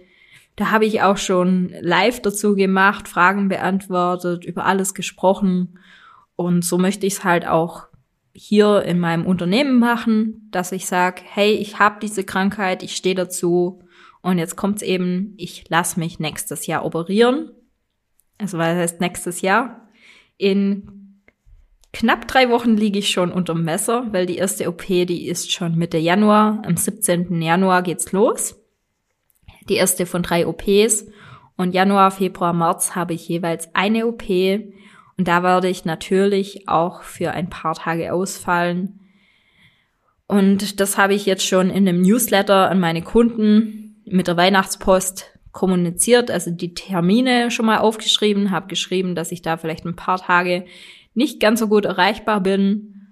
Da 0.57 0.70
habe 0.70 0.87
ich 0.87 1.03
auch 1.03 1.18
schon 1.18 1.74
live 1.82 2.22
dazu 2.22 2.55
gemacht, 2.55 3.07
Fragen 3.07 3.49
beantwortet, 3.49 4.47
über 4.47 4.64
alles 4.64 4.95
gesprochen. 4.95 5.78
Und 6.37 6.64
so 6.64 6.78
möchte 6.78 7.07
ich 7.07 7.14
es 7.14 7.24
halt 7.24 7.47
auch 7.47 7.89
hier 8.32 8.82
in 8.84 8.99
meinem 8.99 9.26
Unternehmen 9.26 9.78
machen, 9.78 10.49
dass 10.53 10.72
ich 10.72 10.87
sage, 10.87 11.20
hey, 11.22 11.53
ich 11.53 11.78
habe 11.78 11.97
diese 12.01 12.24
Krankheit, 12.24 12.82
ich 12.82 12.97
stehe 12.97 13.14
dazu 13.14 13.82
und 14.22 14.39
jetzt 14.39 14.57
kommt's 14.57 14.80
eben, 14.80 15.34
ich 15.37 15.64
lass 15.68 15.99
mich 15.99 16.18
nächstes 16.18 16.66
Jahr 16.66 16.82
operieren. 16.82 17.51
Also 18.39 18.57
was 18.57 18.68
heißt 18.68 19.03
nächstes 19.03 19.43
Jahr? 19.43 19.87
In 20.39 20.95
knapp 21.93 22.28
drei 22.28 22.51
Wochen 22.51 22.76
liege 22.76 22.99
ich 22.99 23.11
schon 23.11 23.32
unterm 23.32 23.62
Messer, 23.64 24.07
weil 24.12 24.26
die 24.26 24.37
erste 24.37 24.68
OP, 24.68 24.87
die 24.87 25.26
ist 25.26 25.53
schon 25.53 25.76
Mitte 25.76 25.99
Januar. 25.99 26.62
Am 26.66 26.76
17. 26.76 27.41
Januar 27.41 27.82
geht's 27.82 28.12
los. 28.12 28.57
Die 29.68 29.74
erste 29.74 30.07
von 30.07 30.22
drei 30.22 30.47
OPs. 30.47 31.07
Und 31.57 31.74
Januar, 31.74 32.11
Februar, 32.11 32.53
März 32.53 32.95
habe 32.95 33.14
ich 33.14 33.28
jeweils 33.28 33.74
eine 33.74 34.07
OP 34.07 34.24
und 35.16 35.28
da 35.28 35.43
werde 35.43 35.68
ich 35.68 35.84
natürlich 35.84 36.68
auch 36.68 37.03
für 37.03 37.32
ein 37.32 37.49
paar 37.49 37.74
Tage 37.74 38.12
ausfallen. 38.12 39.01
Und 40.26 40.80
das 40.80 40.99
habe 40.99 41.14
ich 41.14 41.24
jetzt 41.24 41.47
schon 41.47 41.70
in 41.70 41.89
einem 41.89 42.03
Newsletter 42.03 42.70
an 42.70 42.80
meine 42.80 43.03
Kunden 43.03 44.03
mit 44.05 44.28
der 44.28 44.37
Weihnachtspost 44.37 45.32
kommuniziert, 45.53 46.30
also 46.30 46.51
die 46.51 46.74
Termine 46.74 47.51
schon 47.51 47.64
mal 47.64 47.78
aufgeschrieben, 47.78 48.51
habe 48.51 48.66
geschrieben, 48.66 49.14
dass 49.14 49.32
ich 49.32 49.41
da 49.41 49.57
vielleicht 49.57 49.87
ein 49.87 49.97
paar 49.97 50.18
Tage 50.18 50.66
nicht 51.17 51.41
ganz 51.41 51.61
so 51.61 51.69
gut 51.69 51.87
erreichbar 51.87 52.41
bin 52.41 53.09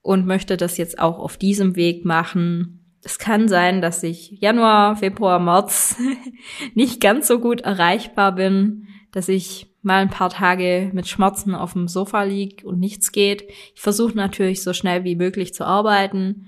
und 0.00 0.26
möchte 0.26 0.56
das 0.56 0.76
jetzt 0.76 0.98
auch 0.98 1.18
auf 1.18 1.36
diesem 1.36 1.76
Weg 1.76 2.04
machen. 2.04 2.80
Es 3.02 3.18
kann 3.18 3.48
sein, 3.48 3.82
dass 3.82 4.02
ich 4.02 4.30
Januar, 4.40 4.96
Februar, 4.96 5.40
März 5.40 5.96
nicht 6.74 7.00
ganz 7.00 7.26
so 7.26 7.38
gut 7.40 7.60
erreichbar 7.62 8.32
bin, 8.32 8.86
dass 9.12 9.28
ich 9.28 9.66
mal 9.82 10.00
ein 10.00 10.10
paar 10.10 10.30
Tage 10.30 10.90
mit 10.94 11.06
Schmerzen 11.06 11.54
auf 11.54 11.74
dem 11.74 11.88
Sofa 11.88 12.22
lieg 12.22 12.62
und 12.64 12.80
nichts 12.80 13.12
geht. 13.12 13.44
Ich 13.74 13.80
versuche 13.80 14.16
natürlich 14.16 14.62
so 14.62 14.72
schnell 14.72 15.04
wie 15.04 15.16
möglich 15.16 15.52
zu 15.52 15.64
arbeiten, 15.64 16.46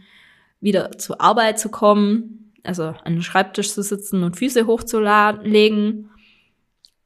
wieder 0.61 0.93
zur 0.93 1.21
Arbeit 1.21 1.59
zu 1.59 1.69
kommen, 1.69 2.53
also 2.63 2.85
an 2.85 3.15
den 3.15 3.23
Schreibtisch 3.23 3.73
zu 3.73 3.83
sitzen 3.83 4.23
und 4.23 4.37
Füße 4.37 4.67
hochzulegen. 4.67 6.11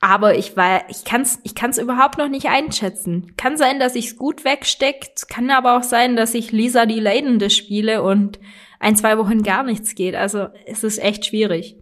Aber 0.00 0.36
ich 0.36 0.56
war, 0.56 0.88
ich 0.88 1.04
kann's, 1.04 1.38
ich 1.44 1.54
kann's 1.54 1.76
überhaupt 1.76 2.16
noch 2.16 2.28
nicht 2.28 2.46
einschätzen. 2.46 3.34
Kann 3.36 3.58
sein, 3.58 3.78
dass 3.78 3.94
ich's 3.94 4.16
gut 4.16 4.44
wegsteckt, 4.44 5.28
kann 5.28 5.50
aber 5.50 5.76
auch 5.76 5.82
sein, 5.82 6.16
dass 6.16 6.34
ich 6.34 6.52
Lisa 6.52 6.86
die 6.86 7.00
Leidende 7.00 7.50
spiele 7.50 8.02
und 8.02 8.40
ein, 8.78 8.96
zwei 8.96 9.18
Wochen 9.18 9.42
gar 9.42 9.62
nichts 9.62 9.94
geht. 9.94 10.14
Also 10.14 10.48
es 10.66 10.84
ist 10.84 10.98
echt 10.98 11.26
schwierig. 11.26 11.76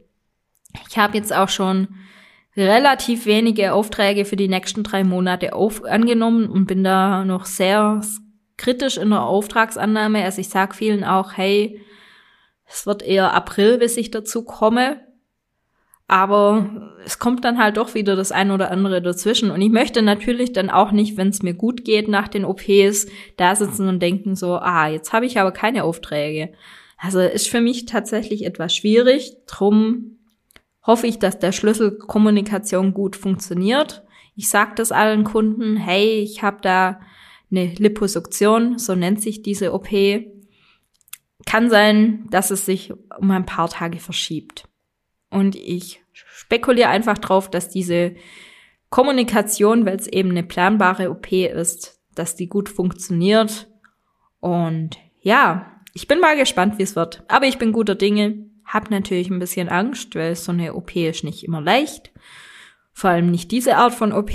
Ich 0.90 0.98
habe 0.98 1.16
jetzt 1.16 1.32
auch 1.32 1.48
schon 1.48 1.88
relativ 2.56 3.24
wenige 3.24 3.72
Aufträge 3.72 4.24
für 4.24 4.36
die 4.36 4.48
nächsten 4.48 4.82
drei 4.82 5.04
Monate 5.04 5.52
auf, 5.52 5.84
angenommen 5.84 6.48
und 6.48 6.66
bin 6.66 6.82
da 6.82 7.24
noch 7.24 7.46
sehr 7.46 8.02
kritisch 8.56 8.96
in 8.96 9.10
der 9.10 9.22
Auftragsannahme. 9.22 10.24
Also 10.24 10.40
ich 10.40 10.48
sage 10.48 10.74
vielen 10.74 11.04
auch, 11.04 11.36
hey, 11.36 11.80
es 12.66 12.84
wird 12.84 13.02
eher 13.02 13.32
April, 13.32 13.78
bis 13.78 13.96
ich 13.96 14.10
dazu 14.10 14.44
komme. 14.44 15.07
Aber 16.08 16.94
es 17.04 17.18
kommt 17.18 17.44
dann 17.44 17.58
halt 17.58 17.76
doch 17.76 17.94
wieder 17.94 18.16
das 18.16 18.32
ein 18.32 18.50
oder 18.50 18.70
andere 18.70 19.02
dazwischen. 19.02 19.50
Und 19.50 19.60
ich 19.60 19.70
möchte 19.70 20.00
natürlich 20.00 20.54
dann 20.54 20.70
auch 20.70 20.90
nicht, 20.90 21.18
wenn 21.18 21.28
es 21.28 21.42
mir 21.42 21.52
gut 21.52 21.84
geht 21.84 22.08
nach 22.08 22.28
den 22.28 22.46
OPs, 22.46 23.06
da 23.36 23.54
sitzen 23.54 23.88
und 23.88 24.00
denken 24.00 24.34
so, 24.34 24.54
ah, 24.54 24.88
jetzt 24.88 25.12
habe 25.12 25.26
ich 25.26 25.38
aber 25.38 25.52
keine 25.52 25.84
Aufträge. 25.84 26.52
Also 26.96 27.20
ist 27.20 27.48
für 27.48 27.60
mich 27.60 27.84
tatsächlich 27.84 28.46
etwas 28.46 28.74
schwierig. 28.74 29.36
Drum 29.46 30.18
hoffe 30.82 31.06
ich, 31.06 31.18
dass 31.18 31.38
der 31.38 31.52
Schlüssel 31.52 31.98
Kommunikation 31.98 32.94
gut 32.94 33.14
funktioniert. 33.14 34.02
Ich 34.34 34.48
sage 34.48 34.72
das 34.76 34.92
allen 34.92 35.24
Kunden, 35.24 35.76
hey, 35.76 36.20
ich 36.20 36.42
habe 36.42 36.58
da 36.62 37.00
eine 37.50 37.66
Liposuktion, 37.74 38.78
so 38.78 38.94
nennt 38.94 39.20
sich 39.20 39.42
diese 39.42 39.74
OP. 39.74 39.88
Kann 41.44 41.70
sein, 41.70 42.26
dass 42.30 42.50
es 42.50 42.64
sich 42.64 42.92
um 43.18 43.30
ein 43.30 43.46
paar 43.46 43.68
Tage 43.68 43.98
verschiebt. 43.98 44.67
Und 45.30 45.56
ich 45.56 46.02
spekuliere 46.12 46.88
einfach 46.88 47.18
drauf, 47.18 47.50
dass 47.50 47.68
diese 47.68 48.14
Kommunikation, 48.90 49.84
weil 49.84 49.96
es 49.96 50.06
eben 50.06 50.30
eine 50.30 50.42
planbare 50.42 51.10
OP 51.10 51.32
ist, 51.32 52.00
dass 52.14 52.36
die 52.36 52.48
gut 52.48 52.68
funktioniert. 52.68 53.68
Und 54.40 54.98
ja, 55.20 55.80
ich 55.92 56.08
bin 56.08 56.20
mal 56.20 56.36
gespannt, 56.36 56.78
wie 56.78 56.84
es 56.84 56.96
wird. 56.96 57.24
Aber 57.28 57.46
ich 57.46 57.58
bin 57.58 57.72
guter 57.72 57.94
Dinge. 57.94 58.46
Hab 58.64 58.90
natürlich 58.90 59.30
ein 59.30 59.38
bisschen 59.38 59.68
Angst, 59.68 60.14
weil 60.14 60.36
so 60.36 60.52
eine 60.52 60.74
OP 60.74 60.94
ist 60.96 61.24
nicht 61.24 61.44
immer 61.44 61.60
leicht. 61.60 62.12
Vor 62.92 63.10
allem 63.10 63.30
nicht 63.30 63.50
diese 63.50 63.76
Art 63.76 63.94
von 63.94 64.12
OP. 64.12 64.32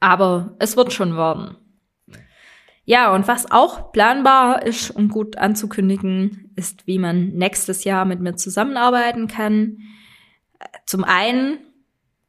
Aber 0.00 0.56
es 0.58 0.76
wird 0.76 0.92
schon 0.92 1.16
werden. 1.16 1.56
Ja, 2.92 3.14
und 3.14 3.26
was 3.26 3.50
auch 3.50 3.90
planbar 3.90 4.66
ist 4.66 4.90
und 4.90 5.08
gut 5.08 5.38
anzukündigen, 5.38 6.52
ist, 6.56 6.86
wie 6.86 6.98
man 6.98 7.28
nächstes 7.28 7.84
Jahr 7.84 8.04
mit 8.04 8.20
mir 8.20 8.36
zusammenarbeiten 8.36 9.28
kann. 9.28 9.78
Zum 10.84 11.02
einen, 11.02 11.56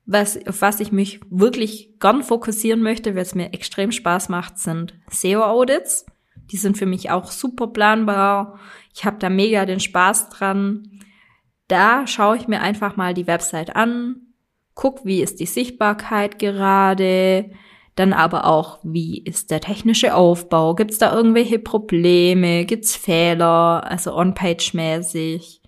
was, 0.05 0.39
auf 0.47 0.61
was 0.61 0.79
ich 0.79 0.93
mich 0.93 1.19
wirklich 1.29 1.99
gern 1.99 2.23
fokussieren 2.23 2.81
möchte, 2.81 3.13
weil 3.13 3.23
es 3.23 3.35
mir 3.35 3.51
extrem 3.53 3.91
Spaß 3.91 4.29
macht, 4.29 4.57
sind 4.57 4.93
SEO-Audits. 5.09 6.05
Die 6.49 6.55
sind 6.55 6.77
für 6.77 6.85
mich 6.85 7.11
auch 7.11 7.29
super 7.29 7.67
planbar. 7.67 8.57
Ich 8.93 9.03
habe 9.03 9.17
da 9.19 9.27
mega 9.27 9.65
den 9.65 9.81
Spaß 9.81 10.29
dran. 10.29 11.01
Da 11.67 12.07
schaue 12.07 12.37
ich 12.37 12.47
mir 12.47 12.61
einfach 12.61 12.95
mal 12.95 13.13
die 13.13 13.27
Website 13.27 13.75
an, 13.75 14.27
guck, 14.75 15.03
wie 15.03 15.21
ist 15.21 15.41
die 15.41 15.45
Sichtbarkeit 15.45 16.39
gerade, 16.39 17.51
dann 17.95 18.13
aber 18.13 18.45
auch, 18.45 18.79
wie 18.83 19.19
ist 19.19 19.51
der 19.51 19.61
technische 19.61 20.15
Aufbau, 20.15 20.73
gibt's 20.75 20.97
da 20.97 21.15
irgendwelche 21.15 21.59
Probleme, 21.59 22.65
gibt's 22.65 22.95
Fehler, 22.95 23.83
also 23.89 24.15
on-page-mäßig. 24.15 25.61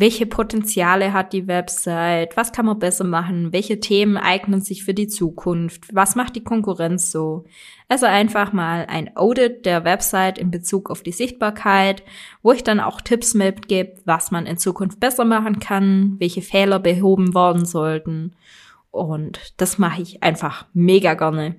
Welche 0.00 0.26
Potenziale 0.26 1.12
hat 1.12 1.32
die 1.32 1.48
Website, 1.48 2.36
was 2.36 2.52
kann 2.52 2.66
man 2.66 2.78
besser 2.78 3.02
machen, 3.02 3.52
welche 3.52 3.80
Themen 3.80 4.16
eignen 4.16 4.60
sich 4.60 4.84
für 4.84 4.94
die 4.94 5.08
Zukunft, 5.08 5.92
was 5.92 6.14
macht 6.14 6.36
die 6.36 6.44
Konkurrenz 6.44 7.10
so. 7.10 7.46
Also 7.88 8.06
einfach 8.06 8.52
mal 8.52 8.86
ein 8.88 9.16
Audit 9.16 9.66
der 9.66 9.82
Website 9.82 10.38
in 10.38 10.52
Bezug 10.52 10.88
auf 10.88 11.02
die 11.02 11.10
Sichtbarkeit, 11.10 12.04
wo 12.44 12.52
ich 12.52 12.62
dann 12.62 12.78
auch 12.78 13.00
Tipps 13.00 13.34
mitgebe, 13.34 13.96
was 14.04 14.30
man 14.30 14.46
in 14.46 14.56
Zukunft 14.56 15.00
besser 15.00 15.24
machen 15.24 15.58
kann, 15.58 16.14
welche 16.20 16.42
Fehler 16.42 16.78
behoben 16.78 17.34
worden 17.34 17.64
sollten. 17.64 18.36
Und 18.90 19.54
das 19.56 19.78
mache 19.78 20.02
ich 20.02 20.22
einfach 20.22 20.66
mega 20.72 21.14
gerne. 21.14 21.56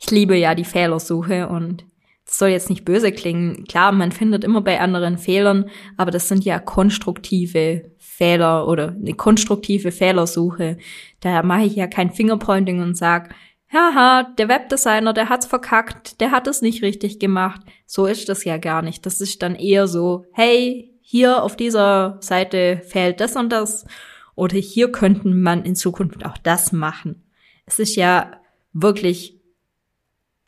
Ich 0.00 0.10
liebe 0.10 0.36
ja 0.36 0.54
die 0.54 0.64
Fehlersuche 0.64 1.48
und 1.48 1.84
das 2.30 2.38
soll 2.38 2.50
jetzt 2.50 2.70
nicht 2.70 2.84
böse 2.84 3.12
klingen. 3.12 3.64
Klar, 3.64 3.92
man 3.92 4.12
findet 4.12 4.44
immer 4.44 4.60
bei 4.60 4.80
anderen 4.80 5.18
Fehlern, 5.18 5.68
aber 5.96 6.10
das 6.10 6.28
sind 6.28 6.44
ja 6.44 6.58
konstruktive 6.58 7.90
Fehler 7.98 8.68
oder 8.68 8.90
eine 8.90 9.14
konstruktive 9.14 9.90
Fehlersuche. 9.90 10.78
Da 11.20 11.42
mache 11.42 11.64
ich 11.64 11.74
ja 11.74 11.86
kein 11.86 12.12
Fingerpointing 12.12 12.82
und 12.82 12.96
sag, 12.96 13.34
haha, 13.72 14.24
der 14.38 14.48
Webdesigner, 14.48 15.12
der 15.12 15.28
hat's 15.28 15.46
verkackt, 15.46 16.20
der 16.20 16.30
hat 16.30 16.46
es 16.46 16.62
nicht 16.62 16.82
richtig 16.82 17.18
gemacht. 17.18 17.62
So 17.86 18.06
ist 18.06 18.28
das 18.28 18.44
ja 18.44 18.58
gar 18.58 18.82
nicht. 18.82 19.06
Das 19.06 19.20
ist 19.20 19.42
dann 19.42 19.54
eher 19.56 19.88
so, 19.88 20.24
hey, 20.32 20.94
hier 21.00 21.42
auf 21.42 21.56
dieser 21.56 22.18
Seite 22.20 22.82
fehlt 22.86 23.20
das 23.20 23.34
und 23.34 23.50
das. 23.50 23.86
Oder 24.34 24.56
hier 24.56 24.92
könnten 24.92 25.42
man 25.42 25.64
in 25.64 25.76
Zukunft 25.76 26.24
auch 26.24 26.38
das 26.38 26.72
machen. 26.72 27.24
Es 27.66 27.78
ist 27.78 27.96
ja 27.96 28.40
wirklich 28.72 29.38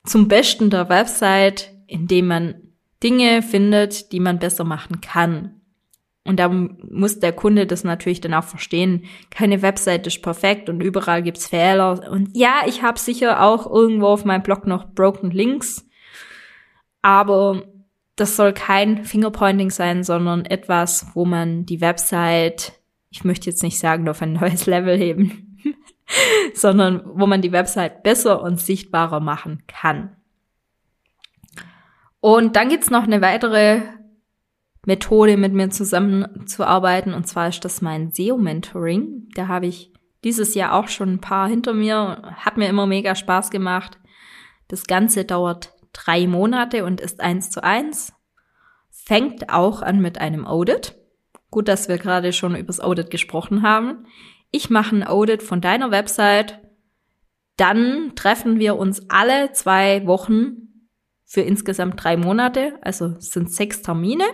zum 0.05 0.29
Besten 0.29 0.71
der 0.71 0.89
Website 0.89 1.73
indem 1.93 2.27
man 2.27 2.55
Dinge 3.03 3.43
findet, 3.43 4.13
die 4.13 4.21
man 4.21 4.39
besser 4.39 4.65
machen 4.65 5.01
kann. 5.01 5.61
Und 6.25 6.39
da 6.39 6.49
muss 6.49 7.19
der 7.19 7.33
Kunde 7.33 7.67
das 7.67 7.85
natürlich 7.85 8.21
dann 8.21 8.33
auch 8.33 8.45
verstehen. 8.45 9.05
Keine 9.31 9.61
Website 9.61 10.07
ist 10.07 10.23
perfekt 10.23 10.69
und 10.69 10.81
überall 10.81 11.23
gibt's 11.23 11.49
Fehler. 11.49 12.09
Und 12.11 12.31
ja, 12.35 12.63
ich 12.67 12.83
habe 12.83 12.99
sicher 12.99 13.43
auch 13.43 13.71
irgendwo 13.71 14.07
auf 14.07 14.25
meinem 14.25 14.43
Blog 14.43 14.67
noch 14.67 14.89
Broken 14.95 15.31
Links. 15.33 15.87
Aber 17.03 17.65
das 18.17 18.37
soll 18.37 18.53
kein 18.53 19.05
Fingerpointing 19.05 19.71
sein, 19.71 20.05
sondern 20.05 20.47
etwas, 20.47 21.07
wo 21.15 21.25
man 21.25 21.67
die 21.67 21.81
Website, 21.81 22.73
ich 23.13 23.25
möchte 23.25 23.49
jetzt 23.49 23.63
nicht 23.63 23.79
sagen, 23.79 24.09
auf 24.09 24.23
ein 24.23 24.33
neues 24.33 24.67
Level 24.67 24.97
heben, 24.97 25.59
sondern 26.55 27.03
wo 27.05 27.27
man 27.27 27.43
die 27.43 27.53
Website 27.53 28.03
besser 28.03 28.43
und 28.43 28.59
sichtbarer 28.59 29.21
machen 29.21 29.63
kann. 29.69 30.17
Und 32.21 32.57
dann 32.57 32.69
gibt's 32.69 32.91
noch 32.91 33.03
eine 33.03 33.21
weitere 33.21 33.83
Methode, 34.87 35.37
mit 35.37 35.53
mir 35.53 35.71
zusammenzuarbeiten. 35.71 37.15
Und 37.15 37.27
zwar 37.29 37.49
ist 37.49 37.65
das 37.65 37.83
mein 37.83 38.11
SEO-Mentoring. 38.11 39.29
Da 39.35 39.47
habe 39.47 39.67
ich 39.67 39.93
dieses 40.25 40.55
Jahr 40.55 40.75
auch 40.75 40.89
schon 40.89 41.15
ein 41.15 41.21
paar 41.21 41.49
hinter 41.49 41.75
mir. 41.75 42.35
Hat 42.37 42.57
mir 42.57 42.69
immer 42.69 42.87
mega 42.87 43.15
Spaß 43.15 43.51
gemacht. 43.51 43.99
Das 44.69 44.85
Ganze 44.85 45.25
dauert 45.25 45.75
drei 45.93 46.27
Monate 46.27 46.85
und 46.85 47.01
ist 47.01 47.21
eins 47.21 47.51
zu 47.51 47.63
eins. 47.63 48.13
Fängt 48.91 49.51
auch 49.51 49.83
an 49.83 50.01
mit 50.01 50.19
einem 50.19 50.47
Audit. 50.47 51.02
Gut, 51.53 51.69
dass 51.69 51.87
wir 51.87 51.99
gerade 51.99 52.33
schon 52.33 52.57
übers 52.57 52.81
Audit 52.81 53.11
gesprochen 53.11 53.61
haben. 53.61 54.07
Ich 54.51 54.71
mache 54.71 54.97
ein 54.97 55.07
Audit 55.07 55.43
von 55.43 55.61
deiner 55.61 55.91
Website. 55.91 56.59
Dann 57.59 58.13
treffen 58.17 58.59
wir 58.59 58.77
uns 58.77 59.11
alle 59.11 59.53
zwei 59.53 60.07
Wochen 60.07 60.89
für 61.27 61.43
insgesamt 61.43 62.03
drei 62.03 62.17
Monate. 62.17 62.79
Also 62.81 63.17
es 63.19 63.33
sind 63.33 63.53
sechs 63.53 63.83
Termine. 63.83 64.25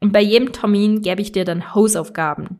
Und 0.00 0.14
bei 0.14 0.22
jedem 0.22 0.50
Termin 0.50 1.02
gebe 1.02 1.20
ich 1.20 1.30
dir 1.30 1.44
dann 1.44 1.74
Hausaufgaben. 1.74 2.58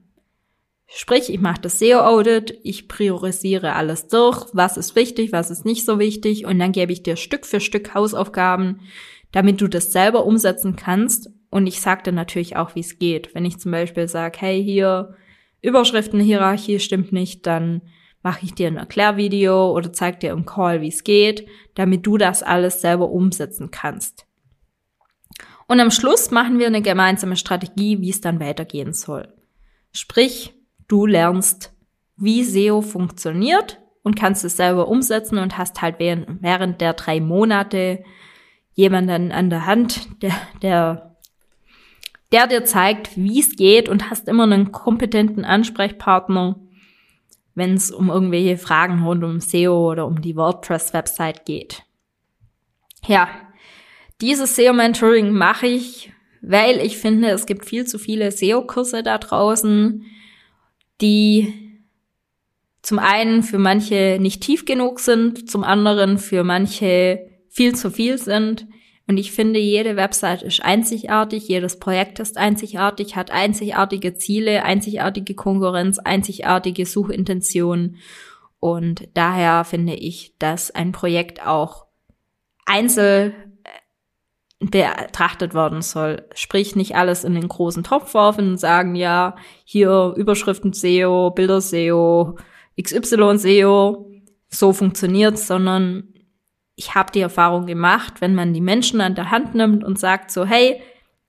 Sprich, 0.87 1.33
ich 1.33 1.41
mache 1.41 1.63
das 1.63 1.79
SEO-Audit, 1.79 2.59
ich 2.63 2.87
priorisiere 2.87 3.77
alles 3.77 4.09
durch, 4.09 4.49
was 4.53 4.77
ist 4.77 4.95
wichtig, 4.95 5.33
was 5.33 5.51
ist 5.51 5.65
nicht 5.65 5.87
so 5.87 5.99
wichtig 5.99 6.45
und 6.45 6.59
dann 6.59 6.73
gebe 6.73 6.93
ich 6.93 7.03
dir 7.03 7.17
Stück 7.17 7.47
für 7.47 7.61
Stück 7.61 7.95
Hausaufgaben, 7.95 8.81
damit 9.31 9.61
du 9.61 9.69
das 9.69 9.93
selber 9.93 10.27
umsetzen 10.27 10.77
kannst. 10.77 11.31
Und 11.51 11.67
ich 11.67 11.81
sage 11.81 12.05
dir 12.05 12.13
natürlich 12.13 12.57
auch, 12.57 12.75
wie 12.75 12.81
es 12.81 12.99
geht. 12.99 13.35
Wenn 13.35 13.45
ich 13.45 13.59
zum 13.59 13.73
Beispiel 13.73 14.09
sage, 14.09 14.39
hey, 14.41 14.63
hier 14.63 15.17
Überschriftenhierarchie 15.63 16.79
stimmt 16.79 17.13
nicht, 17.13 17.47
dann 17.47 17.83
mache 18.23 18.45
ich 18.45 18.55
dir 18.55 18.69
ein 18.69 18.77
Erklärvideo 18.77 19.73
oder 19.73 19.93
zeig 19.93 20.21
dir 20.21 20.31
im 20.31 20.47
Call, 20.47 20.81
wie 20.81 20.89
es 20.89 21.05
geht, 21.05 21.47
damit 21.75 22.07
du 22.07 22.19
das 22.19 22.43
alles 22.43 22.81
selber 22.81 23.11
umsetzen 23.11 23.71
kannst. 23.71 24.27
Und 25.67 25.81
am 25.81 25.91
Schluss 25.91 26.31
machen 26.31 26.59
wir 26.59 26.67
eine 26.67 26.83
gemeinsame 26.83 27.37
Strategie, 27.37 28.01
wie 28.01 28.11
es 28.11 28.21
dann 28.21 28.41
weitergehen 28.41 28.93
soll. 28.93 29.33
Sprich, 29.93 30.55
du 30.89 31.07
lernst, 31.07 31.73
wie 32.17 32.45
SEO 32.45 32.83
funktioniert 32.83 33.81
und 34.03 34.17
kannst 34.17 34.45
es 34.45 34.57
selber 34.57 34.89
umsetzen 34.89 35.39
und 35.39 35.59
hast 35.59 35.81
halt 35.81 35.99
während, 35.99 36.43
während 36.43 36.81
der 36.81 36.95
drei 36.95 37.21
Monate 37.21 38.05
jemanden 38.73 39.33
an 39.33 39.51
der 39.51 39.67
Hand, 39.67 40.23
der, 40.23 40.35
der, 40.63 41.10
der 42.33 42.47
dir 42.47 42.65
zeigt, 42.65 43.17
wie 43.17 43.41
es 43.41 43.57
geht 43.57 43.89
und 43.89 44.11
hast 44.11 44.29
immer 44.29 44.45
einen 44.45 44.73
kompetenten 44.73 45.45
Ansprechpartner, 45.45 46.59
wenn 47.55 47.75
es 47.75 47.91
um 47.91 48.09
irgendwelche 48.09 48.57
Fragen 48.57 49.05
rund 49.05 49.25
um 49.25 49.41
SEO 49.41 49.91
oder 49.91 50.07
um 50.07 50.21
die 50.21 50.37
WordPress-Website 50.37 51.45
geht. 51.45 51.83
Ja, 53.07 53.29
dieses 54.21 54.55
SEO-Mentoring 54.57 55.33
mache 55.33 55.67
ich, 55.67 56.13
weil 56.43 56.79
ich 56.79 56.99
finde, 56.99 57.31
es 57.31 57.47
gibt 57.47 57.65
viel 57.65 57.87
zu 57.87 57.99
viele 57.99 58.31
SEO-Kurse 58.31 59.03
da 59.03 59.19
draußen, 59.19 60.05
die 61.01 61.53
zum 62.83 62.99
einen 62.99 63.43
für 63.43 63.59
manche 63.59 64.19
nicht 64.21 64.43
tief 64.43 64.65
genug 64.65 65.01
sind, 65.01 65.51
zum 65.51 65.65
anderen 65.65 66.19
für 66.19 66.45
manche 66.45 67.27
viel 67.49 67.75
zu 67.75 67.91
viel 67.91 68.19
sind. 68.19 68.67
Und 69.11 69.17
ich 69.17 69.33
finde, 69.33 69.59
jede 69.59 69.97
Website 69.97 70.45
ist 70.45 70.65
einzigartig, 70.65 71.49
jedes 71.49 71.81
Projekt 71.81 72.21
ist 72.21 72.37
einzigartig, 72.37 73.17
hat 73.17 73.33
einzigartige 73.33 74.15
Ziele, 74.15 74.63
einzigartige 74.63 75.35
Konkurrenz, 75.35 75.99
einzigartige 75.99 76.87
Suchintentionen. 76.87 77.97
Und 78.61 79.09
daher 79.15 79.65
finde 79.65 79.95
ich, 79.95 80.37
dass 80.39 80.71
ein 80.71 80.93
Projekt 80.93 81.45
auch 81.45 81.87
einzeln 82.67 83.35
betrachtet 84.61 85.55
werden 85.55 85.83
soll. 85.83 86.29
Sprich, 86.37 86.77
nicht 86.77 86.95
alles 86.95 87.25
in 87.25 87.35
den 87.35 87.49
großen 87.49 87.83
Topf 87.83 88.15
werfen 88.15 88.51
und 88.51 88.59
sagen, 88.59 88.95
ja, 88.95 89.35
hier 89.65 90.15
Überschriften 90.17 90.73
SEO, 90.73 91.33
Bilder 91.33 91.61
SEO, 91.61 92.39
XY 92.81 93.39
SEO, 93.39 94.09
so 94.51 94.73
funktioniert, 94.73 95.37
sondern 95.37 96.10
ich 96.81 96.95
habe 96.95 97.13
die 97.13 97.21
Erfahrung 97.21 97.67
gemacht, 97.67 98.23
wenn 98.23 98.35
man 98.35 98.55
die 98.55 98.63
Menschen 98.63 99.03
an 99.03 99.15
der 99.15 99.31
Hand 99.31 99.55
nimmt 99.55 99.85
und 99.85 99.99
sagt 99.99 100.31
so, 100.31 100.47
hey, 100.47 100.81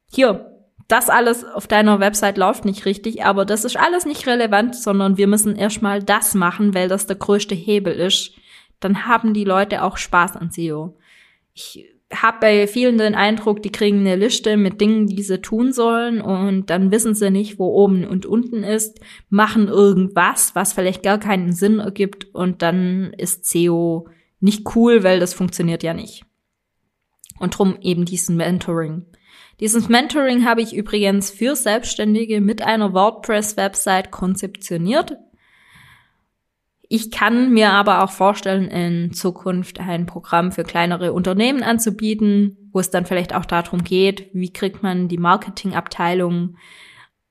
hier, 0.09 0.49
das 0.87 1.09
alles 1.09 1.43
auf 1.43 1.67
deiner 1.67 1.99
Website 1.99 2.37
läuft 2.37 2.63
nicht 2.63 2.85
richtig, 2.85 3.25
aber 3.25 3.43
das 3.43 3.65
ist 3.65 3.77
alles 3.77 4.05
nicht 4.05 4.25
relevant, 4.27 4.77
sondern 4.77 5.17
wir 5.17 5.27
müssen 5.27 5.57
erstmal 5.57 6.01
das 6.01 6.35
machen, 6.35 6.73
weil 6.73 6.87
das 6.87 7.05
der 7.05 7.17
größte 7.17 7.53
Hebel 7.53 7.93
ist. 7.93 8.31
Dann 8.79 9.05
haben 9.05 9.33
die 9.33 9.43
Leute 9.43 9.83
auch 9.83 9.97
Spaß 9.97 10.37
an 10.37 10.51
SEO. 10.51 10.97
Ich 11.53 11.85
habe 12.13 12.37
bei 12.39 12.65
vielen 12.65 12.97
den 12.97 13.15
Eindruck, 13.15 13.61
die 13.61 13.73
kriegen 13.73 13.99
eine 13.99 14.15
Liste 14.15 14.55
mit 14.55 14.79
Dingen, 14.79 15.07
die 15.07 15.21
sie 15.21 15.41
tun 15.41 15.73
sollen 15.73 16.21
und 16.21 16.69
dann 16.69 16.91
wissen 16.91 17.13
sie 17.13 17.29
nicht, 17.29 17.59
wo 17.59 17.65
oben 17.65 18.07
und 18.07 18.25
unten 18.25 18.63
ist, 18.63 19.01
machen 19.29 19.67
irgendwas, 19.67 20.55
was 20.55 20.71
vielleicht 20.71 21.03
gar 21.03 21.19
keinen 21.19 21.51
Sinn 21.51 21.79
ergibt 21.79 22.33
und 22.33 22.61
dann 22.61 23.11
ist 23.17 23.45
SEO 23.45 24.07
nicht 24.41 24.75
cool, 24.75 25.03
weil 25.03 25.19
das 25.19 25.33
funktioniert 25.33 25.83
ja 25.83 25.93
nicht. 25.93 26.25
Und 27.39 27.57
drum 27.57 27.77
eben 27.81 28.05
diesen 28.05 28.35
Mentoring. 28.35 29.05
Dieses 29.59 29.89
Mentoring 29.89 30.45
habe 30.45 30.61
ich 30.61 30.75
übrigens 30.75 31.29
für 31.29 31.55
Selbstständige 31.55 32.41
mit 32.41 32.61
einer 32.63 32.93
WordPress-Website 32.93 34.11
konzeptioniert. 34.11 35.17
Ich 36.93 37.11
kann 37.11 37.53
mir 37.53 37.69
aber 37.71 38.03
auch 38.03 38.11
vorstellen, 38.11 38.67
in 38.67 39.13
Zukunft 39.13 39.79
ein 39.79 40.07
Programm 40.07 40.51
für 40.51 40.63
kleinere 40.63 41.13
Unternehmen 41.13 41.63
anzubieten, 41.63 42.69
wo 42.73 42.79
es 42.79 42.89
dann 42.89 43.05
vielleicht 43.05 43.35
auch 43.35 43.45
darum 43.45 43.83
geht, 43.83 44.29
wie 44.33 44.51
kriegt 44.51 44.83
man 44.83 45.07
die 45.07 45.19
Marketingabteilung 45.19 46.57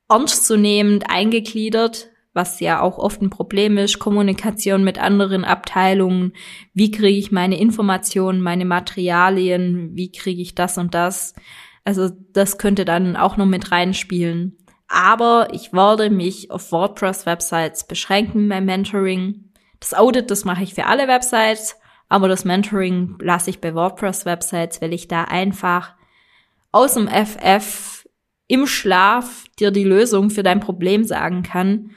ernstzunehmend 0.08 1.10
eingegliedert, 1.10 2.09
was 2.32 2.60
ja 2.60 2.80
auch 2.80 2.98
oft 2.98 3.20
ein 3.22 3.30
Problem 3.30 3.76
ist, 3.76 3.98
Kommunikation 3.98 4.84
mit 4.84 4.98
anderen 4.98 5.44
Abteilungen, 5.44 6.32
wie 6.74 6.90
kriege 6.90 7.18
ich 7.18 7.32
meine 7.32 7.58
Informationen, 7.58 8.40
meine 8.40 8.64
Materialien, 8.64 9.90
wie 9.94 10.12
kriege 10.12 10.40
ich 10.40 10.54
das 10.54 10.78
und 10.78 10.94
das. 10.94 11.34
Also 11.84 12.10
das 12.32 12.58
könnte 12.58 12.84
dann 12.84 13.16
auch 13.16 13.36
noch 13.36 13.46
mit 13.46 13.72
reinspielen. 13.72 14.56
Aber 14.86 15.48
ich 15.52 15.72
werde 15.72 16.10
mich 16.10 16.50
auf 16.50 16.72
WordPress-Websites 16.72 17.86
beschränken 17.86 18.48
beim 18.48 18.64
Mentoring. 18.64 19.52
Das 19.78 19.94
Audit, 19.94 20.30
das 20.30 20.44
mache 20.44 20.62
ich 20.62 20.74
für 20.74 20.86
alle 20.86 21.08
Websites, 21.08 21.76
aber 22.08 22.28
das 22.28 22.44
Mentoring 22.44 23.16
lasse 23.20 23.50
ich 23.50 23.60
bei 23.60 23.74
WordPress-Websites, 23.74 24.82
weil 24.82 24.92
ich 24.92 25.08
da 25.08 25.24
einfach 25.24 25.94
aus 26.72 26.94
dem 26.94 27.08
FF 27.08 28.04
im 28.48 28.66
Schlaf 28.66 29.44
dir 29.60 29.70
die 29.70 29.84
Lösung 29.84 30.28
für 30.28 30.42
dein 30.42 30.58
Problem 30.58 31.04
sagen 31.04 31.44
kann. 31.44 31.92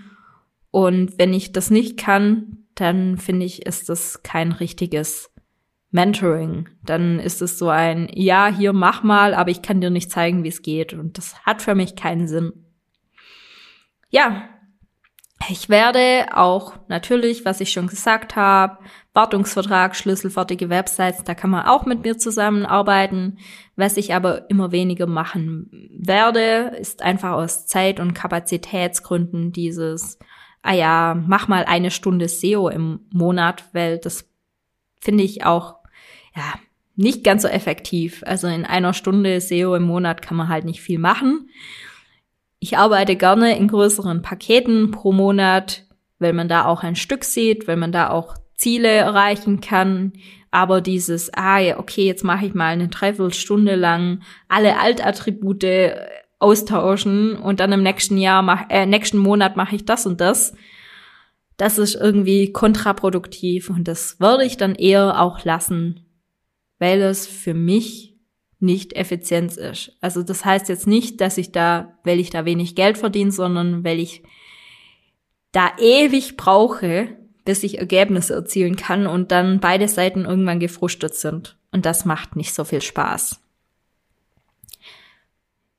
Und 0.74 1.19
wenn 1.19 1.36
ich 1.36 1.51
das 1.51 1.69
nicht 1.69 1.97
kann, 1.97 2.65
dann 2.74 3.19
finde 3.19 3.45
ich, 3.45 3.63
ist 3.63 3.89
das 3.89 4.24
kein 4.24 4.51
richtiges 4.51 5.32
Mentoring. 5.91 6.67
Dann 6.84 7.19
ist 7.19 7.43
es 7.43 7.59
so 7.59 7.69
ein, 7.69 8.09
ja, 8.11 8.47
hier 8.47 8.74
mach 8.74 9.03
mal, 9.03 9.36
aber 9.36 9.51
ich 9.51 9.61
kann 9.61 9.82
dir 9.82 9.91
nicht 9.91 10.09
zeigen, 10.09 10.43
wie 10.43 10.47
es 10.47 10.63
geht. 10.63 10.93
Und 10.93 11.19
das 11.19 11.36
hat 11.45 11.61
für 11.61 11.76
mich 11.76 11.95
keinen 11.95 12.28
Sinn. 12.28 12.53
Ja, 14.09 14.49
ich 15.47 15.69
werde 15.69 16.36
auch 16.36 16.74
natürlich, 16.88 17.45
was 17.45 17.61
ich 17.61 17.71
schon 17.71 17.86
gesagt 17.86 18.36
habe, 18.36 18.80
Wartungsvertrag, 19.13 19.95
schlüsselfertige 19.95 20.71
Websites, 20.71 21.24
da 21.24 21.36
kann 21.36 21.51
man 21.51 21.67
auch 21.67 21.86
mit 21.86 22.01
mir 22.01 22.17
zusammenarbeiten. 22.17 23.38
Was 23.76 23.95
ich 23.97 24.15
aber 24.15 24.49
immer 24.49 24.71
weniger 24.71 25.05
machen 25.05 25.69
werde, 25.95 26.76
ist 26.80 27.03
einfach 27.03 27.34
aus 27.34 27.67
Zeit- 27.67 27.99
und 27.99 28.15
Kapazitätsgründen 28.15 29.51
dieses, 29.51 30.17
ah 30.64 30.74
ja, 30.74 31.22
mach 31.28 31.47
mal 31.47 31.66
eine 31.66 31.91
Stunde 31.91 32.28
SEO 32.28 32.70
im 32.70 33.01
Monat, 33.11 33.66
weil 33.74 33.99
das 33.99 34.28
finde 34.99 35.24
ich 35.24 35.45
auch, 35.45 35.76
ja, 36.36 36.53
nicht 36.95 37.24
ganz 37.24 37.41
so 37.41 37.47
effektiv. 37.47 38.24
Also 38.26 38.47
in 38.47 38.66
einer 38.66 38.93
Stunde 38.93 39.39
SEO 39.41 39.76
im 39.76 39.84
Monat 39.84 40.22
kann 40.22 40.38
man 40.38 40.47
halt 40.47 40.66
nicht 40.66 40.82
viel 40.82 40.99
machen. 40.99 41.49
Ich 42.59 42.78
arbeite 42.78 43.16
gerne 43.16 43.57
in 43.57 43.68
größeren 43.68 44.22
Paketen 44.22 44.91
pro 44.91 45.11
Monat, 45.11 45.86
weil 46.20 46.34
man 46.34 46.47
da 46.47 46.66
auch 46.66 46.84
ein 46.84 46.95
Stück 46.95 47.26
sieht, 47.26 47.68
weil 47.68 47.76
man 47.76 47.91
da 47.91 48.09
auch 48.09 48.36
Ziele 48.55 48.88
erreichen 48.88 49.59
kann. 49.59 50.14
Aber 50.49 50.80
dieses, 50.80 51.34
ah 51.34 51.57
ja, 51.57 51.80
okay, 51.80 52.05
jetzt 52.05 52.24
mache 52.24 52.45
ich 52.45 52.53
mal 52.53 52.68
eine 52.68 52.88
Dreiviertelstunde 52.88 53.76
lang 53.76 54.22
alle 54.47 54.80
Altattribute 54.80 55.91
austauschen 56.43 57.37
und 57.37 57.59
dann 57.59 57.71
im 57.71 57.81
nächsten 57.81 58.17
Jahr, 58.17 58.41
mach, 58.41 58.69
äh, 58.69 58.85
nächsten 58.85 59.17
Monat 59.17 59.55
mache 59.55 59.75
ich 59.75 59.85
das 59.85 60.05
und 60.05 60.21
das. 60.21 60.53
Das 61.57 61.77
ist 61.77 61.95
irgendwie 61.95 62.51
kontraproduktiv 62.51 63.69
und 63.69 63.87
das 63.87 64.19
würde 64.19 64.43
ich 64.43 64.57
dann 64.57 64.75
eher 64.75 65.21
auch 65.21 65.43
lassen, 65.45 66.05
weil 66.79 67.01
es 67.01 67.25
für 67.25 67.53
mich 67.53 68.17
nicht 68.59 68.93
Effizienz 68.93 69.57
ist. 69.57 69.91
Also 70.01 70.23
das 70.23 70.45
heißt 70.45 70.69
jetzt 70.69 70.87
nicht, 70.87 71.21
dass 71.21 71.37
ich 71.37 71.51
da, 71.51 71.97
weil 72.03 72.19
ich 72.19 72.29
da 72.29 72.45
wenig 72.45 72.75
Geld 72.75 72.97
verdiene, 72.97 73.31
sondern 73.31 73.83
weil 73.83 73.99
ich 73.99 74.23
da 75.51 75.71
ewig 75.77 76.37
brauche, 76.37 77.09
bis 77.45 77.63
ich 77.63 77.77
Ergebnisse 77.77 78.33
erzielen 78.33 78.75
kann 78.75 79.05
und 79.05 79.31
dann 79.31 79.59
beide 79.59 79.87
Seiten 79.87 80.25
irgendwann 80.25 80.59
gefrustet 80.59 81.13
sind. 81.13 81.57
Und 81.71 81.85
das 81.85 82.05
macht 82.05 82.35
nicht 82.35 82.53
so 82.53 82.63
viel 82.63 82.81
Spaß. 82.81 83.39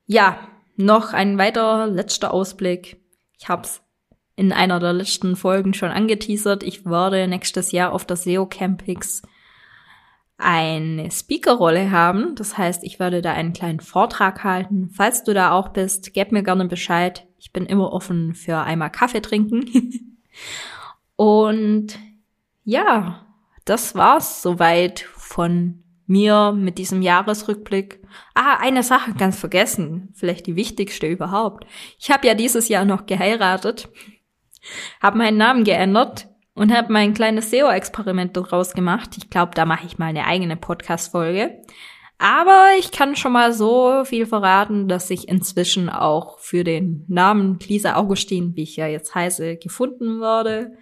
Ja, 0.05 0.37
noch 0.75 1.13
ein 1.13 1.37
weiterer 1.37 1.87
letzter 1.87 2.33
Ausblick. 2.33 3.01
Ich 3.37 3.49
hab's 3.49 3.81
in 4.35 4.51
einer 4.51 4.79
der 4.79 4.93
letzten 4.93 5.35
Folgen 5.35 5.73
schon 5.73 5.91
angeteasert. 5.91 6.63
Ich 6.63 6.85
werde 6.85 7.27
nächstes 7.27 7.71
Jahr 7.71 7.93
auf 7.93 8.05
der 8.05 8.17
SEO 8.17 8.45
Campix 8.45 9.21
eine 10.37 11.09
Speakerrolle 11.11 11.91
haben. 11.91 12.35
Das 12.35 12.57
heißt, 12.57 12.83
ich 12.83 12.99
werde 12.99 13.21
da 13.21 13.31
einen 13.31 13.53
kleinen 13.53 13.79
Vortrag 13.79 14.43
halten. 14.43 14.89
Falls 14.93 15.23
du 15.23 15.33
da 15.33 15.51
auch 15.51 15.69
bist, 15.69 16.13
gib 16.13 16.31
mir 16.31 16.43
gerne 16.43 16.65
Bescheid. 16.65 17.25
Ich 17.37 17.53
bin 17.53 17.65
immer 17.65 17.93
offen 17.93 18.33
für 18.35 18.57
einmal 18.57 18.89
Kaffee 18.89 19.21
trinken. 19.21 20.19
Und 21.15 21.97
ja, 22.65 23.25
das 23.63 23.95
war's 23.95 24.41
soweit 24.41 24.99
von 24.99 25.84
mir 26.07 26.51
mit 26.51 26.77
diesem 26.77 27.01
Jahresrückblick. 27.01 28.01
Ah, 28.33 28.57
eine 28.59 28.83
Sache 28.83 29.13
ganz 29.13 29.39
vergessen, 29.39 30.09
vielleicht 30.13 30.47
die 30.47 30.55
wichtigste 30.55 31.07
überhaupt. 31.07 31.65
Ich 31.99 32.11
habe 32.11 32.27
ja 32.27 32.33
dieses 32.33 32.69
Jahr 32.69 32.85
noch 32.85 33.05
geheiratet, 33.05 33.89
habe 35.01 35.17
meinen 35.17 35.37
Namen 35.37 35.63
geändert 35.63 36.27
und 36.53 36.75
habe 36.75 36.91
mein 36.91 37.13
kleines 37.13 37.51
SEO-Experiment 37.51 38.35
daraus 38.37 38.73
gemacht. 38.73 39.17
Ich 39.17 39.29
glaube, 39.29 39.51
da 39.55 39.65
mache 39.65 39.85
ich 39.85 39.97
mal 39.97 40.07
eine 40.07 40.25
eigene 40.25 40.55
Podcast-Folge. 40.55 41.61
Aber 42.17 42.67
ich 42.79 42.91
kann 42.91 43.17
schon 43.17 43.33
mal 43.33 43.51
so 43.51 44.05
viel 44.05 44.25
verraten, 44.25 44.87
dass 44.87 45.09
ich 45.09 45.27
inzwischen 45.27 45.89
auch 45.89 46.39
für 46.39 46.63
den 46.63 47.03
Namen 47.09 47.59
Lisa 47.59 47.95
Augustin, 47.97 48.55
wie 48.55 48.63
ich 48.63 48.77
ja 48.77 48.87
jetzt 48.87 49.13
heiße, 49.13 49.57
gefunden 49.57 50.21
wurde. 50.21 50.77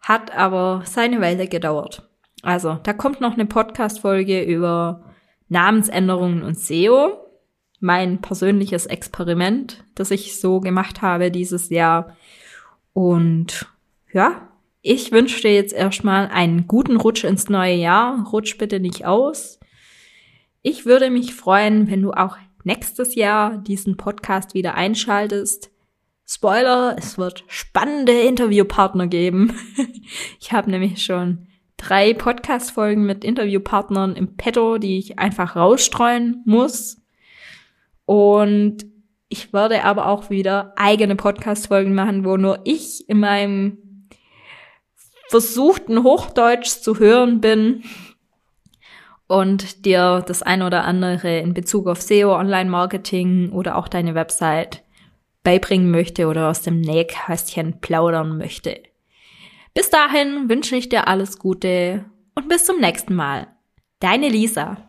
Hat 0.00 0.30
aber 0.30 0.82
seine 0.84 1.20
Weile 1.20 1.48
gedauert. 1.48 2.07
Also, 2.42 2.78
da 2.82 2.92
kommt 2.92 3.20
noch 3.20 3.34
eine 3.34 3.46
Podcast-Folge 3.46 4.42
über 4.42 5.04
Namensänderungen 5.48 6.42
und 6.42 6.58
SEO. 6.58 7.18
Mein 7.80 8.20
persönliches 8.20 8.86
Experiment, 8.86 9.84
das 9.94 10.10
ich 10.10 10.40
so 10.40 10.60
gemacht 10.60 11.02
habe 11.02 11.30
dieses 11.30 11.70
Jahr. 11.70 12.16
Und 12.92 13.66
ja, 14.12 14.48
ich 14.82 15.12
wünsche 15.12 15.42
dir 15.42 15.54
jetzt 15.54 15.72
erstmal 15.72 16.28
einen 16.28 16.66
guten 16.66 16.96
Rutsch 16.96 17.24
ins 17.24 17.48
neue 17.48 17.74
Jahr. 17.74 18.26
Rutsch 18.32 18.58
bitte 18.58 18.80
nicht 18.80 19.06
aus. 19.06 19.58
Ich 20.62 20.86
würde 20.86 21.10
mich 21.10 21.34
freuen, 21.34 21.90
wenn 21.90 22.02
du 22.02 22.12
auch 22.12 22.36
nächstes 22.64 23.14
Jahr 23.14 23.58
diesen 23.58 23.96
Podcast 23.96 24.54
wieder 24.54 24.74
einschaltest. 24.74 25.70
Spoiler, 26.26 26.96
es 26.98 27.16
wird 27.16 27.44
spannende 27.48 28.12
Interviewpartner 28.12 29.06
geben. 29.06 29.54
Ich 30.40 30.52
habe 30.52 30.70
nämlich 30.70 31.04
schon 31.04 31.47
drei 31.78 32.12
Podcast-Folgen 32.12 33.06
mit 33.06 33.24
Interviewpartnern 33.24 34.14
im 34.14 34.36
Petto, 34.36 34.76
die 34.76 34.98
ich 34.98 35.18
einfach 35.18 35.56
rausstreuen 35.56 36.42
muss. 36.44 37.00
Und 38.04 38.84
ich 39.30 39.52
werde 39.54 39.84
aber 39.84 40.06
auch 40.06 40.28
wieder 40.28 40.74
eigene 40.76 41.16
Podcast-Folgen 41.16 41.94
machen, 41.94 42.26
wo 42.26 42.36
nur 42.36 42.60
ich 42.64 43.08
in 43.08 43.20
meinem 43.20 44.06
versuchten 45.28 46.02
Hochdeutsch 46.02 46.68
zu 46.68 46.98
hören 46.98 47.40
bin 47.40 47.84
und 49.26 49.84
dir 49.84 50.24
das 50.26 50.42
ein 50.42 50.62
oder 50.62 50.84
andere 50.84 51.38
in 51.38 51.54
Bezug 51.54 51.86
auf 51.86 52.00
SEO, 52.00 52.34
Online-Marketing 52.34 53.52
oder 53.52 53.76
auch 53.76 53.88
deine 53.88 54.14
Website 54.14 54.82
beibringen 55.44 55.90
möchte 55.90 56.26
oder 56.26 56.48
aus 56.48 56.62
dem 56.62 56.80
Nähkästchen 56.80 57.80
plaudern 57.80 58.38
möchte. 58.38 58.87
Bis 59.78 59.90
dahin 59.90 60.48
wünsche 60.48 60.74
ich 60.74 60.88
dir 60.88 61.06
alles 61.06 61.38
Gute 61.38 62.04
und 62.34 62.48
bis 62.48 62.64
zum 62.64 62.80
nächsten 62.80 63.14
Mal. 63.14 63.46
Deine 64.00 64.28
Lisa. 64.28 64.87